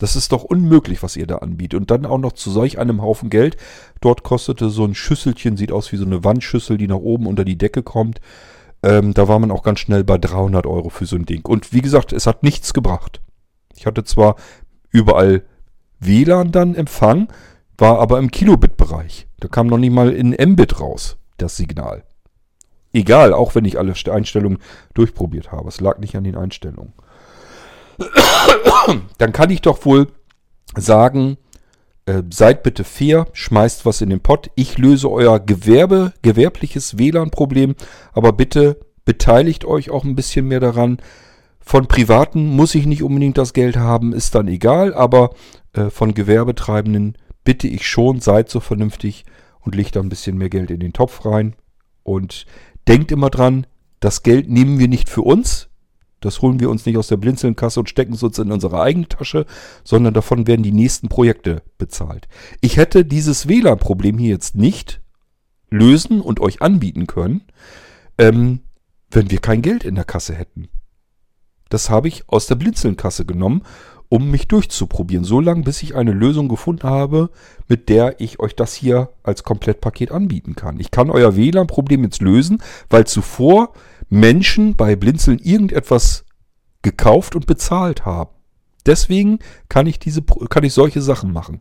[0.00, 1.78] Das ist doch unmöglich, was ihr da anbietet.
[1.78, 3.58] Und dann auch noch zu solch einem Haufen Geld.
[4.00, 7.44] Dort kostete so ein Schüsselchen, sieht aus wie so eine Wandschüssel, die nach oben unter
[7.44, 8.20] die Decke kommt.
[8.82, 11.44] Ähm, da war man auch ganz schnell bei 300 Euro für so ein Ding.
[11.44, 13.20] Und wie gesagt, es hat nichts gebracht.
[13.76, 14.36] Ich hatte zwar
[14.88, 15.44] überall
[16.00, 17.28] WLAN dann Empfang,
[17.76, 19.28] war aber im Kilobit-Bereich.
[19.38, 22.04] Da kam noch nicht mal in Mbit raus, das Signal.
[22.94, 24.58] Egal, auch wenn ich alle Einstellungen
[24.94, 25.68] durchprobiert habe.
[25.68, 26.94] Es lag nicht an den Einstellungen
[29.18, 30.08] dann kann ich doch wohl
[30.76, 31.36] sagen,
[32.06, 34.50] äh, seid bitte fair, schmeißt was in den Pott.
[34.54, 37.74] Ich löse euer Gewerbe, gewerbliches WLAN-Problem,
[38.12, 40.98] aber bitte beteiligt euch auch ein bisschen mehr daran.
[41.60, 45.30] Von Privaten muss ich nicht unbedingt das Geld haben, ist dann egal, aber
[45.72, 49.24] äh, von Gewerbetreibenden bitte ich schon, seid so vernünftig
[49.60, 51.54] und legt da ein bisschen mehr Geld in den Topf rein.
[52.02, 52.46] Und
[52.88, 53.66] denkt immer dran,
[54.00, 55.69] das Geld nehmen wir nicht für uns,
[56.20, 59.08] das holen wir uns nicht aus der Blinzelnkasse und stecken es uns in unsere eigene
[59.08, 59.46] Tasche,
[59.84, 62.28] sondern davon werden die nächsten Projekte bezahlt.
[62.60, 65.00] Ich hätte dieses WLAN-Problem hier jetzt nicht
[65.70, 67.42] lösen und euch anbieten können,
[68.18, 68.60] ähm,
[69.10, 70.68] wenn wir kein Geld in der Kasse hätten.
[71.68, 73.62] Das habe ich aus der Blinzelnkasse genommen,
[74.08, 77.30] um mich durchzuprobieren, so lange, bis ich eine Lösung gefunden habe,
[77.68, 80.80] mit der ich euch das hier als Komplettpaket anbieten kann.
[80.80, 82.60] Ich kann euer WLAN-Problem jetzt lösen,
[82.90, 83.72] weil zuvor
[84.10, 86.24] Menschen bei Blinzeln irgendetwas
[86.82, 88.30] gekauft und bezahlt haben.
[88.84, 89.38] Deswegen
[89.68, 91.60] kann ich diese, kann ich solche Sachen machen.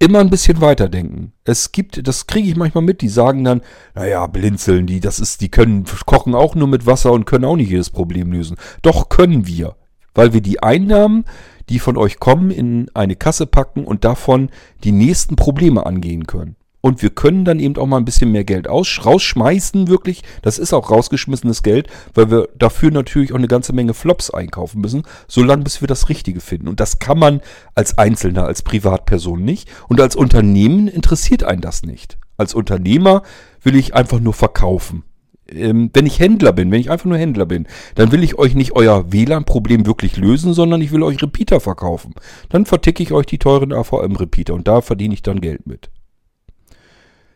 [0.00, 1.32] Immer ein bisschen weiterdenken.
[1.44, 3.62] Es gibt, das kriege ich manchmal mit, die sagen dann,
[3.94, 7.56] naja, blinzeln, die, das ist, die können, kochen auch nur mit Wasser und können auch
[7.56, 8.56] nicht jedes Problem lösen.
[8.82, 9.76] Doch können wir.
[10.14, 11.24] Weil wir die Einnahmen,
[11.68, 14.50] die von euch kommen, in eine Kasse packen und davon
[14.84, 16.56] die nächsten Probleme angehen können.
[16.80, 20.22] Und wir können dann eben auch mal ein bisschen mehr Geld aus, rausschmeißen, wirklich.
[20.42, 24.80] Das ist auch rausgeschmissenes Geld, weil wir dafür natürlich auch eine ganze Menge Flops einkaufen
[24.80, 26.68] müssen, solange bis wir das Richtige finden.
[26.68, 27.40] Und das kann man
[27.74, 29.68] als Einzelner, als Privatperson nicht.
[29.88, 32.16] Und als Unternehmen interessiert einen das nicht.
[32.36, 33.22] Als Unternehmer
[33.62, 35.02] will ich einfach nur verkaufen.
[35.50, 38.54] Ähm, wenn ich Händler bin, wenn ich einfach nur Händler bin, dann will ich euch
[38.54, 42.14] nicht euer WLAN-Problem wirklich lösen, sondern ich will euch Repeater verkaufen.
[42.50, 45.90] Dann verticke ich euch die teuren AVM-Repeater und da verdiene ich dann Geld mit.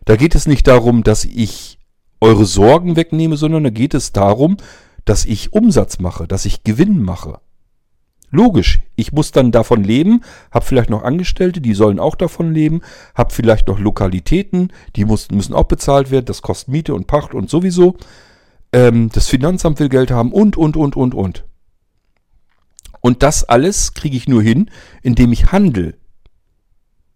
[0.05, 1.79] Da geht es nicht darum, dass ich
[2.21, 4.57] eure Sorgen wegnehme, sondern da geht es darum,
[5.05, 7.41] dass ich Umsatz mache, dass ich Gewinn mache.
[8.31, 12.81] Logisch, ich muss dann davon leben, habe vielleicht noch Angestellte, die sollen auch davon leben,
[13.15, 17.35] habe vielleicht noch Lokalitäten, die muss, müssen auch bezahlt werden, das kostet Miete und Pacht
[17.35, 17.97] und sowieso.
[18.73, 21.45] Ähm, das Finanzamt will Geld haben und, und, und, und, und.
[23.03, 24.71] Und das alles kriege ich nur hin,
[25.03, 25.95] indem ich handle.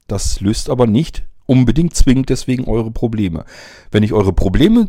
[0.08, 3.44] Das löst aber nicht unbedingt zwingend deswegen eure Probleme.
[3.90, 4.88] Wenn ich eure Probleme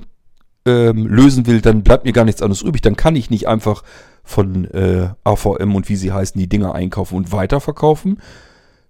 [0.65, 2.81] ähm, lösen will, dann bleibt mir gar nichts anderes übrig.
[2.81, 3.83] Dann kann ich nicht einfach
[4.23, 8.21] von äh, AVM und wie sie heißen, die Dinger einkaufen und weiterverkaufen,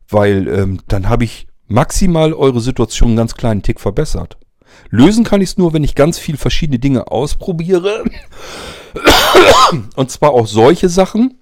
[0.09, 4.37] weil ähm, dann habe ich maximal eure Situation einen ganz kleinen Tick verbessert.
[4.89, 8.03] Lösen kann ich es nur, wenn ich ganz viel verschiedene Dinge ausprobiere.
[9.95, 11.39] Und zwar auch solche Sachen,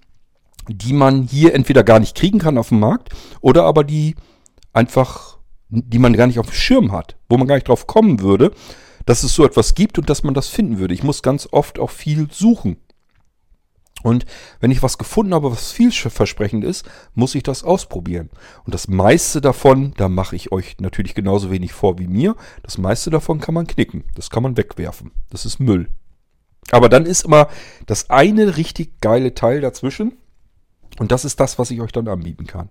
[0.68, 3.10] die man hier entweder gar nicht kriegen kann auf dem Markt
[3.42, 4.16] oder aber die
[4.74, 5.35] einfach,
[5.70, 8.52] die man gar nicht auf dem Schirm hat, wo man gar nicht drauf kommen würde,
[9.06, 10.94] dass es so etwas gibt und dass man das finden würde.
[10.94, 12.78] Ich muss ganz oft auch viel suchen.
[14.04, 14.26] Und
[14.60, 18.30] wenn ich was gefunden habe, was vielversprechend ist, muss ich das ausprobieren.
[18.64, 22.78] Und das meiste davon, da mache ich euch natürlich genauso wenig vor wie mir, das
[22.78, 24.04] meiste davon kann man knicken.
[24.14, 25.12] Das kann man wegwerfen.
[25.32, 25.90] Das ist Müll.
[26.72, 27.48] Aber dann ist immer
[27.88, 30.18] das eine richtig geile Teil dazwischen.
[31.00, 32.70] Und das ist das, was ich euch dann anbieten kann.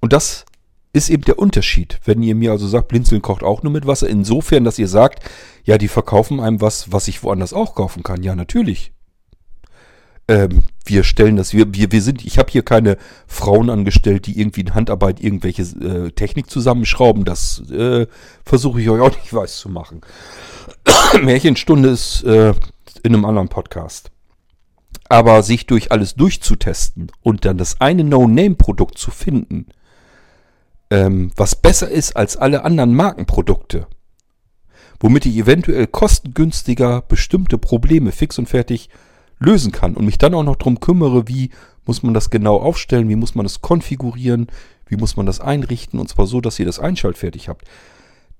[0.00, 0.46] Und das
[0.92, 2.00] ist eben der Unterschied.
[2.04, 5.22] Wenn ihr mir also sagt, Blinzeln kocht auch nur mit Wasser, insofern, dass ihr sagt,
[5.64, 8.22] ja, die verkaufen einem was, was ich woanders auch kaufen kann.
[8.22, 8.92] Ja, natürlich.
[10.28, 14.38] Ähm, wir stellen das, wir, wir, wir sind, ich habe hier keine Frauen angestellt, die
[14.38, 17.24] irgendwie in Handarbeit irgendwelche äh, Technik zusammenschrauben.
[17.24, 18.06] Das äh,
[18.44, 20.02] versuche ich euch auch nicht weiß zu machen.
[21.22, 22.52] Märchenstunde ist äh,
[23.02, 24.10] in einem anderen Podcast.
[25.08, 29.66] Aber sich durch alles durchzutesten und dann das eine No-Name-Produkt zu finden,
[30.90, 33.86] ähm, was besser ist als alle anderen Markenprodukte,
[35.00, 38.88] womit ich eventuell kostengünstiger bestimmte Probleme fix und fertig
[39.38, 41.50] lösen kann und mich dann auch noch darum kümmere, wie
[41.84, 44.48] muss man das genau aufstellen, wie muss man das konfigurieren,
[44.86, 47.66] wie muss man das einrichten und zwar so, dass ihr das einschaltfertig habt.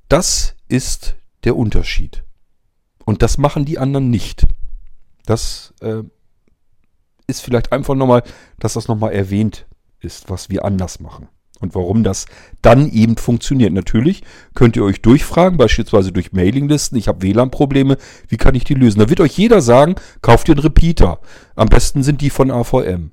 [0.09, 2.25] Das ist der Unterschied.
[3.05, 4.47] Und das machen die anderen nicht.
[5.25, 6.03] Das äh,
[7.27, 8.23] ist vielleicht einfach nochmal,
[8.59, 9.67] dass das nochmal erwähnt
[10.01, 11.29] ist, was wir anders machen.
[11.61, 12.27] Und warum das
[12.63, 13.73] dann eben funktioniert.
[13.73, 14.23] Natürlich
[14.55, 16.99] könnt ihr euch durchfragen, beispielsweise durch Mailinglisten.
[16.99, 17.97] Ich habe WLAN-Probleme.
[18.29, 19.01] Wie kann ich die lösen?
[19.01, 21.21] Da wird euch jeder sagen, kauft ihr einen Repeater.
[21.57, 23.11] Am besten sind die von AVM.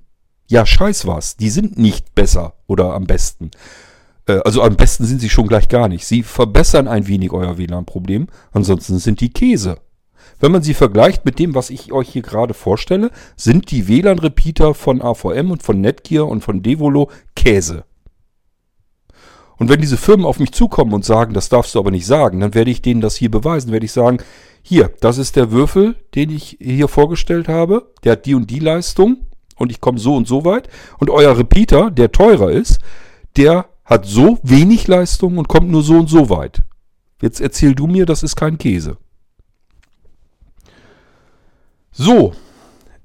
[0.47, 1.37] Ja, scheiß was.
[1.37, 3.49] Die sind nicht besser oder am besten.
[4.27, 6.05] Äh, also am besten sind sie schon gleich gar nicht.
[6.05, 8.27] Sie verbessern ein wenig euer WLAN-Problem.
[8.51, 9.79] Ansonsten sind die Käse.
[10.39, 14.73] Wenn man sie vergleicht mit dem, was ich euch hier gerade vorstelle, sind die WLAN-Repeater
[14.73, 17.85] von AVM und von Netgear und von Devolo Käse.
[19.57, 22.39] Und wenn diese Firmen auf mich zukommen und sagen, das darfst du aber nicht sagen,
[22.39, 23.71] dann werde ich denen das hier beweisen.
[23.71, 24.17] Werde ich sagen,
[24.61, 27.91] hier, das ist der Würfel, den ich hier vorgestellt habe.
[28.03, 29.27] Der hat die und die Leistung
[29.57, 30.69] und ich komme so und so weit.
[30.99, 32.79] Und euer Repeater, der teurer ist,
[33.37, 36.63] der hat so wenig Leistung und kommt nur so und so weit.
[37.21, 38.97] Jetzt erzähl du mir, das ist kein Käse.
[41.91, 42.33] So,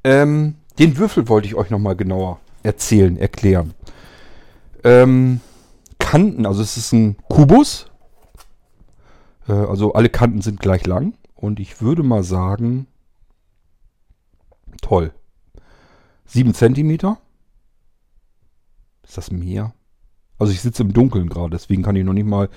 [0.03, 3.75] ähm, den Würfel wollte ich euch nochmal genauer erzählen, erklären.
[4.83, 5.41] Ähm,
[6.11, 7.87] Kanten, also es ist ein Kubus.
[9.47, 11.15] Äh, also alle Kanten sind gleich lang.
[11.37, 12.89] Und ich würde mal sagen,
[14.83, 15.13] toll.
[16.27, 17.17] 7 cm.
[19.05, 19.73] Ist das mehr?
[20.37, 22.49] Also ich sitze im Dunkeln gerade, deswegen kann ich noch nicht mal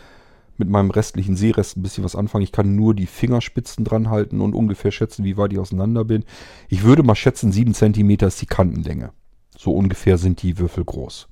[0.57, 2.43] mit meinem restlichen Seerest ein bisschen was anfangen.
[2.43, 6.25] Ich kann nur die Fingerspitzen dran halten und ungefähr schätzen, wie weit ich auseinander bin.
[6.69, 9.11] Ich würde mal schätzen, 7 cm ist die Kantenlänge.
[9.55, 11.27] So ungefähr sind die Würfel groß.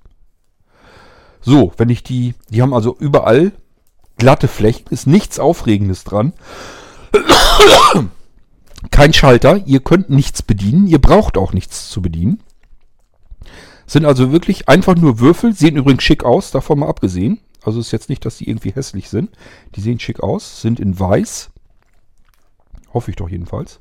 [1.42, 3.52] So, wenn ich die, die haben also überall
[4.18, 6.34] glatte Flächen, ist nichts Aufregendes dran.
[8.92, 12.42] Kein Schalter, ihr könnt nichts bedienen, ihr braucht auch nichts zu bedienen.
[13.88, 17.40] Sind also wirklich einfach nur Würfel, sehen übrigens schick aus, davon mal abgesehen.
[17.64, 19.30] Also ist jetzt nicht, dass die irgendwie hässlich sind.
[19.76, 21.50] Die sehen schick aus, sind in weiß.
[22.94, 23.80] Hoffe ich doch jedenfalls.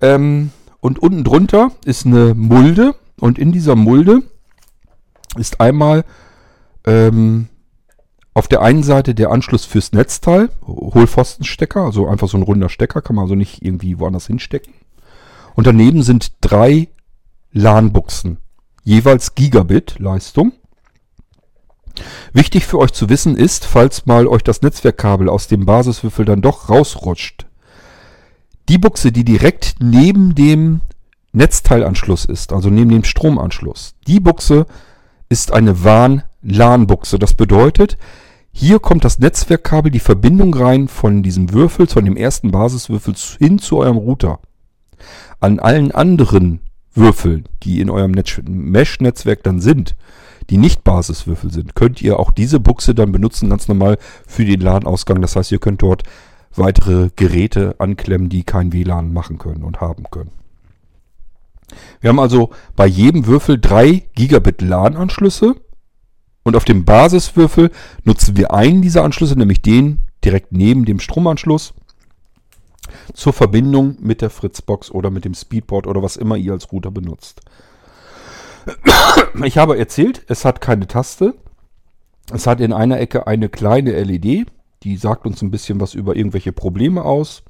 [0.00, 0.50] Ähm,
[0.80, 2.94] und unten drunter ist eine Mulde.
[3.20, 4.22] Und in dieser Mulde
[5.36, 6.04] ist einmal
[6.86, 7.48] ähm,
[8.34, 13.00] auf der einen Seite der Anschluss fürs Netzteil, Hohlpfostenstecker, also einfach so ein runder Stecker,
[13.00, 14.74] kann man also nicht irgendwie woanders hinstecken.
[15.54, 16.88] Und daneben sind drei
[17.52, 18.38] LAN-Buchsen,
[18.82, 20.52] jeweils Gigabit Leistung.
[22.32, 26.42] Wichtig für euch zu wissen ist, falls mal euch das Netzwerkkabel aus dem Basiswürfel dann
[26.42, 27.46] doch rausrutscht,
[28.68, 30.80] die Buchse, die direkt neben dem
[31.32, 34.66] Netzteilanschluss ist, also neben dem Stromanschluss, die Buchse
[35.28, 37.18] ist eine WAN LAN-Buchse.
[37.18, 37.96] Das bedeutet,
[38.52, 43.58] hier kommt das Netzwerkkabel, die Verbindung rein von diesem Würfel, von dem ersten Basiswürfel hin
[43.58, 44.38] zu eurem Router.
[45.40, 46.60] An allen anderen
[46.94, 49.96] Würfeln, die in eurem Mesh-Netzwerk dann sind,
[50.50, 54.60] die nicht Basiswürfel sind, könnt ihr auch diese Buchse dann benutzen, ganz normal für den
[54.60, 55.20] LAN-Ausgang.
[55.20, 56.04] Das heißt, ihr könnt dort
[56.54, 60.30] weitere Geräte anklemmen, die kein WLAN machen können und haben können.
[62.00, 65.56] Wir haben also bei jedem Würfel drei Gigabit LAN-Anschlüsse
[66.44, 67.70] und auf dem Basiswürfel
[68.04, 71.74] nutzen wir einen dieser Anschlüsse, nämlich den direkt neben dem Stromanschluss,
[73.12, 76.90] zur Verbindung mit der Fritzbox oder mit dem Speedport oder was immer ihr als Router
[76.90, 77.40] benutzt.
[79.42, 81.34] Ich habe erzählt, es hat keine Taste.
[82.32, 84.46] Es hat in einer Ecke eine kleine LED,
[84.82, 87.42] Die sagt uns ein bisschen was über irgendwelche Probleme aus.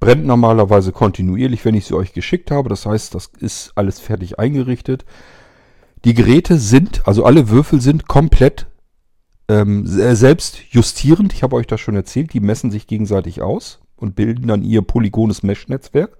[0.00, 2.68] Brennt normalerweise kontinuierlich, wenn ich sie euch geschickt habe.
[2.68, 5.04] Das heißt, das ist alles fertig eingerichtet.
[6.04, 8.66] Die Geräte sind, also alle Würfel sind komplett
[9.48, 11.32] ähm, selbst justierend.
[11.32, 12.32] Ich habe euch das schon erzählt.
[12.32, 16.16] Die messen sich gegenseitig aus und bilden dann ihr polygones Mesh-Netzwerk.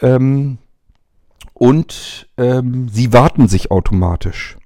[0.00, 0.58] Ähm,
[1.52, 4.56] und ähm, sie warten sich automatisch.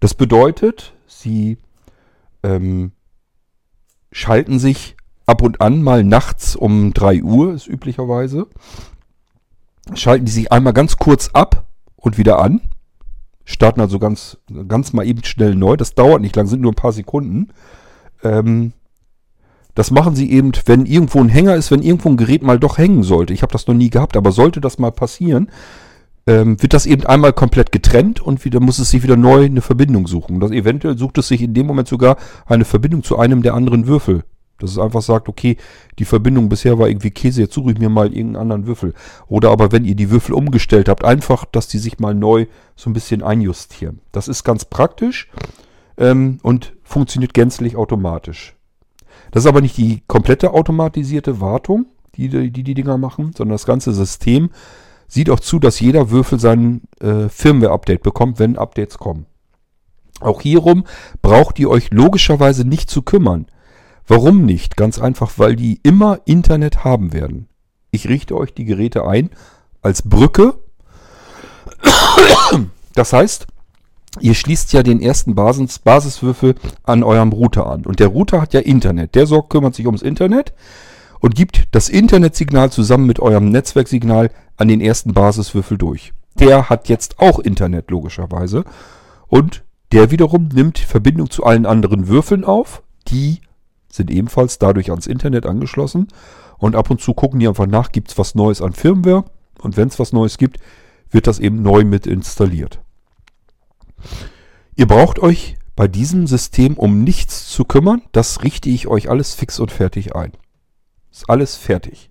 [0.00, 1.58] Das bedeutet, sie
[2.42, 2.92] ähm,
[4.12, 8.48] schalten sich ab und an mal nachts um 3 Uhr, ist üblicherweise,
[9.94, 12.60] schalten die sich einmal ganz kurz ab und wieder an.
[13.50, 14.36] Starten also ganz,
[14.68, 15.78] ganz mal eben schnell neu.
[15.78, 17.48] Das dauert nicht lang, sind nur ein paar Sekunden.
[18.22, 18.74] Ähm,
[19.74, 22.76] das machen sie eben, wenn irgendwo ein Hänger ist, wenn irgendwo ein Gerät mal doch
[22.76, 23.32] hängen sollte.
[23.32, 25.48] Ich habe das noch nie gehabt, aber sollte das mal passieren,
[26.26, 29.62] ähm, wird das eben einmal komplett getrennt und wieder muss es sich wieder neu eine
[29.62, 30.40] Verbindung suchen.
[30.40, 33.86] Das eventuell sucht es sich in dem Moment sogar eine Verbindung zu einem der anderen
[33.86, 34.24] Würfel.
[34.58, 35.56] Dass es einfach sagt, okay,
[35.98, 38.94] die Verbindung bisher war irgendwie Käse, jetzt suche ich mir mal irgendeinen anderen Würfel.
[39.28, 42.90] Oder aber wenn ihr die Würfel umgestellt habt, einfach, dass die sich mal neu so
[42.90, 44.00] ein bisschen einjustieren.
[44.10, 45.30] Das ist ganz praktisch
[45.96, 48.56] ähm, und funktioniert gänzlich automatisch.
[49.30, 51.86] Das ist aber nicht die komplette automatisierte Wartung,
[52.16, 54.50] die die, die, Dinger machen, sondern das ganze System
[55.06, 59.26] sieht auch zu, dass jeder Würfel sein äh, Firmware-Update bekommt, wenn Updates kommen.
[60.20, 60.84] Auch hierum
[61.22, 63.46] braucht ihr euch logischerweise nicht zu kümmern.
[64.08, 64.76] Warum nicht?
[64.76, 67.46] Ganz einfach, weil die immer Internet haben werden.
[67.90, 69.30] Ich richte euch die Geräte ein
[69.82, 70.54] als Brücke.
[72.94, 73.46] Das heißt,
[74.20, 76.54] ihr schließt ja den ersten Basis Basiswürfel
[76.84, 77.84] an eurem Router an.
[77.84, 79.14] Und der Router hat ja Internet.
[79.14, 80.54] Der sorgt, kümmert sich ums Internet
[81.20, 86.12] und gibt das Internetsignal zusammen mit eurem Netzwerksignal an den ersten Basiswürfel durch.
[86.38, 88.64] Der hat jetzt auch Internet logischerweise
[89.26, 92.82] und der wiederum nimmt Verbindung zu allen anderen Würfeln auf.
[93.08, 93.40] Die
[93.90, 96.08] sind ebenfalls dadurch ans Internet angeschlossen
[96.58, 99.24] und ab und zu gucken die einfach nach, gibt es was Neues an Firmware
[99.60, 100.58] und wenn es was Neues gibt,
[101.10, 102.80] wird das eben neu mit installiert.
[104.76, 109.34] Ihr braucht euch bei diesem System um nichts zu kümmern, das richte ich euch alles
[109.34, 110.32] fix und fertig ein.
[111.10, 112.10] Ist alles fertig.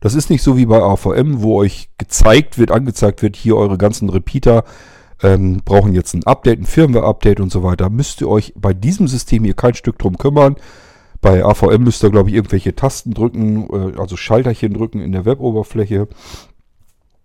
[0.00, 3.78] Das ist nicht so wie bei AVM, wo euch gezeigt wird, angezeigt wird, hier eure
[3.78, 4.64] ganzen Repeater
[5.22, 7.88] ähm, brauchen jetzt ein Update, ein Firmware-Update und so weiter.
[7.90, 10.56] Müsst ihr euch bei diesem System hier kein Stück drum kümmern.
[11.20, 15.24] Bei AVM müsst ihr, glaube ich, irgendwelche Tasten drücken, äh, also Schalterchen drücken in der
[15.24, 16.08] Weboberfläche.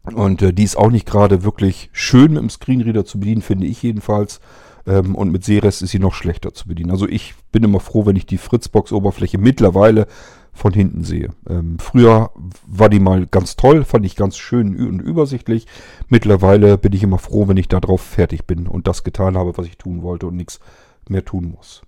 [0.04, 3.68] Und äh, die ist auch nicht gerade wirklich schön mit dem Screenreader zu bedienen, finde
[3.68, 4.40] ich jedenfalls.
[4.88, 6.92] Ähm, und mit Seres ist sie noch schlechter zu bedienen.
[6.92, 10.08] Also ich bin immer froh, wenn ich die Fritzbox-Oberfläche mittlerweile
[10.54, 11.30] von hinten sehe.
[11.50, 12.32] Ähm, früher
[12.68, 15.68] war die mal ganz toll, fand ich ganz schön und übersichtlich.
[16.10, 19.68] Mittlerweile bin ich immer froh, wenn ich darauf fertig bin und das getan habe, was
[19.68, 20.60] ich tun wollte und nichts
[21.08, 21.84] mehr tun muss.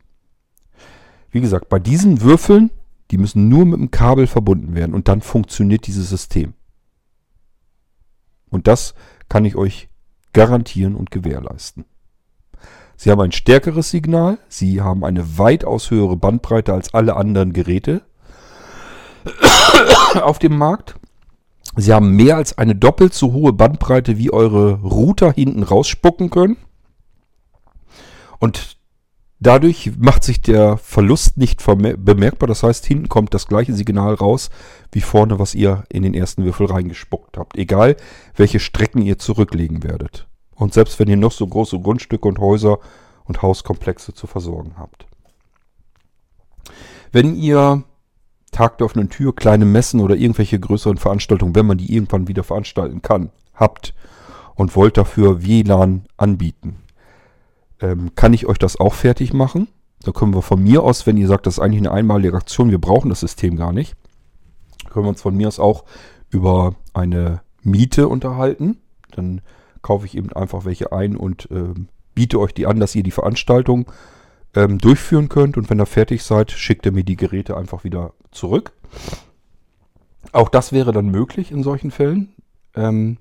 [1.33, 2.69] Wie gesagt, bei diesen Würfeln,
[3.09, 6.53] die müssen nur mit dem Kabel verbunden werden und dann funktioniert dieses System.
[8.51, 8.93] Und das
[9.29, 9.89] kann ich euch
[10.31, 11.85] garantieren und gewährleisten.
[12.97, 18.03] Sie haben ein stärkeres Signal, Sie haben eine weitaus höhere Bandbreite als alle anderen Geräte
[20.21, 20.93] auf dem Markt.
[21.75, 26.57] Sie haben mehr als eine doppelt so hohe Bandbreite, wie eure Router hinten rausspucken können.
[28.37, 28.77] Und
[29.45, 32.47] dadurch macht sich der Verlust nicht bemerkbar.
[32.47, 34.49] Das heißt, hinten kommt das gleiche Signal raus,
[34.91, 37.57] wie vorne, was ihr in den ersten Würfel reingespuckt habt.
[37.57, 37.95] Egal,
[38.35, 40.27] welche Strecken ihr zurücklegen werdet.
[40.55, 42.79] Und selbst wenn ihr noch so große Grundstücke und Häuser
[43.25, 45.05] und Hauskomplexe zu versorgen habt.
[47.11, 47.83] Wenn ihr
[48.51, 52.43] Tag der offenen Tür, kleine Messen oder irgendwelche größeren Veranstaltungen, wenn man die irgendwann wieder
[52.43, 53.93] veranstalten kann, habt
[54.55, 56.82] und wollt dafür WLAN anbieten,
[57.83, 59.67] ähm, kann ich euch das auch fertig machen.
[60.01, 62.71] Da können wir von mir aus, wenn ihr sagt, das ist eigentlich eine einmalige Aktion,
[62.71, 63.95] wir brauchen das System gar nicht,
[64.89, 65.83] können wir uns von mir aus auch
[66.29, 68.77] über eine Miete unterhalten.
[69.11, 69.41] Dann
[69.81, 71.73] kaufe ich eben einfach welche ein und äh,
[72.15, 73.91] biete euch die an, dass ihr die Veranstaltung
[74.55, 75.57] ähm, durchführen könnt.
[75.57, 78.71] Und wenn ihr fertig seid, schickt ihr mir die Geräte einfach wieder zurück.
[80.31, 82.33] Auch das wäre dann möglich in solchen Fällen.
[82.75, 83.17] Ähm,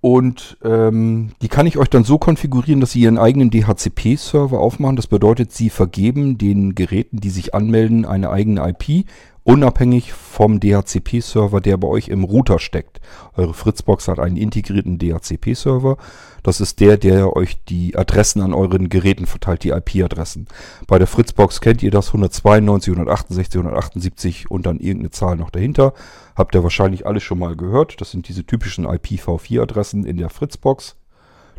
[0.00, 4.94] und ähm, die kann ich euch dann so konfigurieren, dass sie ihren eigenen DHCP-Server aufmachen.
[4.94, 9.06] Das bedeutet, sie vergeben den Geräten, die sich anmelden, eine eigene IP
[9.48, 13.00] unabhängig vom DHCP-Server, der bei euch im Router steckt.
[13.34, 15.96] Eure Fritzbox hat einen integrierten DHCP-Server.
[16.42, 20.48] Das ist der, der euch die Adressen an euren Geräten verteilt, die IP-Adressen.
[20.86, 25.94] Bei der Fritzbox kennt ihr das 192, 168, 178 und dann irgendeine Zahl noch dahinter.
[26.36, 28.02] Habt ihr wahrscheinlich alle schon mal gehört.
[28.02, 30.96] Das sind diese typischen IPv4-Adressen in der Fritzbox.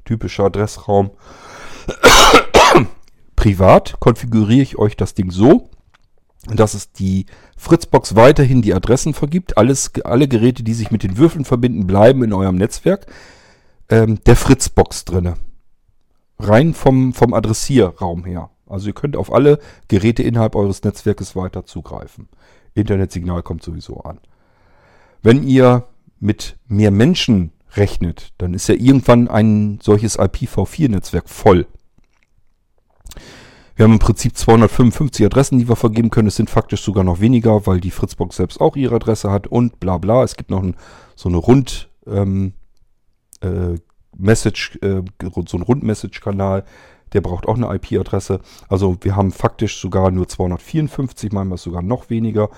[0.05, 1.09] Typischer Adressraum.
[3.35, 5.71] Privat konfiguriere ich euch das Ding so,
[6.47, 7.25] dass es die
[7.57, 9.57] Fritzbox weiterhin die Adressen vergibt.
[9.57, 13.07] Alles, alle Geräte, die sich mit den Würfeln verbinden, bleiben in eurem Netzwerk
[13.89, 15.35] ähm, der Fritzbox drinne.
[16.39, 18.49] Rein vom, vom Adressierraum her.
[18.65, 22.29] Also ihr könnt auf alle Geräte innerhalb eures Netzwerkes weiter zugreifen.
[22.75, 24.19] Internetsignal kommt sowieso an.
[25.21, 25.87] Wenn ihr
[26.19, 31.67] mit mehr Menschen rechnet, dann ist ja irgendwann ein solches IPv4-Netzwerk voll.
[33.79, 36.27] Wir haben im Prinzip 255 Adressen, die wir vergeben können.
[36.27, 39.79] Es sind faktisch sogar noch weniger, weil die Fritzbox selbst auch ihre Adresse hat und
[39.79, 40.21] bla bla.
[40.25, 40.75] Es gibt noch ein,
[41.15, 42.51] so eine Rund ähm,
[43.39, 43.75] äh,
[44.17, 45.01] Message, äh,
[45.47, 46.65] so ein Rund-Message-Kanal,
[47.13, 48.41] der braucht auch eine IP-Adresse.
[48.67, 52.49] Also wir haben faktisch sogar nur 254, manchmal sogar noch weniger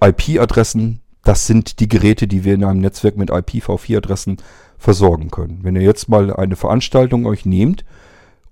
[0.00, 1.02] IP-Adressen.
[1.22, 4.38] Das sind die Geräte, die wir in einem Netzwerk mit IPv4-Adressen
[4.78, 5.58] versorgen können.
[5.64, 7.84] Wenn ihr jetzt mal eine Veranstaltung euch nehmt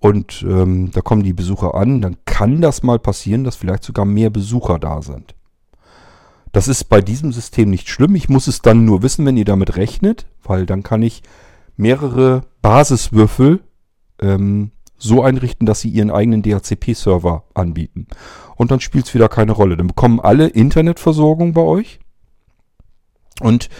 [0.05, 4.05] und ähm, da kommen die Besucher an, dann kann das mal passieren, dass vielleicht sogar
[4.05, 5.35] mehr Besucher da sind.
[6.53, 8.15] Das ist bei diesem System nicht schlimm.
[8.15, 11.23] Ich muss es dann nur wissen, wenn ihr damit rechnet, weil dann kann ich
[11.79, 13.61] mehrere Basiswürfel
[14.21, 18.07] ähm, so einrichten, dass sie ihren eigenen DHCP-Server anbieten.
[18.57, 19.79] Und dann spielt es wieder keine Rolle.
[19.79, 21.99] Dann bekommen alle Internetversorgung bei euch.
[23.41, 23.71] Und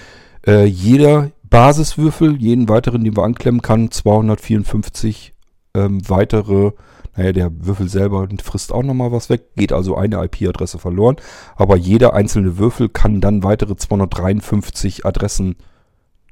[0.47, 5.34] äh, jeder Basiswürfel, jeden weiteren, den wir anklemmen, kann 254
[5.75, 6.73] ähm, weitere,
[7.17, 11.17] naja, der Würfel selber frisst auch nochmal was weg, geht also eine IP-Adresse verloren.
[11.57, 15.57] Aber jeder einzelne Würfel kann dann weitere 253 Adressen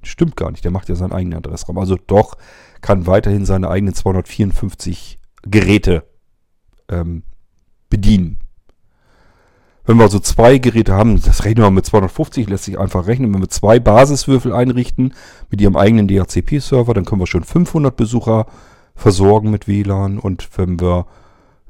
[0.03, 1.79] Stimmt gar nicht, der macht ja seinen eigenen Adressraum.
[1.79, 2.37] Also doch
[2.81, 6.05] kann weiterhin seine eigenen 254 Geräte
[6.89, 7.23] ähm,
[7.89, 8.39] bedienen.
[9.85, 13.33] Wenn wir also zwei Geräte haben, das rechnen wir mit 250, lässt sich einfach rechnen.
[13.33, 15.15] Wenn wir zwei Basiswürfel einrichten
[15.51, 18.47] mit ihrem eigenen DHCP-Server, dann können wir schon 500 Besucher
[18.95, 20.19] versorgen mit WLAN.
[20.19, 21.07] Und wenn wir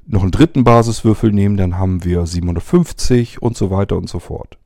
[0.06, 4.58] noch einen dritten Basiswürfel nehmen, dann haben wir 750 und so weiter und so fort.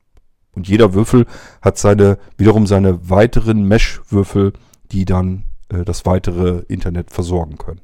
[0.53, 1.27] Und jeder Würfel
[1.61, 4.53] hat seine, wiederum seine weiteren Mesh-Würfel,
[4.91, 7.81] die dann äh, das weitere Internet versorgen können.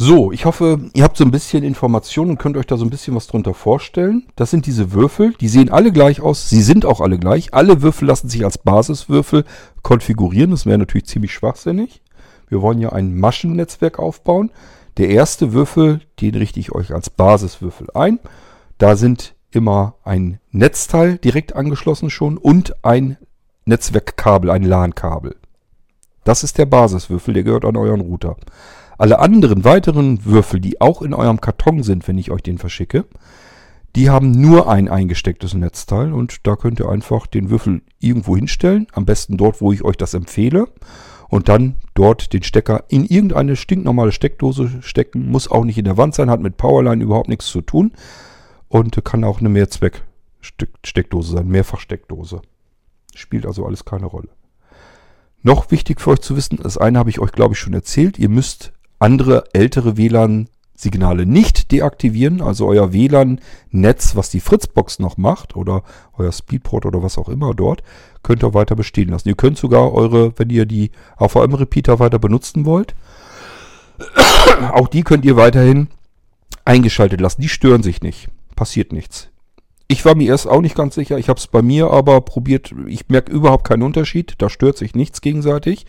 [0.00, 2.90] So, ich hoffe, ihr habt so ein bisschen Informationen und könnt euch da so ein
[2.90, 4.28] bisschen was drunter vorstellen.
[4.36, 7.52] Das sind diese Würfel, die sehen alle gleich aus, sie sind auch alle gleich.
[7.52, 9.44] Alle Würfel lassen sich als Basiswürfel
[9.82, 12.00] konfigurieren, das wäre natürlich ziemlich schwachsinnig.
[12.48, 14.52] Wir wollen ja ein Maschennetzwerk aufbauen.
[14.98, 18.20] Der erste Würfel, den richte ich euch als Basiswürfel ein.
[18.78, 23.16] Da sind immer ein Netzteil direkt angeschlossen schon und ein
[23.64, 25.34] Netzwerkkabel, ein LAN-Kabel.
[26.22, 28.36] Das ist der Basiswürfel, der gehört an euren Router.
[28.98, 33.06] Alle anderen weiteren Würfel, die auch in eurem Karton sind, wenn ich euch den verschicke,
[33.96, 38.86] die haben nur ein eingestecktes Netzteil und da könnt ihr einfach den Würfel irgendwo hinstellen,
[38.92, 40.66] am besten dort, wo ich euch das empfehle
[41.28, 45.96] und dann dort den Stecker in irgendeine stinknormale Steckdose stecken, muss auch nicht in der
[45.96, 47.92] Wand sein, hat mit Powerline überhaupt nichts zu tun,
[48.68, 52.42] und kann auch eine Mehrzweck-Steckdose sein, Mehrfachsteckdose.
[53.14, 54.28] Spielt also alles keine Rolle.
[55.42, 58.18] Noch wichtig für euch zu wissen, das eine habe ich euch, glaube ich, schon erzählt.
[58.18, 62.40] Ihr müsst andere ältere WLAN-Signale nicht deaktivieren.
[62.40, 65.82] Also euer WLAN-Netz, was die Fritzbox noch macht, oder
[66.16, 67.82] euer Speedport oder was auch immer dort,
[68.22, 69.28] könnt ihr weiter bestehen lassen.
[69.28, 72.94] Ihr könnt sogar eure, wenn ihr die AVM-Repeater weiter benutzen wollt,
[74.72, 75.88] auch die könnt ihr weiterhin
[76.64, 77.40] eingeschaltet lassen.
[77.40, 79.28] Die stören sich nicht passiert nichts.
[79.86, 81.16] Ich war mir erst auch nicht ganz sicher.
[81.16, 82.74] Ich habe es bei mir aber probiert.
[82.88, 84.34] Ich merke überhaupt keinen Unterschied.
[84.38, 85.86] Da stört sich nichts gegenseitig.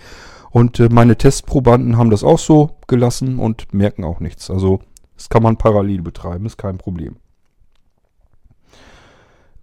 [0.51, 4.49] Und äh, meine Testprobanden haben das auch so gelassen und merken auch nichts.
[4.49, 4.79] Also
[5.15, 7.17] das kann man parallel betreiben, ist kein Problem.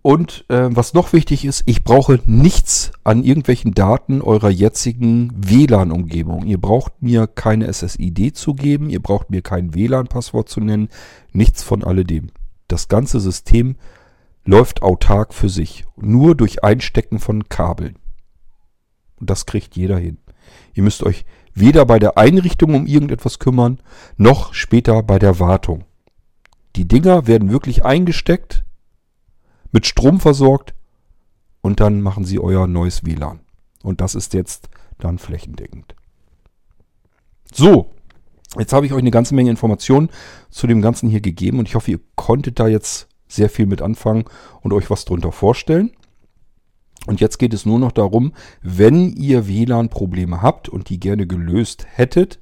[0.03, 6.47] Und äh, was noch wichtig ist, ich brauche nichts an irgendwelchen Daten eurer jetzigen WLAN-Umgebung.
[6.47, 10.91] Ihr braucht mir keine SSID zu geben, ihr braucht mir kein WLAN-Passwort zu nennen,
[11.33, 12.31] nichts von alledem
[12.69, 13.77] das ganze System
[14.45, 15.85] läuft autark für sich.
[15.97, 17.97] Nur durch Einstecken von Kabeln.
[19.17, 20.19] Und das kriegt jeder hin.
[20.77, 21.25] Ihr müsst euch
[21.55, 23.81] weder bei der Einrichtung um irgendetwas kümmern,
[24.17, 25.85] noch später bei der Wartung.
[26.77, 28.65] Die Dinger werden wirklich eingesteckt,
[29.73, 30.75] mit Strom versorgt
[31.63, 33.41] und dann machen sie euer neues WLAN.
[33.83, 35.95] Und das ist jetzt dann flächendeckend.
[37.53, 37.91] So,
[38.59, 40.09] Jetzt habe ich euch eine ganze Menge Informationen
[40.51, 43.83] zu dem Ganzen hier gegeben und ich hoffe, ihr konntet da jetzt sehr viel mit
[43.83, 44.25] anfangen
[44.63, 45.91] und euch was drunter vorstellen.
[47.07, 51.87] Und jetzt geht es nur noch darum, wenn ihr WLAN-Probleme habt und die gerne gelöst
[51.89, 52.41] hättet,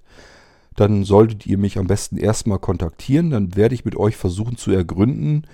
[0.75, 3.31] dann solltet ihr mich am besten erstmal kontaktieren.
[3.31, 5.47] Dann werde ich mit euch versuchen zu ergründen,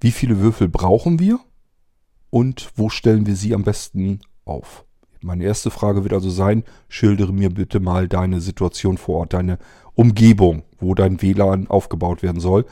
[0.00, 1.38] wie viele Würfel brauchen wir
[2.30, 4.84] und wo stellen wir sie am besten auf.
[5.20, 9.58] Meine erste Frage wird also sein, schildere mir bitte mal deine Situation vor Ort, deine
[9.94, 12.64] Umgebung, wo dein WLAN aufgebaut werden soll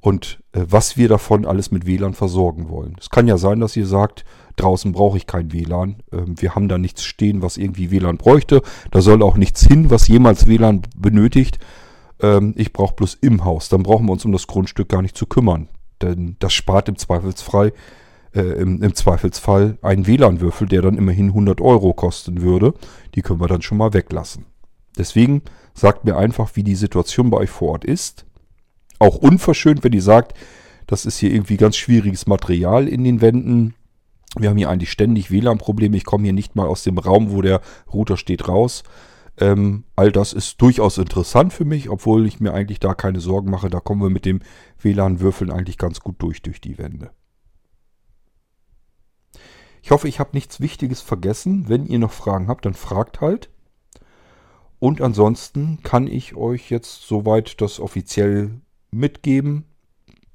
[0.00, 2.96] und äh, was wir davon alles mit WLAN versorgen wollen.
[3.00, 4.24] Es kann ja sein, dass ihr sagt,
[4.56, 6.02] draußen brauche ich kein WLAN.
[6.12, 8.62] Ähm, wir haben da nichts stehen, was irgendwie WLAN bräuchte.
[8.90, 11.58] Da soll auch nichts hin, was jemals WLAN benötigt.
[12.20, 13.68] Ähm, ich brauche bloß im Haus.
[13.68, 15.68] Dann brauchen wir uns um das Grundstück gar nicht zu kümmern.
[16.00, 17.72] Denn das spart im Zweifelsfrei
[18.34, 22.74] äh, im, im, Zweifelsfall einen WLAN-Würfel, der dann immerhin 100 Euro kosten würde.
[23.14, 24.46] Die können wir dann schon mal weglassen.
[24.96, 25.42] Deswegen
[25.74, 28.26] sagt mir einfach, wie die Situation bei euch vor Ort ist.
[28.98, 30.34] Auch unverschönt, wenn ihr sagt,
[30.86, 33.74] das ist hier irgendwie ganz schwieriges Material in den Wänden.
[34.36, 35.96] Wir haben hier eigentlich ständig WLAN-Probleme.
[35.96, 37.60] Ich komme hier nicht mal aus dem Raum, wo der
[37.92, 38.82] Router steht, raus.
[39.38, 43.50] Ähm, all das ist durchaus interessant für mich, obwohl ich mir eigentlich da keine Sorgen
[43.50, 43.70] mache.
[43.70, 44.40] Da kommen wir mit dem
[44.80, 47.10] WLAN-Würfeln eigentlich ganz gut durch, durch die Wände.
[49.82, 51.68] Ich hoffe, ich habe nichts Wichtiges vergessen.
[51.68, 53.50] Wenn ihr noch Fragen habt, dann fragt halt.
[54.80, 59.64] Und ansonsten kann ich euch jetzt soweit das offiziell mitgeben.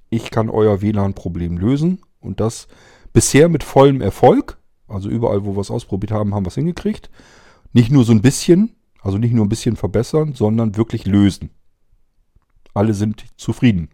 [0.09, 2.67] Ich kann euer WLAN-Problem lösen und das
[3.13, 4.57] bisher mit vollem Erfolg.
[4.87, 7.09] Also überall, wo wir es ausprobiert haben, haben wir es hingekriegt.
[7.71, 11.49] Nicht nur so ein bisschen, also nicht nur ein bisschen verbessern, sondern wirklich lösen.
[12.73, 13.89] Alle sind zufrieden,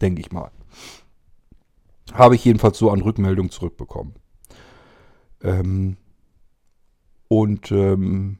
[0.00, 0.50] denke ich mal.
[2.12, 4.14] Habe ich jedenfalls so an Rückmeldung zurückbekommen.
[5.42, 5.96] Ähm
[7.28, 8.38] und ähm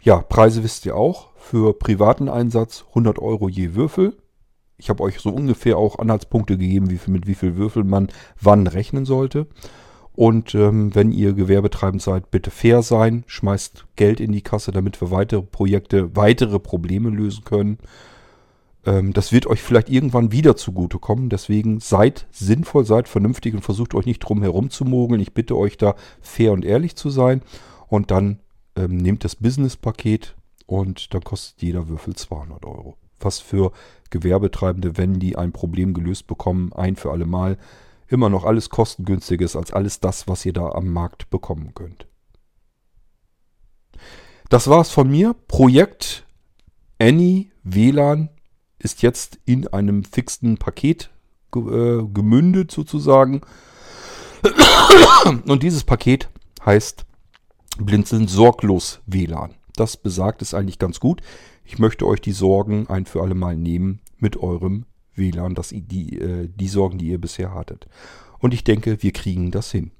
[0.00, 1.30] ja, Preise wisst ihr auch.
[1.36, 4.16] Für privaten Einsatz 100 Euro je Würfel.
[4.78, 8.08] Ich habe euch so ungefähr auch Anhaltspunkte gegeben, wie viel, mit wie viel Würfel man
[8.40, 9.46] wann rechnen sollte.
[10.14, 13.24] Und ähm, wenn ihr gewerbetreibend seid, bitte fair sein.
[13.26, 17.78] Schmeißt Geld in die Kasse, damit wir weitere Projekte, weitere Probleme lösen können.
[18.84, 21.30] Ähm, das wird euch vielleicht irgendwann wieder zugutekommen.
[21.30, 25.20] Deswegen seid sinnvoll, seid vernünftig und versucht euch nicht drum herum zu mogeln.
[25.20, 27.42] Ich bitte euch da fair und ehrlich zu sein.
[27.88, 28.40] Und dann
[28.76, 30.34] ähm, nehmt das Business-Paket
[30.66, 32.96] und dann kostet jeder Würfel 200 Euro.
[33.22, 33.72] Was für
[34.10, 37.58] Gewerbetreibende, wenn die ein Problem gelöst bekommen, ein für alle Mal,
[38.08, 42.06] immer noch alles kostengünstiger ist als alles das, was ihr da am Markt bekommen könnt.
[44.50, 45.34] Das war's von mir.
[45.48, 46.26] Projekt
[46.98, 48.28] Any WLAN
[48.78, 51.10] ist jetzt in einem fixen Paket
[51.56, 53.40] äh, gemündet sozusagen.
[55.46, 56.28] Und dieses Paket
[56.66, 57.06] heißt
[57.78, 59.54] Blinzeln sorglos WLAN.
[59.74, 61.22] Das besagt es eigentlich ganz gut.
[61.64, 66.18] Ich möchte euch die Sorgen ein für alle Mal nehmen mit eurem WLAN, das, die,
[66.18, 67.86] äh, die Sorgen, die ihr bisher hattet.
[68.38, 69.92] Und ich denke, wir kriegen das hin.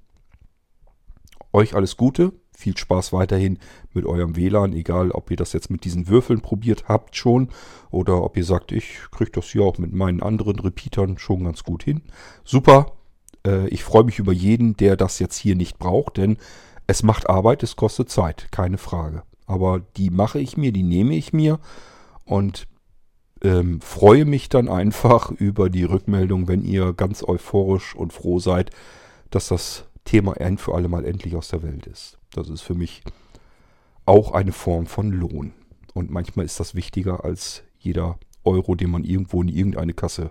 [1.53, 3.59] Euch alles Gute, viel Spaß weiterhin
[3.93, 7.49] mit eurem WLAN, egal ob ihr das jetzt mit diesen Würfeln probiert habt schon
[7.91, 11.63] oder ob ihr sagt, ich kriege das hier auch mit meinen anderen Repeatern schon ganz
[11.63, 12.03] gut hin.
[12.45, 12.93] Super,
[13.47, 16.39] äh, ich freue mich über jeden, der das jetzt hier nicht braucht, denn
[16.87, 19.23] es macht Arbeit, es kostet Zeit, keine Frage.
[19.53, 21.61] Aber die mache ich mir, die nehme ich mir
[22.25, 22.67] und
[23.43, 28.71] ähm, freue mich dann einfach über die Rückmeldung, wenn ihr ganz euphorisch und froh seid,
[29.31, 32.19] dass das Thema ein für alle Mal endlich aus der Welt ist.
[32.33, 33.03] Das ist für mich
[34.07, 35.53] auch eine Form von Lohn.
[35.93, 40.31] Und manchmal ist das wichtiger als jeder Euro, den man irgendwo in irgendeine Kasse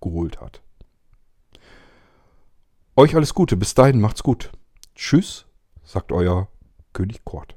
[0.00, 0.62] geholt hat.
[2.94, 4.52] Euch alles Gute, bis dahin macht's gut.
[4.94, 5.46] Tschüss,
[5.82, 6.48] sagt euer
[6.92, 7.56] König Kort.